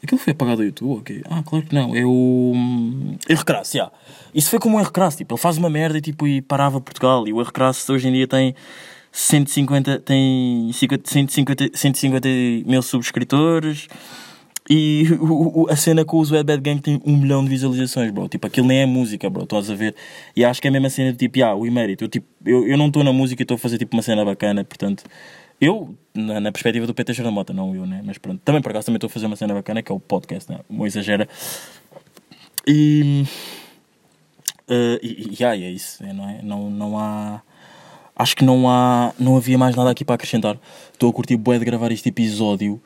Aquilo 0.02 0.18
foi 0.18 0.32
apagado 0.32 0.60
do 0.60 0.64
YouTube? 0.64 1.00
Ok. 1.00 1.22
Ah, 1.30 1.44
claro 1.46 1.66
que 1.66 1.76
não. 1.76 1.94
É 1.94 2.06
o. 2.06 2.54
Hum, 2.56 3.18
erro 3.28 3.44
crasso, 3.44 3.76
já. 3.76 3.92
Isso 4.34 4.50
foi 4.50 4.58
como 4.58 4.78
um 4.78 4.80
erro 4.80 4.92
crasso. 4.94 5.18
Tipo, 5.18 5.34
ele 5.34 5.42
faz 5.42 5.58
uma 5.58 5.70
merda 5.70 5.98
e, 5.98 6.02
tipo, 6.02 6.26
e 6.26 6.42
parava 6.42 6.80
Portugal. 6.80 7.28
E 7.28 7.34
o 7.34 7.42
erro 7.42 7.52
crasso 7.52 7.92
hoje 7.92 8.08
em 8.08 8.14
dia 8.14 8.26
tem 8.26 8.56
150, 9.12 10.00
tem 10.00 10.72
150, 10.72 11.72
150 11.78 12.30
mil 12.66 12.82
subscritores. 12.82 13.90
E 14.70 15.08
o, 15.20 15.64
o, 15.64 15.70
a 15.70 15.76
cena 15.76 16.06
com 16.06 16.18
o 16.18 16.22
Web 16.22 16.44
Bad 16.44 16.62
Gang 16.62 16.82
tem 16.82 17.02
um 17.06 17.18
milhão 17.18 17.44
de 17.44 17.50
visualizações, 17.50 18.12
bro. 18.12 18.28
Tipo, 18.28 18.48
aquilo 18.48 18.68
nem 18.68 18.82
é 18.82 18.86
música, 18.86 19.30
bro. 19.30 19.44
Estás 19.44 19.70
a 19.70 19.76
ver? 19.76 19.96
E 20.36 20.46
acho 20.46 20.62
que 20.62 20.68
é 20.68 20.70
a 20.70 20.72
mesma 20.72 20.90
cena 20.90 21.12
de 21.12 21.18
tipo, 21.18 21.44
ah, 21.44 21.56
o 21.56 21.66
emérito. 21.66 22.04
Eu, 22.04 22.08
tipo, 22.08 22.28
eu, 22.46 22.68
eu 22.68 22.78
não 22.78 22.88
estou 22.88 23.04
na 23.04 23.14
música 23.14 23.42
e 23.42 23.44
estou 23.44 23.56
a 23.56 23.58
fazer 23.58 23.78
tipo 23.78 23.96
uma 23.96 24.04
cena 24.04 24.24
bacana, 24.24 24.64
portanto, 24.64 25.04
eu 25.60 25.96
na, 26.14 26.40
na 26.40 26.52
perspectiva 26.52 26.88
do 26.88 26.94
PT 26.94 27.22
da 27.22 27.32
Mota, 27.32 27.54
não 27.54 27.76
eu, 27.76 27.86
né? 27.86 28.02
Mas 28.04 28.18
pronto. 28.18 28.42
Também, 28.44 28.62
por 28.62 28.72
acaso, 28.72 28.88
também 28.88 28.98
estou 28.98 29.08
a 29.08 29.12
fazer 29.12 29.28
uma 29.28 29.36
cena 29.36 29.54
bacana, 29.54 29.82
que 29.82 29.92
é 29.92 29.96
o 29.96 30.00
podcast, 30.00 30.52
né? 30.52 30.60
O 30.68 30.86
Exagera. 30.86 31.28
E... 32.68 33.24
eh, 34.68 35.00
e, 35.04 35.36
e 35.40 35.44
é 35.44 35.70
isso, 35.70 36.04
é, 36.04 36.14
não 36.14 36.30
é? 36.30 36.42
Não, 36.42 36.70
não 36.70 36.98
há... 36.98 37.42
Acho 38.16 38.36
que 38.36 38.44
não 38.44 38.70
há... 38.70 39.14
Não 39.20 39.38
havia 39.38 39.58
mais 39.58 39.76
nada 39.76 39.92
aqui 39.92 40.04
para 40.04 40.16
acrescentar. 40.16 40.58
Estou 40.94 41.10
a 41.10 41.14
curtir 41.14 41.38
bué 41.38 41.60
de 41.60 41.66
gravar 41.66 41.92
este 41.92 42.10
episódio. 42.10 42.82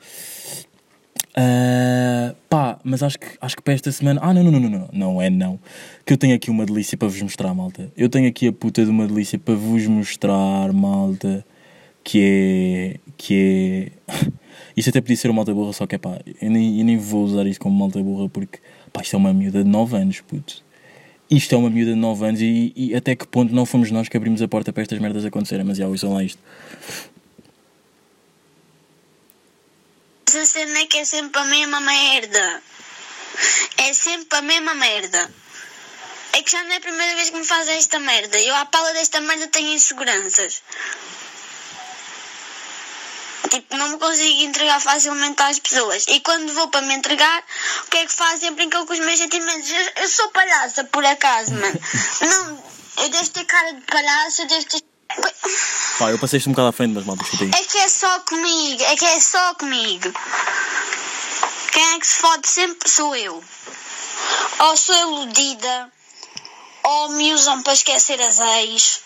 Ah, 1.38 2.34
pá, 2.48 2.78
mas 2.82 3.02
acho 3.02 3.18
que, 3.18 3.26
acho 3.40 3.56
que 3.56 3.62
para 3.62 3.74
esta 3.74 3.92
semana. 3.92 4.20
Ah, 4.22 4.32
não, 4.32 4.42
não, 4.42 4.52
não, 4.52 4.60
não, 4.60 4.70
não, 4.70 4.88
não 4.92 5.22
é 5.22 5.28
não. 5.28 5.60
Que 6.04 6.14
eu 6.14 6.16
tenho 6.16 6.34
aqui 6.34 6.50
uma 6.50 6.64
delícia 6.64 6.96
para 6.96 7.08
vos 7.08 7.20
mostrar, 7.20 7.52
malta. 7.54 7.92
Eu 7.96 8.08
tenho 8.08 8.28
aqui 8.28 8.48
a 8.48 8.52
puta 8.52 8.84
de 8.84 8.90
uma 8.90 9.06
delícia 9.06 9.38
para 9.38 9.54
vos 9.54 9.86
mostrar, 9.86 10.72
malta. 10.72 11.44
Que 12.02 12.20
é. 12.22 13.12
Que 13.18 13.92
é. 14.08 14.12
Isto 14.76 14.90
até 14.90 15.00
podia 15.00 15.16
ser 15.16 15.28
uma 15.28 15.36
malta 15.36 15.52
burra, 15.54 15.72
só 15.72 15.86
que 15.86 15.94
é 15.94 15.98
pá, 15.98 16.18
eu 16.40 16.50
nem, 16.50 16.78
eu 16.78 16.84
nem 16.84 16.96
vou 16.98 17.24
usar 17.24 17.46
isto 17.46 17.60
como 17.60 17.78
malta 17.78 18.02
burra 18.02 18.28
porque, 18.28 18.58
pá, 18.92 19.00
isto 19.00 19.14
é 19.14 19.18
uma 19.18 19.32
miúda 19.32 19.64
de 19.64 19.70
9 19.70 19.96
anos, 19.96 20.20
puto. 20.20 20.62
Isto 21.30 21.54
é 21.54 21.58
uma 21.58 21.70
miúda 21.70 21.92
de 21.92 21.98
9 21.98 22.26
anos 22.26 22.40
e, 22.42 22.72
e 22.76 22.94
até 22.94 23.16
que 23.16 23.26
ponto 23.26 23.54
não 23.54 23.64
fomos 23.66 23.90
nós 23.90 24.08
que 24.08 24.16
abrimos 24.16 24.42
a 24.42 24.48
porta 24.48 24.72
para 24.72 24.82
estas 24.82 24.98
merdas 24.98 25.24
acontecerem, 25.24 25.64
mas 25.64 25.78
já, 25.78 25.88
ouçam 25.88 26.12
lá 26.12 26.22
isto. 26.22 26.42
Essa 30.28 30.44
cena 30.44 30.80
é 30.80 30.86
que 30.86 30.98
é 30.98 31.04
sempre 31.04 31.40
a 31.40 31.44
mesma 31.44 31.80
merda. 31.80 32.62
É 33.76 33.92
sempre 33.92 34.38
a 34.38 34.42
mesma 34.42 34.74
merda. 34.74 35.32
É 36.32 36.42
que 36.42 36.50
já 36.50 36.64
não 36.64 36.72
é 36.72 36.76
a 36.76 36.80
primeira 36.80 37.14
vez 37.14 37.30
que 37.30 37.36
me 37.36 37.44
fazem 37.44 37.78
esta 37.78 38.00
merda. 38.00 38.36
Eu, 38.40 38.54
à 38.56 38.66
pala 38.66 38.92
desta 38.92 39.20
merda, 39.20 39.46
tenho 39.46 39.72
inseguranças. 39.72 40.62
Tipo, 43.50 43.76
não 43.76 43.88
me 43.88 43.98
consigo 43.98 44.42
entregar 44.42 44.80
facilmente 44.80 45.40
às 45.42 45.60
pessoas. 45.60 46.04
E 46.08 46.18
quando 46.20 46.52
vou 46.52 46.68
para 46.68 46.82
me 46.82 46.94
entregar, 46.94 47.44
o 47.84 47.90
que 47.90 47.98
é 47.98 48.06
que 48.06 48.12
fazem? 48.12 48.52
Brincam 48.52 48.84
com 48.84 48.92
os 48.92 48.98
meus 48.98 49.18
sentimentos. 49.18 49.70
Eu, 49.70 50.02
eu 50.02 50.08
sou 50.08 50.28
palhaça, 50.30 50.82
por 50.84 51.04
acaso, 51.06 51.54
mano. 51.54 51.80
Não, 52.20 52.64
eu 53.04 53.08
devo 53.10 53.30
ter 53.30 53.44
cara 53.44 53.72
de 53.72 53.80
palhaço, 53.82 54.42
eu 54.42 54.46
devo 54.48 54.64
ter. 54.66 54.85
Pá, 55.98 56.10
eu 56.10 56.18
passei 56.18 56.38
isto 56.38 56.48
um 56.48 56.52
bocado 56.52 56.68
à 56.68 56.72
frente, 56.72 56.92
mas 56.92 57.04
malta, 57.04 57.22
escutei. 57.22 57.48
É 57.48 57.64
que 57.64 57.78
é 57.78 57.88
só 57.88 58.20
comigo, 58.20 58.82
é 58.82 58.96
que 58.96 59.04
é 59.04 59.20
só 59.20 59.54
comigo. 59.54 60.12
Quem 61.72 61.94
é 61.94 61.98
que 61.98 62.06
se 62.06 62.16
fode 62.16 62.48
sempre 62.48 62.88
sou 62.88 63.16
eu. 63.16 63.42
Ou 64.58 64.76
sou 64.76 64.94
iludida, 64.94 65.90
ou 66.84 67.10
me 67.10 67.32
usam 67.32 67.62
para 67.62 67.72
esquecer 67.72 68.20
as 68.20 68.38
ex, 68.38 69.00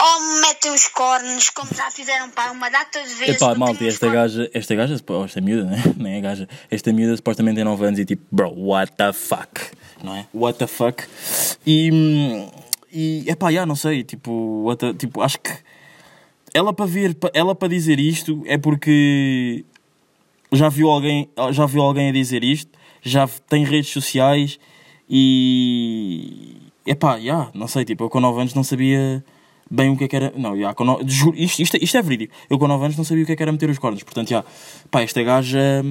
ou 0.00 0.20
me 0.20 0.40
metem 0.40 0.72
os 0.72 0.88
cornos, 0.88 1.50
como 1.50 1.68
já 1.74 1.90
fizeram 1.90 2.30
para 2.30 2.50
uma 2.52 2.70
data 2.70 3.02
de 3.02 3.14
vezes. 3.14 3.36
Epá, 3.36 3.54
malta, 3.54 3.84
esta 3.84 4.08
gaja, 4.08 4.50
esta 4.54 4.74
gaja, 4.74 4.96
ou 5.06 5.24
esta 5.24 5.40
miúda, 5.40 5.64
né? 5.64 5.82
Nem 5.96 6.14
é 6.16 6.20
gaja. 6.20 6.48
Esta 6.70 6.92
miúda 6.92 7.16
supostamente 7.16 7.56
tem 7.56 7.64
9 7.64 7.84
anos 7.84 7.98
e 7.98 8.04
tipo, 8.06 8.24
bro, 8.32 8.52
what 8.56 8.92
the 8.96 9.12
fuck, 9.12 9.60
não 10.02 10.16
é? 10.16 10.26
What 10.32 10.58
the 10.58 10.66
fuck. 10.66 11.04
E, 11.66 11.90
hum, 12.92 12.96
e 13.24 13.24
epá, 13.28 13.52
já, 13.52 13.64
não 13.66 13.76
sei, 13.76 14.02
tipo, 14.04 14.64
the- 14.78 14.94
tipo, 14.94 15.20
acho 15.22 15.38
que 15.40 15.50
ela 16.52 16.72
para 16.72 16.86
ver, 16.86 17.16
ela 17.32 17.54
para 17.54 17.68
dizer 17.68 17.98
isto 18.00 18.42
é 18.46 18.58
porque 18.58 19.64
já 20.52 20.68
viu 20.68 20.88
alguém, 20.90 21.28
já 21.52 21.66
viu 21.66 21.82
alguém 21.82 22.08
a 22.08 22.12
dizer 22.12 22.42
isto, 22.42 22.70
já 23.02 23.28
tem 23.48 23.64
redes 23.64 23.90
sociais 23.90 24.58
e 25.08 26.56
epá, 26.86 27.18
já, 27.20 27.50
não 27.54 27.68
sei, 27.68 27.84
tipo, 27.84 28.04
eu 28.04 28.10
com 28.10 28.20
9 28.20 28.40
anos 28.40 28.54
não 28.54 28.64
sabia 28.64 29.24
bem 29.70 29.90
o 29.90 29.96
que 29.96 30.04
é 30.04 30.08
que 30.08 30.16
era, 30.16 30.32
não, 30.36 30.58
já, 30.58 30.74
com 30.74 30.84
no... 30.84 31.00
juro, 31.06 31.36
isto, 31.36 31.62
isto, 31.62 31.76
isto 31.80 31.96
é 31.96 32.02
verídico, 32.02 32.34
eu 32.48 32.58
com 32.58 32.66
9 32.66 32.84
anos 32.84 32.96
não 32.96 33.04
sabia 33.04 33.22
o 33.22 33.26
que 33.26 33.32
é 33.32 33.36
que 33.36 33.42
era 33.42 33.52
meter 33.52 33.70
os 33.70 33.78
cornos, 33.78 34.02
portanto, 34.02 34.28
já, 34.28 34.44
pá, 34.90 35.02
esta 35.02 35.22
gaja, 35.22 35.84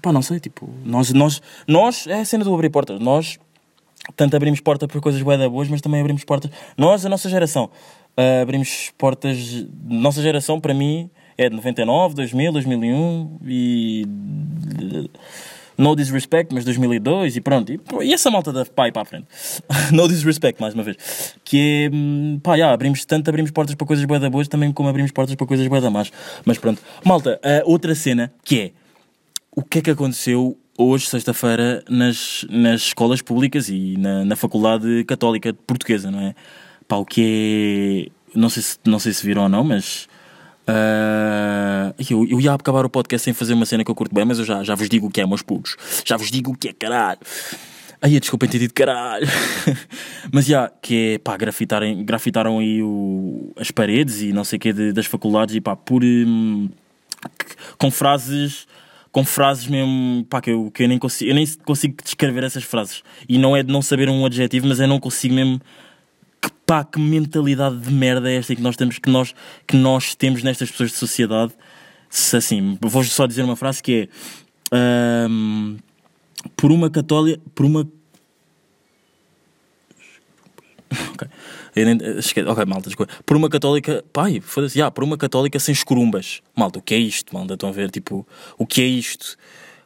pá, 0.00 0.12
não 0.12 0.22
sei, 0.22 0.38
tipo, 0.38 0.68
nós, 0.84 1.12
nós, 1.12 1.42
nós, 1.66 2.06
é 2.06 2.20
a 2.20 2.24
cena 2.24 2.44
do 2.44 2.54
abrir 2.54 2.70
portas, 2.70 3.00
nós, 3.00 3.38
tanto 4.14 4.36
abrimos 4.36 4.60
porta 4.60 4.86
para 4.86 5.00
coisas 5.00 5.20
bué 5.22 5.36
da 5.36 5.48
boas, 5.48 5.68
mas 5.68 5.80
também 5.80 6.00
abrimos 6.00 6.24
portas, 6.24 6.50
nós, 6.76 7.04
a 7.04 7.08
nossa 7.08 7.28
geração, 7.28 7.70
ah, 8.16 8.42
abrimos 8.42 8.92
portas, 8.96 9.66
nossa 9.84 10.22
geração, 10.22 10.60
para 10.60 10.72
mim, 10.72 11.10
é 11.36 11.48
de 11.48 11.56
99, 11.56 12.14
2000, 12.14 12.52
2001 12.52 13.38
e... 13.46 14.06
No 15.78 15.94
disrespect, 15.94 16.54
mas 16.54 16.64
2002 16.64 17.36
e 17.36 17.40
pronto. 17.42 17.70
E, 17.70 17.78
e 18.02 18.14
essa 18.14 18.30
malta 18.30 18.50
da 18.50 18.64
pai 18.64 18.90
para 18.90 19.02
a 19.02 19.04
frente. 19.04 19.26
no 19.92 20.08
disrespect, 20.08 20.58
mais 20.58 20.72
uma 20.72 20.82
vez. 20.82 21.36
Que 21.44 21.90
é, 21.92 21.94
hum, 21.94 22.40
pá, 22.42 22.56
abrimos, 22.72 23.04
tanto 23.04 23.28
abrimos 23.28 23.50
portas 23.50 23.74
para 23.74 23.86
coisas 23.86 24.02
bué 24.06 24.18
da 24.18 24.30
boas, 24.30 24.48
também 24.48 24.72
como 24.72 24.88
abrimos 24.88 25.12
portas 25.12 25.34
para 25.34 25.46
coisas 25.46 25.68
bué 25.68 25.78
da 25.78 25.90
más. 25.90 26.10
Mas 26.46 26.56
pronto. 26.56 26.80
Malta, 27.04 27.38
a 27.42 27.68
outra 27.68 27.94
cena 27.94 28.32
que 28.42 28.58
é, 28.58 28.72
o 29.54 29.62
que 29.62 29.80
é 29.80 29.82
que 29.82 29.90
aconteceu 29.90 30.56
hoje, 30.78 31.06
sexta-feira, 31.06 31.82
nas, 31.88 32.44
nas 32.48 32.82
escolas 32.82 33.22
públicas 33.22 33.68
e 33.68 33.96
na, 33.98 34.24
na 34.24 34.36
Faculdade 34.36 35.04
Católica 35.04 35.54
Portuguesa, 35.66 36.10
não 36.10 36.20
é? 36.20 36.34
Pá, 36.86 36.96
o 36.96 37.04
que 37.04 38.10
é. 38.12 38.38
Não 38.38 38.48
sei 38.48 38.62
se, 38.62 38.78
não 38.84 38.98
sei 38.98 39.12
se 39.12 39.24
viram 39.26 39.42
ou 39.42 39.48
não, 39.48 39.64
mas. 39.64 40.08
ah, 40.66 41.94
eu, 42.10 42.26
eu 42.26 42.40
ia 42.40 42.52
acabar 42.52 42.84
o 42.84 42.90
podcast 42.90 43.24
sem 43.24 43.34
fazer 43.34 43.54
uma 43.54 43.66
cena 43.66 43.84
que 43.84 43.90
eu 43.90 43.94
curto 43.94 44.14
bem, 44.14 44.24
mas 44.24 44.38
eu 44.38 44.44
já, 44.44 44.62
já 44.62 44.74
vos 44.74 44.88
digo 44.88 45.06
o 45.06 45.10
que 45.10 45.20
é, 45.20 45.26
meus 45.26 45.42
putos. 45.42 45.76
Já 46.04 46.16
vos 46.16 46.30
digo 46.30 46.52
o 46.52 46.56
que 46.56 46.68
é, 46.68 46.72
caralho. 46.72 47.18
Ai, 48.00 48.20
desculpem 48.20 48.48
ter 48.48 48.58
dito 48.58 48.74
caralho. 48.74 49.26
Mas 50.30 50.44
já, 50.44 50.70
que 50.82 51.14
é, 51.14 51.18
pá, 51.18 51.34
grafitarem, 51.36 52.04
grafitaram 52.04 52.58
aí 52.58 52.82
o, 52.82 53.52
as 53.56 53.70
paredes 53.70 54.20
e 54.20 54.32
não 54.32 54.44
sei 54.44 54.58
o 54.58 54.60
que 54.60 54.72
das 54.92 55.06
faculdades 55.06 55.54
e 55.54 55.60
pá, 55.60 55.74
por. 55.74 56.04
hum, 56.04 56.68
com 57.78 57.90
frases 57.90 58.66
com 59.16 59.24
frases 59.24 59.66
mesmo 59.66 60.26
pá, 60.28 60.42
que, 60.42 60.50
eu, 60.50 60.70
que 60.70 60.82
eu 60.82 60.88
nem 60.88 60.98
consigo 60.98 61.30
eu 61.30 61.34
nem 61.34 61.46
consigo 61.64 61.96
descrever 62.04 62.44
essas 62.44 62.64
frases 62.64 63.02
e 63.26 63.38
não 63.38 63.56
é 63.56 63.62
de 63.62 63.72
não 63.72 63.80
saber 63.80 64.10
um 64.10 64.26
adjetivo 64.26 64.66
mas 64.66 64.78
é 64.78 64.86
não 64.86 65.00
consigo 65.00 65.34
mesmo 65.34 65.58
que 66.38 66.50
pá, 66.66 66.84
que 66.84 67.00
mentalidade 67.00 67.78
de 67.78 67.90
merda 67.90 68.30
é 68.30 68.36
esta 68.36 68.54
que 68.54 68.60
nós 68.60 68.76
temos 68.76 68.98
que 68.98 69.08
nós, 69.08 69.34
que 69.66 69.74
nós 69.74 70.14
temos 70.14 70.42
nestas 70.42 70.70
pessoas 70.70 70.90
de 70.90 70.98
sociedade 70.98 71.54
se 72.10 72.36
assim, 72.36 72.76
vou 72.78 73.02
só 73.04 73.26
dizer 73.26 73.42
uma 73.42 73.56
frase 73.56 73.82
que 73.82 74.06
é 74.70 75.26
hum, 75.30 75.78
por 76.54 76.70
uma 76.70 76.90
católica 76.90 77.40
por 77.54 77.64
uma 77.64 77.88
Ok. 81.14 81.26
Nem, 81.84 81.98
esquece, 82.18 82.48
ok, 82.48 82.64
malta, 82.64 82.88
desculpa. 82.88 83.12
Por 83.24 83.36
uma 83.36 83.48
católica, 83.48 84.04
pai, 84.12 84.40
foda-se, 84.40 84.78
já, 84.78 84.90
por 84.90 85.04
uma 85.04 85.16
católica 85.16 85.58
sem 85.58 85.72
escorumbas. 85.72 86.40
Malta, 86.56 86.78
o 86.78 86.82
que 86.82 86.94
é 86.94 86.98
isto, 86.98 87.34
malta? 87.34 87.54
Estão 87.54 87.68
a 87.68 87.72
ver, 87.72 87.90
tipo, 87.90 88.26
o 88.58 88.66
que 88.66 88.80
é 88.80 88.86
isto? 88.86 89.36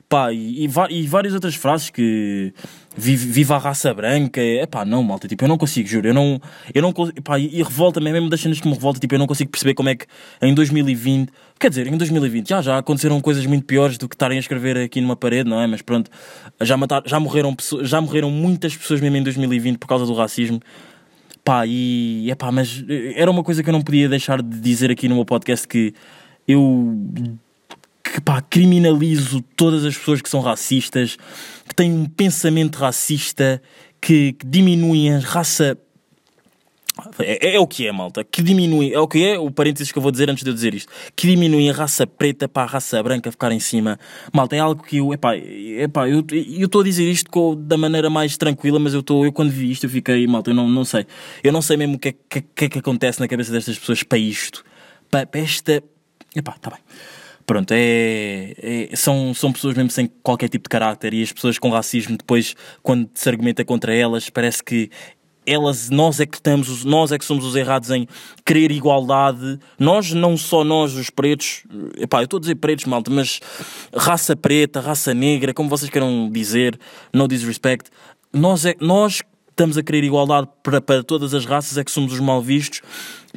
Pá, 0.08 0.32
e, 0.32 0.66
e, 0.66 0.70
e 0.90 1.06
várias 1.06 1.34
outras 1.34 1.54
frases 1.54 1.88
que 1.88 2.52
viva 2.96 3.54
a 3.54 3.58
raça 3.58 3.94
branca, 3.94 4.40
é 4.40 4.66
pá, 4.66 4.84
não, 4.84 5.04
malta, 5.04 5.28
tipo, 5.28 5.44
eu 5.44 5.48
não 5.48 5.56
consigo, 5.56 5.88
juro, 5.88 6.08
eu 6.08 6.14
não, 6.14 6.40
eu 6.74 6.82
não 6.82 6.92
consigo, 6.92 7.22
pá, 7.22 7.38
e, 7.38 7.46
e 7.46 7.62
revolta-me, 7.62 8.10
mesmo 8.10 8.28
das 8.28 8.40
cenas 8.40 8.60
que 8.60 8.66
me 8.66 8.74
revolta, 8.74 8.98
tipo, 8.98 9.14
eu 9.14 9.20
não 9.20 9.28
consigo 9.28 9.50
perceber 9.50 9.74
como 9.74 9.88
é 9.88 9.94
que 9.94 10.06
em 10.42 10.52
2020, 10.52 11.30
quer 11.60 11.70
dizer, 11.70 11.86
em 11.86 11.96
2020 11.96 12.48
já, 12.48 12.60
já 12.60 12.78
aconteceram 12.78 13.20
coisas 13.20 13.46
muito 13.46 13.64
piores 13.64 13.96
do 13.96 14.08
que 14.08 14.16
estarem 14.16 14.36
a 14.36 14.40
escrever 14.40 14.76
aqui 14.78 15.00
numa 15.00 15.14
parede, 15.14 15.48
não 15.48 15.60
é? 15.60 15.66
Mas 15.68 15.80
pronto, 15.80 16.10
já, 16.60 16.76
matar, 16.76 17.04
já, 17.06 17.20
morreram, 17.20 17.56
já 17.82 18.00
morreram 18.00 18.30
muitas 18.32 18.76
pessoas 18.76 19.00
mesmo 19.00 19.16
em 19.16 19.22
2020 19.22 19.78
por 19.78 19.86
causa 19.86 20.04
do 20.04 20.14
racismo. 20.14 20.60
E 21.66 22.30
é 22.30 22.34
pá, 22.34 22.50
mas 22.50 22.84
era 23.14 23.30
uma 23.30 23.42
coisa 23.42 23.62
que 23.62 23.68
eu 23.68 23.72
não 23.72 23.82
podia 23.82 24.08
deixar 24.08 24.42
de 24.42 24.60
dizer 24.60 24.90
aqui 24.90 25.08
no 25.08 25.14
meu 25.14 25.24
podcast 25.24 25.66
que 25.66 25.94
eu 26.46 26.96
que 28.02 28.20
pá, 28.20 28.40
criminalizo 28.40 29.40
todas 29.56 29.84
as 29.84 29.96
pessoas 29.96 30.20
que 30.20 30.28
são 30.28 30.40
racistas, 30.40 31.16
que 31.68 31.74
têm 31.74 31.92
um 31.92 32.06
pensamento 32.06 32.76
racista, 32.76 33.62
que, 34.00 34.32
que 34.32 34.46
diminuem 34.46 35.14
a 35.14 35.18
raça. 35.18 35.78
É, 37.18 37.54
é 37.56 37.60
o 37.60 37.66
que 37.66 37.86
é, 37.86 37.92
malta. 37.92 38.24
Que 38.24 38.42
diminui. 38.42 38.92
É 38.92 38.98
o 38.98 39.08
que 39.08 39.24
é, 39.24 39.38
o 39.38 39.50
parênteses 39.50 39.92
que 39.92 39.98
eu 39.98 40.02
vou 40.02 40.10
dizer 40.10 40.30
antes 40.30 40.44
de 40.44 40.50
eu 40.50 40.54
dizer 40.54 40.74
isto. 40.74 40.92
Que 41.16 41.26
diminuem 41.26 41.70
a 41.70 41.72
raça 41.72 42.06
preta 42.06 42.48
para 42.48 42.62
a 42.62 42.66
raça 42.66 43.02
branca 43.02 43.30
ficar 43.30 43.52
em 43.52 43.60
cima. 43.60 43.98
Malta, 44.32 44.56
é 44.56 44.58
algo 44.58 44.82
que 44.82 44.98
eu. 44.98 45.12
Epá, 45.12 45.36
epá, 45.36 46.08
eu 46.08 46.24
estou 46.30 46.80
a 46.80 46.84
dizer 46.84 47.10
isto 47.10 47.30
com, 47.30 47.54
da 47.54 47.76
maneira 47.76 48.08
mais 48.08 48.36
tranquila, 48.36 48.78
mas 48.78 48.94
eu 48.94 49.00
estou. 49.00 49.24
Eu 49.24 49.32
quando 49.32 49.50
vi 49.50 49.70
isto, 49.70 49.84
eu 49.84 49.90
fiquei, 49.90 50.26
malta, 50.26 50.50
eu 50.50 50.54
não, 50.54 50.68
não 50.68 50.84
sei. 50.84 51.06
Eu 51.42 51.52
não 51.52 51.62
sei 51.62 51.76
mesmo 51.76 51.96
o 51.96 51.98
que 51.98 52.08
é 52.08 52.12
que, 52.12 52.68
que, 52.68 52.76
é 52.76 52.80
acontece 52.80 53.20
na 53.20 53.28
cabeça 53.28 53.52
destas 53.52 53.78
pessoas 53.78 54.02
para 54.02 54.18
isto. 54.18 54.64
Para, 55.10 55.26
para 55.26 55.40
esta. 55.40 55.82
Epá, 56.34 56.52
tá 56.60 56.70
bem. 56.70 56.80
Pronto, 57.50 57.72
é, 57.72 58.54
é- 58.92 58.94
são, 58.94 59.34
são 59.34 59.52
pessoas 59.52 59.74
mesmo 59.74 59.90
sem 59.90 60.06
qualquer 60.22 60.48
tipo 60.48 60.64
de 60.64 60.68
caráter 60.68 61.12
e 61.12 61.20
as 61.20 61.32
pessoas 61.32 61.58
com 61.58 61.68
racismo 61.68 62.16
depois, 62.16 62.54
quando 62.80 63.10
se 63.12 63.28
argumenta 63.28 63.64
contra 63.64 63.92
elas, 63.92 64.30
parece 64.30 64.62
que 64.62 64.88
elas, 65.52 65.90
nós 65.90 66.20
é 66.20 66.26
que 66.26 66.36
estamos, 66.36 66.68
os- 66.68 66.84
nós 66.84 67.12
é 67.12 67.18
que 67.18 67.24
somos 67.24 67.44
os 67.44 67.56
errados 67.56 67.90
em 67.90 68.06
querer 68.44 68.70
igualdade. 68.70 69.58
Nós, 69.78 70.12
não 70.12 70.36
só 70.36 70.62
nós, 70.64 70.94
os 70.94 71.10
pretos, 71.10 71.64
epá, 71.98 72.20
eu 72.20 72.24
estou 72.24 72.38
a 72.38 72.40
dizer 72.40 72.54
pretos, 72.56 72.84
malta, 72.86 73.10
mas 73.10 73.40
raça 73.94 74.36
preta, 74.36 74.80
raça 74.80 75.12
negra, 75.14 75.52
como 75.54 75.68
vocês 75.68 75.90
queiram 75.90 76.30
dizer, 76.30 76.78
no 77.12 77.26
disrespect, 77.28 77.90
nós, 78.32 78.64
é, 78.64 78.74
nós 78.80 79.22
estamos 79.48 79.76
a 79.76 79.82
querer 79.82 80.04
igualdade 80.04 80.48
para, 80.62 80.80
para 80.80 81.02
todas 81.02 81.34
as 81.34 81.44
raças, 81.44 81.76
é 81.76 81.84
que 81.84 81.90
somos 81.90 82.12
os 82.14 82.20
mal 82.20 82.40
vistos 82.40 82.80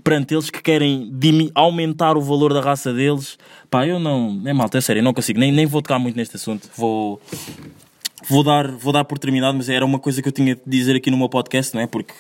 perante 0.04 0.34
eles 0.34 0.50
que 0.50 0.62
querem 0.62 1.12
aumentar 1.54 2.16
o 2.18 2.22
valor 2.22 2.54
da 2.54 2.62
raça 2.62 2.94
deles. 2.94 3.38
Pá, 3.70 3.86
eu 3.86 4.00
não. 4.00 4.42
É 4.46 4.54
malta, 4.54 4.78
é 4.78 4.82
sério, 4.82 5.02
eu 5.02 5.04
não 5.04 5.14
consigo, 5.14 5.40
nem, 5.40 5.52
nem 5.52 5.66
vou 5.66 5.82
tocar 5.82 6.00
muito 6.00 6.16
neste 6.16 6.36
assunto. 6.38 6.70
Vou. 6.78 7.22
Vou 8.30 8.44
dar, 8.44 8.68
vou 8.72 8.94
dar 8.94 9.04
por 9.04 9.20
terminado, 9.20 9.58
mas 9.58 9.70
era 9.70 9.86
uma 9.86 10.00
coisa 10.00 10.22
que 10.22 10.28
eu 10.28 10.32
tinha 10.32 10.56
de 10.56 10.62
dizer 10.66 10.96
aqui 10.96 11.12
no 11.12 11.18
meu 11.18 11.30
podcast, 11.30 11.74
não 11.74 11.82
é? 11.82 11.88
Porque 11.88 12.14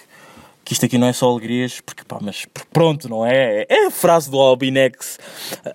que 0.65 0.71
isto 0.71 0.85
aqui 0.85 0.97
não 0.97 1.07
é 1.07 1.13
só 1.13 1.29
alegrias, 1.29 1.81
porque 1.81 2.03
pá, 2.05 2.19
mas 2.21 2.45
pronto, 2.71 3.09
não 3.09 3.25
é? 3.25 3.65
É 3.67 3.87
a 3.87 3.91
frase 3.91 4.31
do 4.31 4.39
Albinex: 4.39 5.19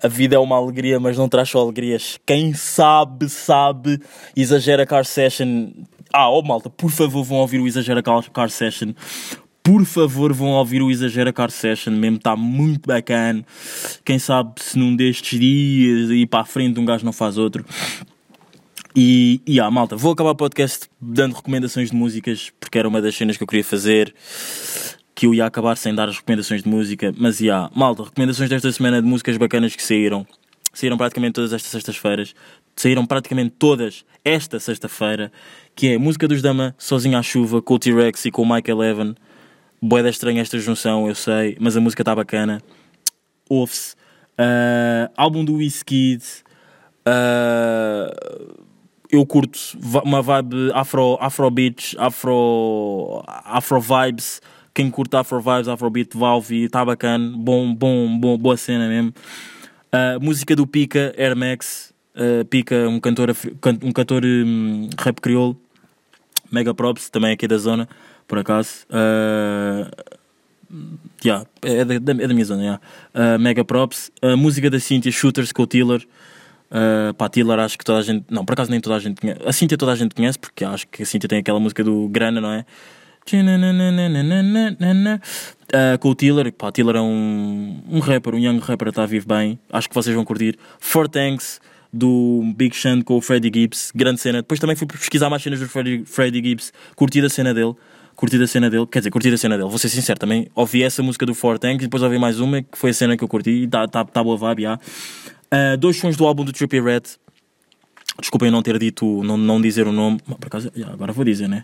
a 0.03 0.07
vida 0.07 0.35
é 0.35 0.39
uma 0.39 0.57
alegria, 0.57 0.99
mas 0.99 1.17
não 1.17 1.29
traz 1.29 1.49
só 1.49 1.61
alegrias. 1.61 2.19
Quem 2.25 2.53
sabe, 2.53 3.29
sabe, 3.29 4.01
exagera 4.35 4.85
car 4.85 5.05
session. 5.05 5.69
Ah, 6.11 6.29
oh 6.29 6.41
malta, 6.41 6.71
por 6.71 6.89
favor, 6.89 7.23
vão 7.23 7.37
ouvir 7.37 7.59
o 7.59 7.67
Exagera 7.67 8.01
Car, 8.01 8.49
Session. 8.49 8.93
Por 9.61 9.85
favor, 9.85 10.33
vão 10.33 10.49
ouvir 10.49 10.81
o 10.81 10.89
Exagera 10.89 11.31
Car 11.31 11.51
Session, 11.51 11.91
mesmo 11.91 12.17
está 12.17 12.35
muito 12.35 12.87
bacana. 12.87 13.45
Quem 14.03 14.17
sabe 14.17 14.53
se 14.57 14.79
num 14.79 14.95
destes 14.95 15.39
dias 15.39 16.09
ir 16.09 16.25
para 16.25 16.41
a 16.41 16.45
frente 16.45 16.79
um 16.79 16.85
gajo 16.85 17.05
não 17.05 17.13
faz 17.13 17.37
outro. 17.37 17.63
E, 18.95 19.41
e 19.45 19.59
ah, 19.59 19.69
malta, 19.69 19.95
vou 19.95 20.13
acabar 20.13 20.31
o 20.31 20.35
podcast 20.35 20.89
dando 20.99 21.35
recomendações 21.35 21.91
de 21.91 21.95
músicas, 21.95 22.51
porque 22.59 22.79
era 22.79 22.87
uma 22.87 23.01
das 23.01 23.15
cenas 23.15 23.37
que 23.37 23.43
eu 23.43 23.47
queria 23.47 23.63
fazer, 23.63 24.13
que 25.13 25.27
eu 25.27 25.33
ia 25.33 25.45
acabar 25.45 25.75
sem 25.77 25.93
dar 25.93 26.09
as 26.09 26.17
recomendações 26.17 26.63
de 26.63 26.69
música. 26.69 27.13
Mas, 27.17 27.41
ah, 27.43 27.69
malta, 27.75 28.03
recomendações 28.03 28.49
desta 28.49 28.71
semana 28.71 29.01
de 29.01 29.07
músicas 29.07 29.37
bacanas 29.37 29.75
que 29.75 29.83
saíram. 29.83 30.25
Saíram 30.73 30.97
praticamente 30.97 31.33
todas 31.33 31.53
estas 31.53 31.71
sextas-feiras. 31.71 32.33
Saíram 32.75 33.05
praticamente 33.05 33.55
todas 33.59 34.05
esta 34.23 34.59
sexta-feira, 34.59 35.31
que 35.75 35.89
é 35.89 35.97
Música 35.97 36.27
dos 36.27 36.41
Dama, 36.41 36.73
Sozinho 36.77 37.17
à 37.17 37.21
Chuva, 37.21 37.61
com 37.61 37.73
o 37.75 37.79
T-Rex 37.79 38.25
e 38.25 38.31
com 38.31 38.41
o 38.41 38.53
Mike 38.53 38.71
Eleven. 38.71 39.15
Boeda 39.81 40.09
estranha 40.09 40.41
esta 40.41 40.57
junção, 40.59 41.07
eu 41.07 41.15
sei, 41.15 41.57
mas 41.59 41.75
a 41.75 41.81
música 41.81 42.01
está 42.01 42.15
bacana. 42.15 42.61
Ouve-se. 43.49 43.95
Ah, 44.37 45.11
álbum 45.17 45.43
do 45.43 45.55
Wizkid. 45.55 46.23
Ah, 47.05 48.13
eu 49.11 49.25
curto 49.25 49.59
uma 50.03 50.21
vibe 50.21 50.71
afro, 50.73 51.17
afrobeats, 51.19 51.95
afro, 51.97 53.23
afro 53.27 53.81
vibes. 53.81 54.41
Quem 54.73 54.89
curte 54.91 55.15
afro 55.15 55.41
vibes, 55.41 55.67
afrobeat, 55.67 56.15
vai 56.15 56.31
ouvir, 56.31 56.65
está 56.65 56.85
bacana, 56.85 57.33
bom, 57.35 57.73
bom, 57.73 58.19
bom, 58.19 58.37
boa 58.37 58.55
cena 58.55 58.87
mesmo. 58.87 59.13
Uh, 59.91 60.23
música 60.23 60.55
do 60.55 60.67
Pika, 60.67 61.13
Air 61.17 61.35
Max, 61.35 61.91
uh, 62.15 62.45
Pika, 62.45 62.87
um 62.87 62.99
cantor, 62.99 63.35
um 63.81 63.91
cantor 63.91 64.23
hum, 64.23 64.89
rap 64.97 65.19
crioulo, 65.19 65.59
mega 66.51 66.73
props, 66.73 67.09
também 67.09 67.33
aqui 67.33 67.47
da 67.47 67.57
zona, 67.57 67.89
por 68.27 68.37
acaso. 68.37 68.85
Uh, 68.89 69.89
yeah, 71.25 71.45
é, 71.63 71.83
da, 71.83 71.95
é 71.95 71.99
da 71.99 72.33
minha 72.33 72.45
zona, 72.45 72.61
yeah. 72.61 72.81
Uh, 73.15 73.39
mega 73.39 73.65
props. 73.65 74.11
Música 74.37 74.69
da 74.69 74.79
Cynthia, 74.79 75.11
Shooters 75.11 75.51
com. 75.51 75.65
Uh, 76.71 77.13
pá, 77.15 77.27
Tiller 77.27 77.59
acho 77.59 77.77
que 77.77 77.83
toda 77.83 77.99
a 77.99 78.01
gente. 78.01 78.25
Não, 78.29 78.45
por 78.45 78.53
acaso 78.53 78.69
nem 78.69 78.79
toda 78.79 78.95
a 78.95 78.99
gente 78.99 79.19
conhece. 79.19 79.41
A 79.45 79.51
Cynthia 79.51 79.77
toda 79.77 79.91
a 79.91 79.95
gente 79.95 80.13
conhece, 80.13 80.37
porque 80.37 80.63
acho 80.63 80.87
que 80.87 81.03
a 81.03 81.05
Cynthia 81.05 81.27
tem 81.27 81.39
aquela 81.39 81.59
música 81.59 81.83
do 81.83 82.07
Grana, 82.09 82.39
não 82.39 82.51
é? 82.51 82.65
Uh, 85.69 85.99
com 85.99 86.09
o 86.09 86.15
Tiller, 86.15 86.51
pá, 86.51 86.71
Tiller 86.71 86.95
é 86.95 87.01
um, 87.01 87.81
um 87.89 87.99
rapper, 87.99 88.33
um 88.33 88.39
young 88.39 88.59
rapper, 88.59 88.89
está 88.89 89.05
vivo 89.05 89.27
bem. 89.27 89.59
Acho 89.71 89.87
que 89.89 89.95
vocês 89.95 90.15
vão 90.15 90.25
curtir. 90.25 90.57
Four 90.79 91.07
Tanks 91.07 91.59
do 91.91 92.43
Big 92.55 92.75
Sean 92.75 93.01
com 93.01 93.17
o 93.17 93.21
Freddie 93.21 93.51
Gibbs, 93.53 93.91
grande 93.93 94.19
cena. 94.21 94.41
Depois 94.41 94.59
também 94.59 94.75
fui 94.75 94.87
pesquisar 94.87 95.29
mais 95.29 95.41
cenas 95.41 95.59
do 95.59 95.67
Freddie, 95.67 96.03
Freddie 96.05 96.43
Gibbs, 96.43 96.73
curti 96.95 97.19
a 97.23 97.29
cena 97.29 97.53
dele. 97.53 97.75
Curti 98.15 98.41
a 98.41 98.47
cena 98.47 98.69
dele, 98.69 98.85
quer 98.85 98.99
dizer, 98.99 99.11
curti 99.11 99.29
a 99.29 99.37
cena 99.37 99.57
dele, 99.57 99.69
vou 99.69 99.77
ser 99.77 99.87
sincero 99.87 100.19
também. 100.19 100.49
Ouvi 100.53 100.83
essa 100.83 101.01
música 101.01 101.25
do 101.25 101.33
Four 101.33 101.57
Tanks 101.57 101.85
e 101.85 101.87
depois 101.87 102.03
ouvi 102.03 102.19
mais 102.19 102.39
uma 102.41 102.61
que 102.61 102.77
foi 102.77 102.89
a 102.89 102.93
cena 102.93 103.15
que 103.15 103.23
eu 103.23 103.29
curti 103.29 103.49
e 103.49 103.63
está 103.63 103.87
tá, 103.87 104.03
tá 104.03 104.23
boa 104.23 104.35
vibe, 104.35 104.63
já. 104.63 104.79
Uh, 105.53 105.77
dois 105.77 105.97
sons 105.97 106.15
do 106.15 106.25
álbum 106.25 106.45
do 106.45 106.51
Trippie 106.51 106.81
Red. 106.81 107.01
Desculpem 108.19 108.51
não 108.51 108.61
ter 108.61 108.77
dito, 108.77 109.23
não, 109.23 109.37
não 109.37 109.61
dizer 109.61 109.87
o 109.87 109.91
nome. 109.91 110.19
Mas, 110.27 110.37
por 110.37 110.47
acaso, 110.47 110.71
agora 110.91 111.11
vou 111.13 111.25
dizer, 111.25 111.47
né? 111.47 111.63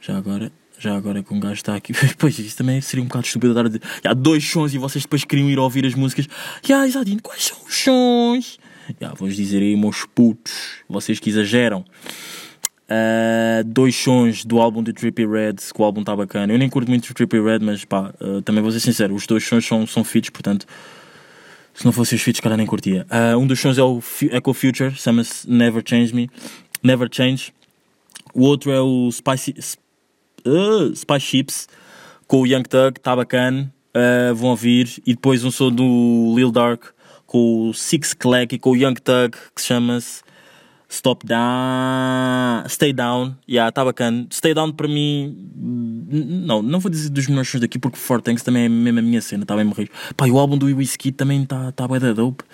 Já 0.00 0.16
agora, 0.16 0.52
já 0.78 0.96
agora 0.96 1.22
que 1.22 1.32
um 1.32 1.40
gajo 1.40 1.54
está 1.54 1.74
aqui. 1.74 1.92
Pois, 2.18 2.38
isso 2.38 2.56
também 2.56 2.80
seria 2.80 3.02
um 3.02 3.06
bocado 3.06 3.26
estúpido 3.26 3.54
dar. 3.54 3.64
Já, 4.02 4.12
dois 4.14 4.48
sons 4.48 4.74
e 4.74 4.78
vocês 4.78 5.04
depois 5.04 5.24
queriam 5.24 5.50
ir 5.50 5.58
ouvir 5.58 5.84
as 5.84 5.94
músicas. 5.94 6.28
Já, 6.62 6.86
Isadinho, 6.86 7.20
quais 7.22 7.44
são 7.44 7.58
os 7.66 7.76
sons? 7.76 8.58
Já, 9.00 9.08
vou-vos 9.08 9.36
dizer 9.36 9.60
aí, 9.60 9.76
meus 9.76 10.04
putos. 10.14 10.82
Vocês 10.88 11.18
que 11.18 11.30
exageram. 11.30 11.84
Uh, 12.84 13.64
dois 13.64 13.96
sons 13.96 14.44
do 14.44 14.60
álbum 14.60 14.82
de 14.82 14.92
Trippie 14.92 15.26
Red, 15.26 15.54
que 15.54 15.80
o 15.80 15.84
álbum 15.84 16.00
está 16.00 16.14
bacana. 16.14 16.52
Eu 16.52 16.58
nem 16.58 16.68
curto 16.68 16.88
muito 16.88 17.08
o 17.08 17.14
Trippie 17.14 17.40
Red, 17.40 17.60
mas 17.60 17.84
pá, 17.84 18.12
uh, 18.20 18.42
também 18.42 18.62
vou 18.62 18.70
ser 18.70 18.80
sincero, 18.80 19.14
os 19.14 19.26
dois 19.26 19.42
sons 19.42 19.64
são, 19.66 19.86
são 19.86 20.04
fits, 20.04 20.28
portanto, 20.28 20.66
se 21.74 21.84
não 21.84 21.92
fossem 21.92 22.16
os 22.16 22.22
feats, 22.22 22.40
cara, 22.40 22.56
nem 22.56 22.66
curtia. 22.66 23.06
Uh, 23.10 23.36
um 23.36 23.46
dos 23.46 23.58
sons 23.60 23.76
é 23.76 23.82
o 23.82 24.00
Echo 24.30 24.54
Future, 24.54 24.94
chama-se 24.94 25.48
Never 25.50 25.82
Change 25.84 26.14
Me, 26.14 26.30
Never 26.82 27.08
Change. 27.10 27.52
O 28.32 28.42
outro 28.42 28.70
é 28.70 28.80
o 28.80 29.10
Spicy, 29.10 29.54
Sp- 29.58 29.82
uh, 30.46 30.94
Spice 30.94 31.20
Chips, 31.20 31.68
com 32.26 32.40
o 32.42 32.46
Young 32.46 32.62
Thug, 32.62 32.98
está 32.98 33.14
bacana, 33.14 33.72
uh, 33.94 34.34
vão 34.34 34.50
ouvir. 34.50 35.02
E 35.06 35.14
depois 35.14 35.44
um 35.44 35.50
som 35.50 35.70
do 35.70 36.32
Lil 36.36 36.50
Dark, 36.50 36.84
com 37.26 37.68
o 37.68 37.74
Six 37.74 38.14
Clack 38.14 38.54
e 38.54 38.58
com 38.58 38.70
o 38.70 38.76
Young 38.76 38.94
Thug, 38.94 39.36
que 39.54 39.60
se 39.60 39.68
chama-se 39.68 40.22
Stop 40.94 41.26
Down, 41.26 42.68
Stay 42.68 42.92
Down, 42.92 43.34
yeah, 43.48 43.70
tá 43.72 43.84
bacana. 43.84 44.28
Stay 44.30 44.54
Down 44.54 44.70
para 44.70 44.86
mim, 44.86 45.36
não, 46.46 46.62
não 46.62 46.78
vou 46.78 46.88
dizer 46.88 47.10
dos 47.10 47.26
melhores 47.26 47.50
sons 47.50 47.60
daqui 47.60 47.80
porque 47.80 47.98
Fortanks 47.98 48.44
também 48.44 48.66
é 48.66 48.68
mesmo 48.68 49.00
a 49.00 49.02
minha 49.02 49.20
cena, 49.20 49.44
tá 49.44 49.56
bem 49.56 49.64
morrer. 49.64 49.90
Pá, 50.16 50.28
e 50.28 50.30
o 50.30 50.38
álbum 50.38 50.56
do 50.56 50.66
Whiskey 50.66 51.10
também 51.10 51.44
tá, 51.44 51.72
tá 51.72 51.88
bem 51.88 51.98
da 51.98 52.12
dope. 52.12 52.44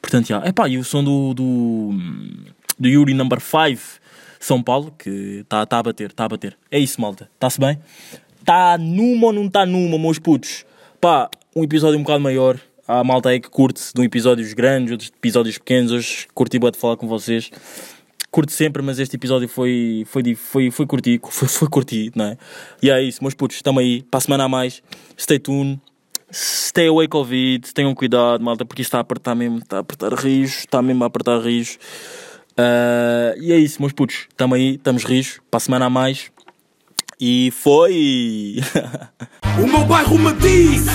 Portanto, 0.00 0.30
yeah. 0.30 0.48
é 0.48 0.52
pá, 0.52 0.66
e 0.68 0.78
o 0.78 0.84
som 0.84 1.04
do, 1.04 1.34
do, 1.34 1.90
do 2.78 2.88
Yuri 2.88 3.12
Number 3.12 3.40
5, 3.40 3.82
São 4.40 4.62
Paulo, 4.62 4.94
que 4.98 5.44
tá, 5.46 5.66
tá 5.66 5.78
a 5.78 5.82
bater, 5.82 6.12
tá 6.12 6.24
a 6.24 6.28
bater. 6.28 6.56
É 6.70 6.78
isso, 6.78 6.98
malta, 6.98 7.28
tá-se 7.38 7.60
bem? 7.60 7.78
Tá 8.42 8.78
numa 8.78 9.26
ou 9.26 9.32
não 9.34 9.50
tá 9.50 9.66
numa, 9.66 9.98
meus 9.98 10.18
putos? 10.18 10.64
Pá, 10.98 11.28
um 11.54 11.62
episódio 11.62 11.98
um 11.98 12.02
bocado 12.02 12.20
maior. 12.20 12.58
Há 12.92 13.02
malta 13.02 13.30
aí 13.30 13.40
que 13.40 13.48
curte 13.48 13.80
de 13.94 13.98
um 14.02 14.04
episódios 14.04 14.52
grandes, 14.52 14.92
outros 14.92 15.08
episódios 15.08 15.56
pequenos. 15.56 15.90
Hoje 15.92 16.28
curti 16.34 16.58
bué 16.58 16.70
de 16.70 16.76
falar 16.76 16.94
com 16.98 17.08
vocês. 17.08 17.50
Curto 18.30 18.52
sempre, 18.52 18.82
mas 18.82 18.98
este 18.98 19.16
episódio 19.16 19.48
foi, 19.48 20.04
foi, 20.06 20.34
foi, 20.34 20.70
foi 20.70 20.86
curti, 20.86 21.18
foi, 21.30 21.48
foi 21.48 21.68
curti, 21.70 22.12
não 22.14 22.26
é? 22.26 22.36
E 22.82 22.90
é 22.90 23.02
isso, 23.02 23.22
meus 23.22 23.32
putos, 23.32 23.56
estamos 23.56 23.82
aí. 23.82 24.02
Para 24.02 24.18
a 24.18 24.20
semana 24.20 24.44
a 24.44 24.48
mais. 24.48 24.82
Stay 25.18 25.38
tuned. 25.38 25.80
Stay 26.30 26.88
away 26.88 27.08
Covid. 27.08 27.72
Tenham 27.72 27.94
cuidado, 27.94 28.44
malta, 28.44 28.62
porque 28.62 28.82
isto 28.82 28.90
está 28.90 28.98
a 28.98 29.00
apertar 29.00 29.34
mesmo. 29.34 29.56
Está 29.60 29.78
a 29.78 29.80
apertar 29.80 30.12
rios. 30.12 30.58
Está 30.58 30.82
mesmo 30.82 31.02
a 31.02 31.06
apertar 31.06 31.40
rios. 31.40 31.78
Ah, 32.58 33.34
e 33.40 33.52
é 33.52 33.56
isso, 33.56 33.80
meus 33.80 33.94
putos. 33.94 34.26
Estamos 34.28 34.54
aí, 34.54 34.74
estamos 34.74 35.04
rios. 35.04 35.40
Para 35.50 35.56
a 35.56 35.60
semana 35.60 35.86
a 35.86 35.90
mais. 35.90 36.30
E 37.18 37.50
foi! 37.52 38.56
O 39.62 39.66
meu 39.66 39.84
bairro 39.84 40.18
me 40.18 40.32
diz, 40.32 40.86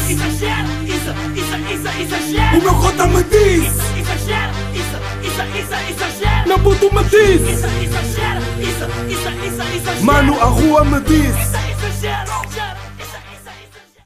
Isa, 1.07 1.57
isa, 1.57 1.57
isa, 1.73 2.01
exagera. 2.01 2.57
o 2.57 2.61
meu 2.61 2.75
cota 2.75 3.07
me 3.07 3.23
diz, 3.23 3.63
Exagera, 3.97 4.51
isa, 4.73 4.99
isa, 5.23 5.45
isa, 5.59 5.89
exagera. 5.89 6.43
meu 6.47 6.59
puto 6.59 6.91
me 6.93 7.03
diz, 7.03 7.41
Isa, 7.49 7.67
exagera, 7.67 8.41
isa, 8.59 8.87
isa, 9.07 9.31
isa, 9.47 9.63
exagera. 9.75 10.03
mano 10.05 10.33
a 10.41 10.45
rua 10.45 10.83
me 10.83 10.99
diz. 11.01 11.29
Isa, 11.29 11.59
exagera. 11.71 12.25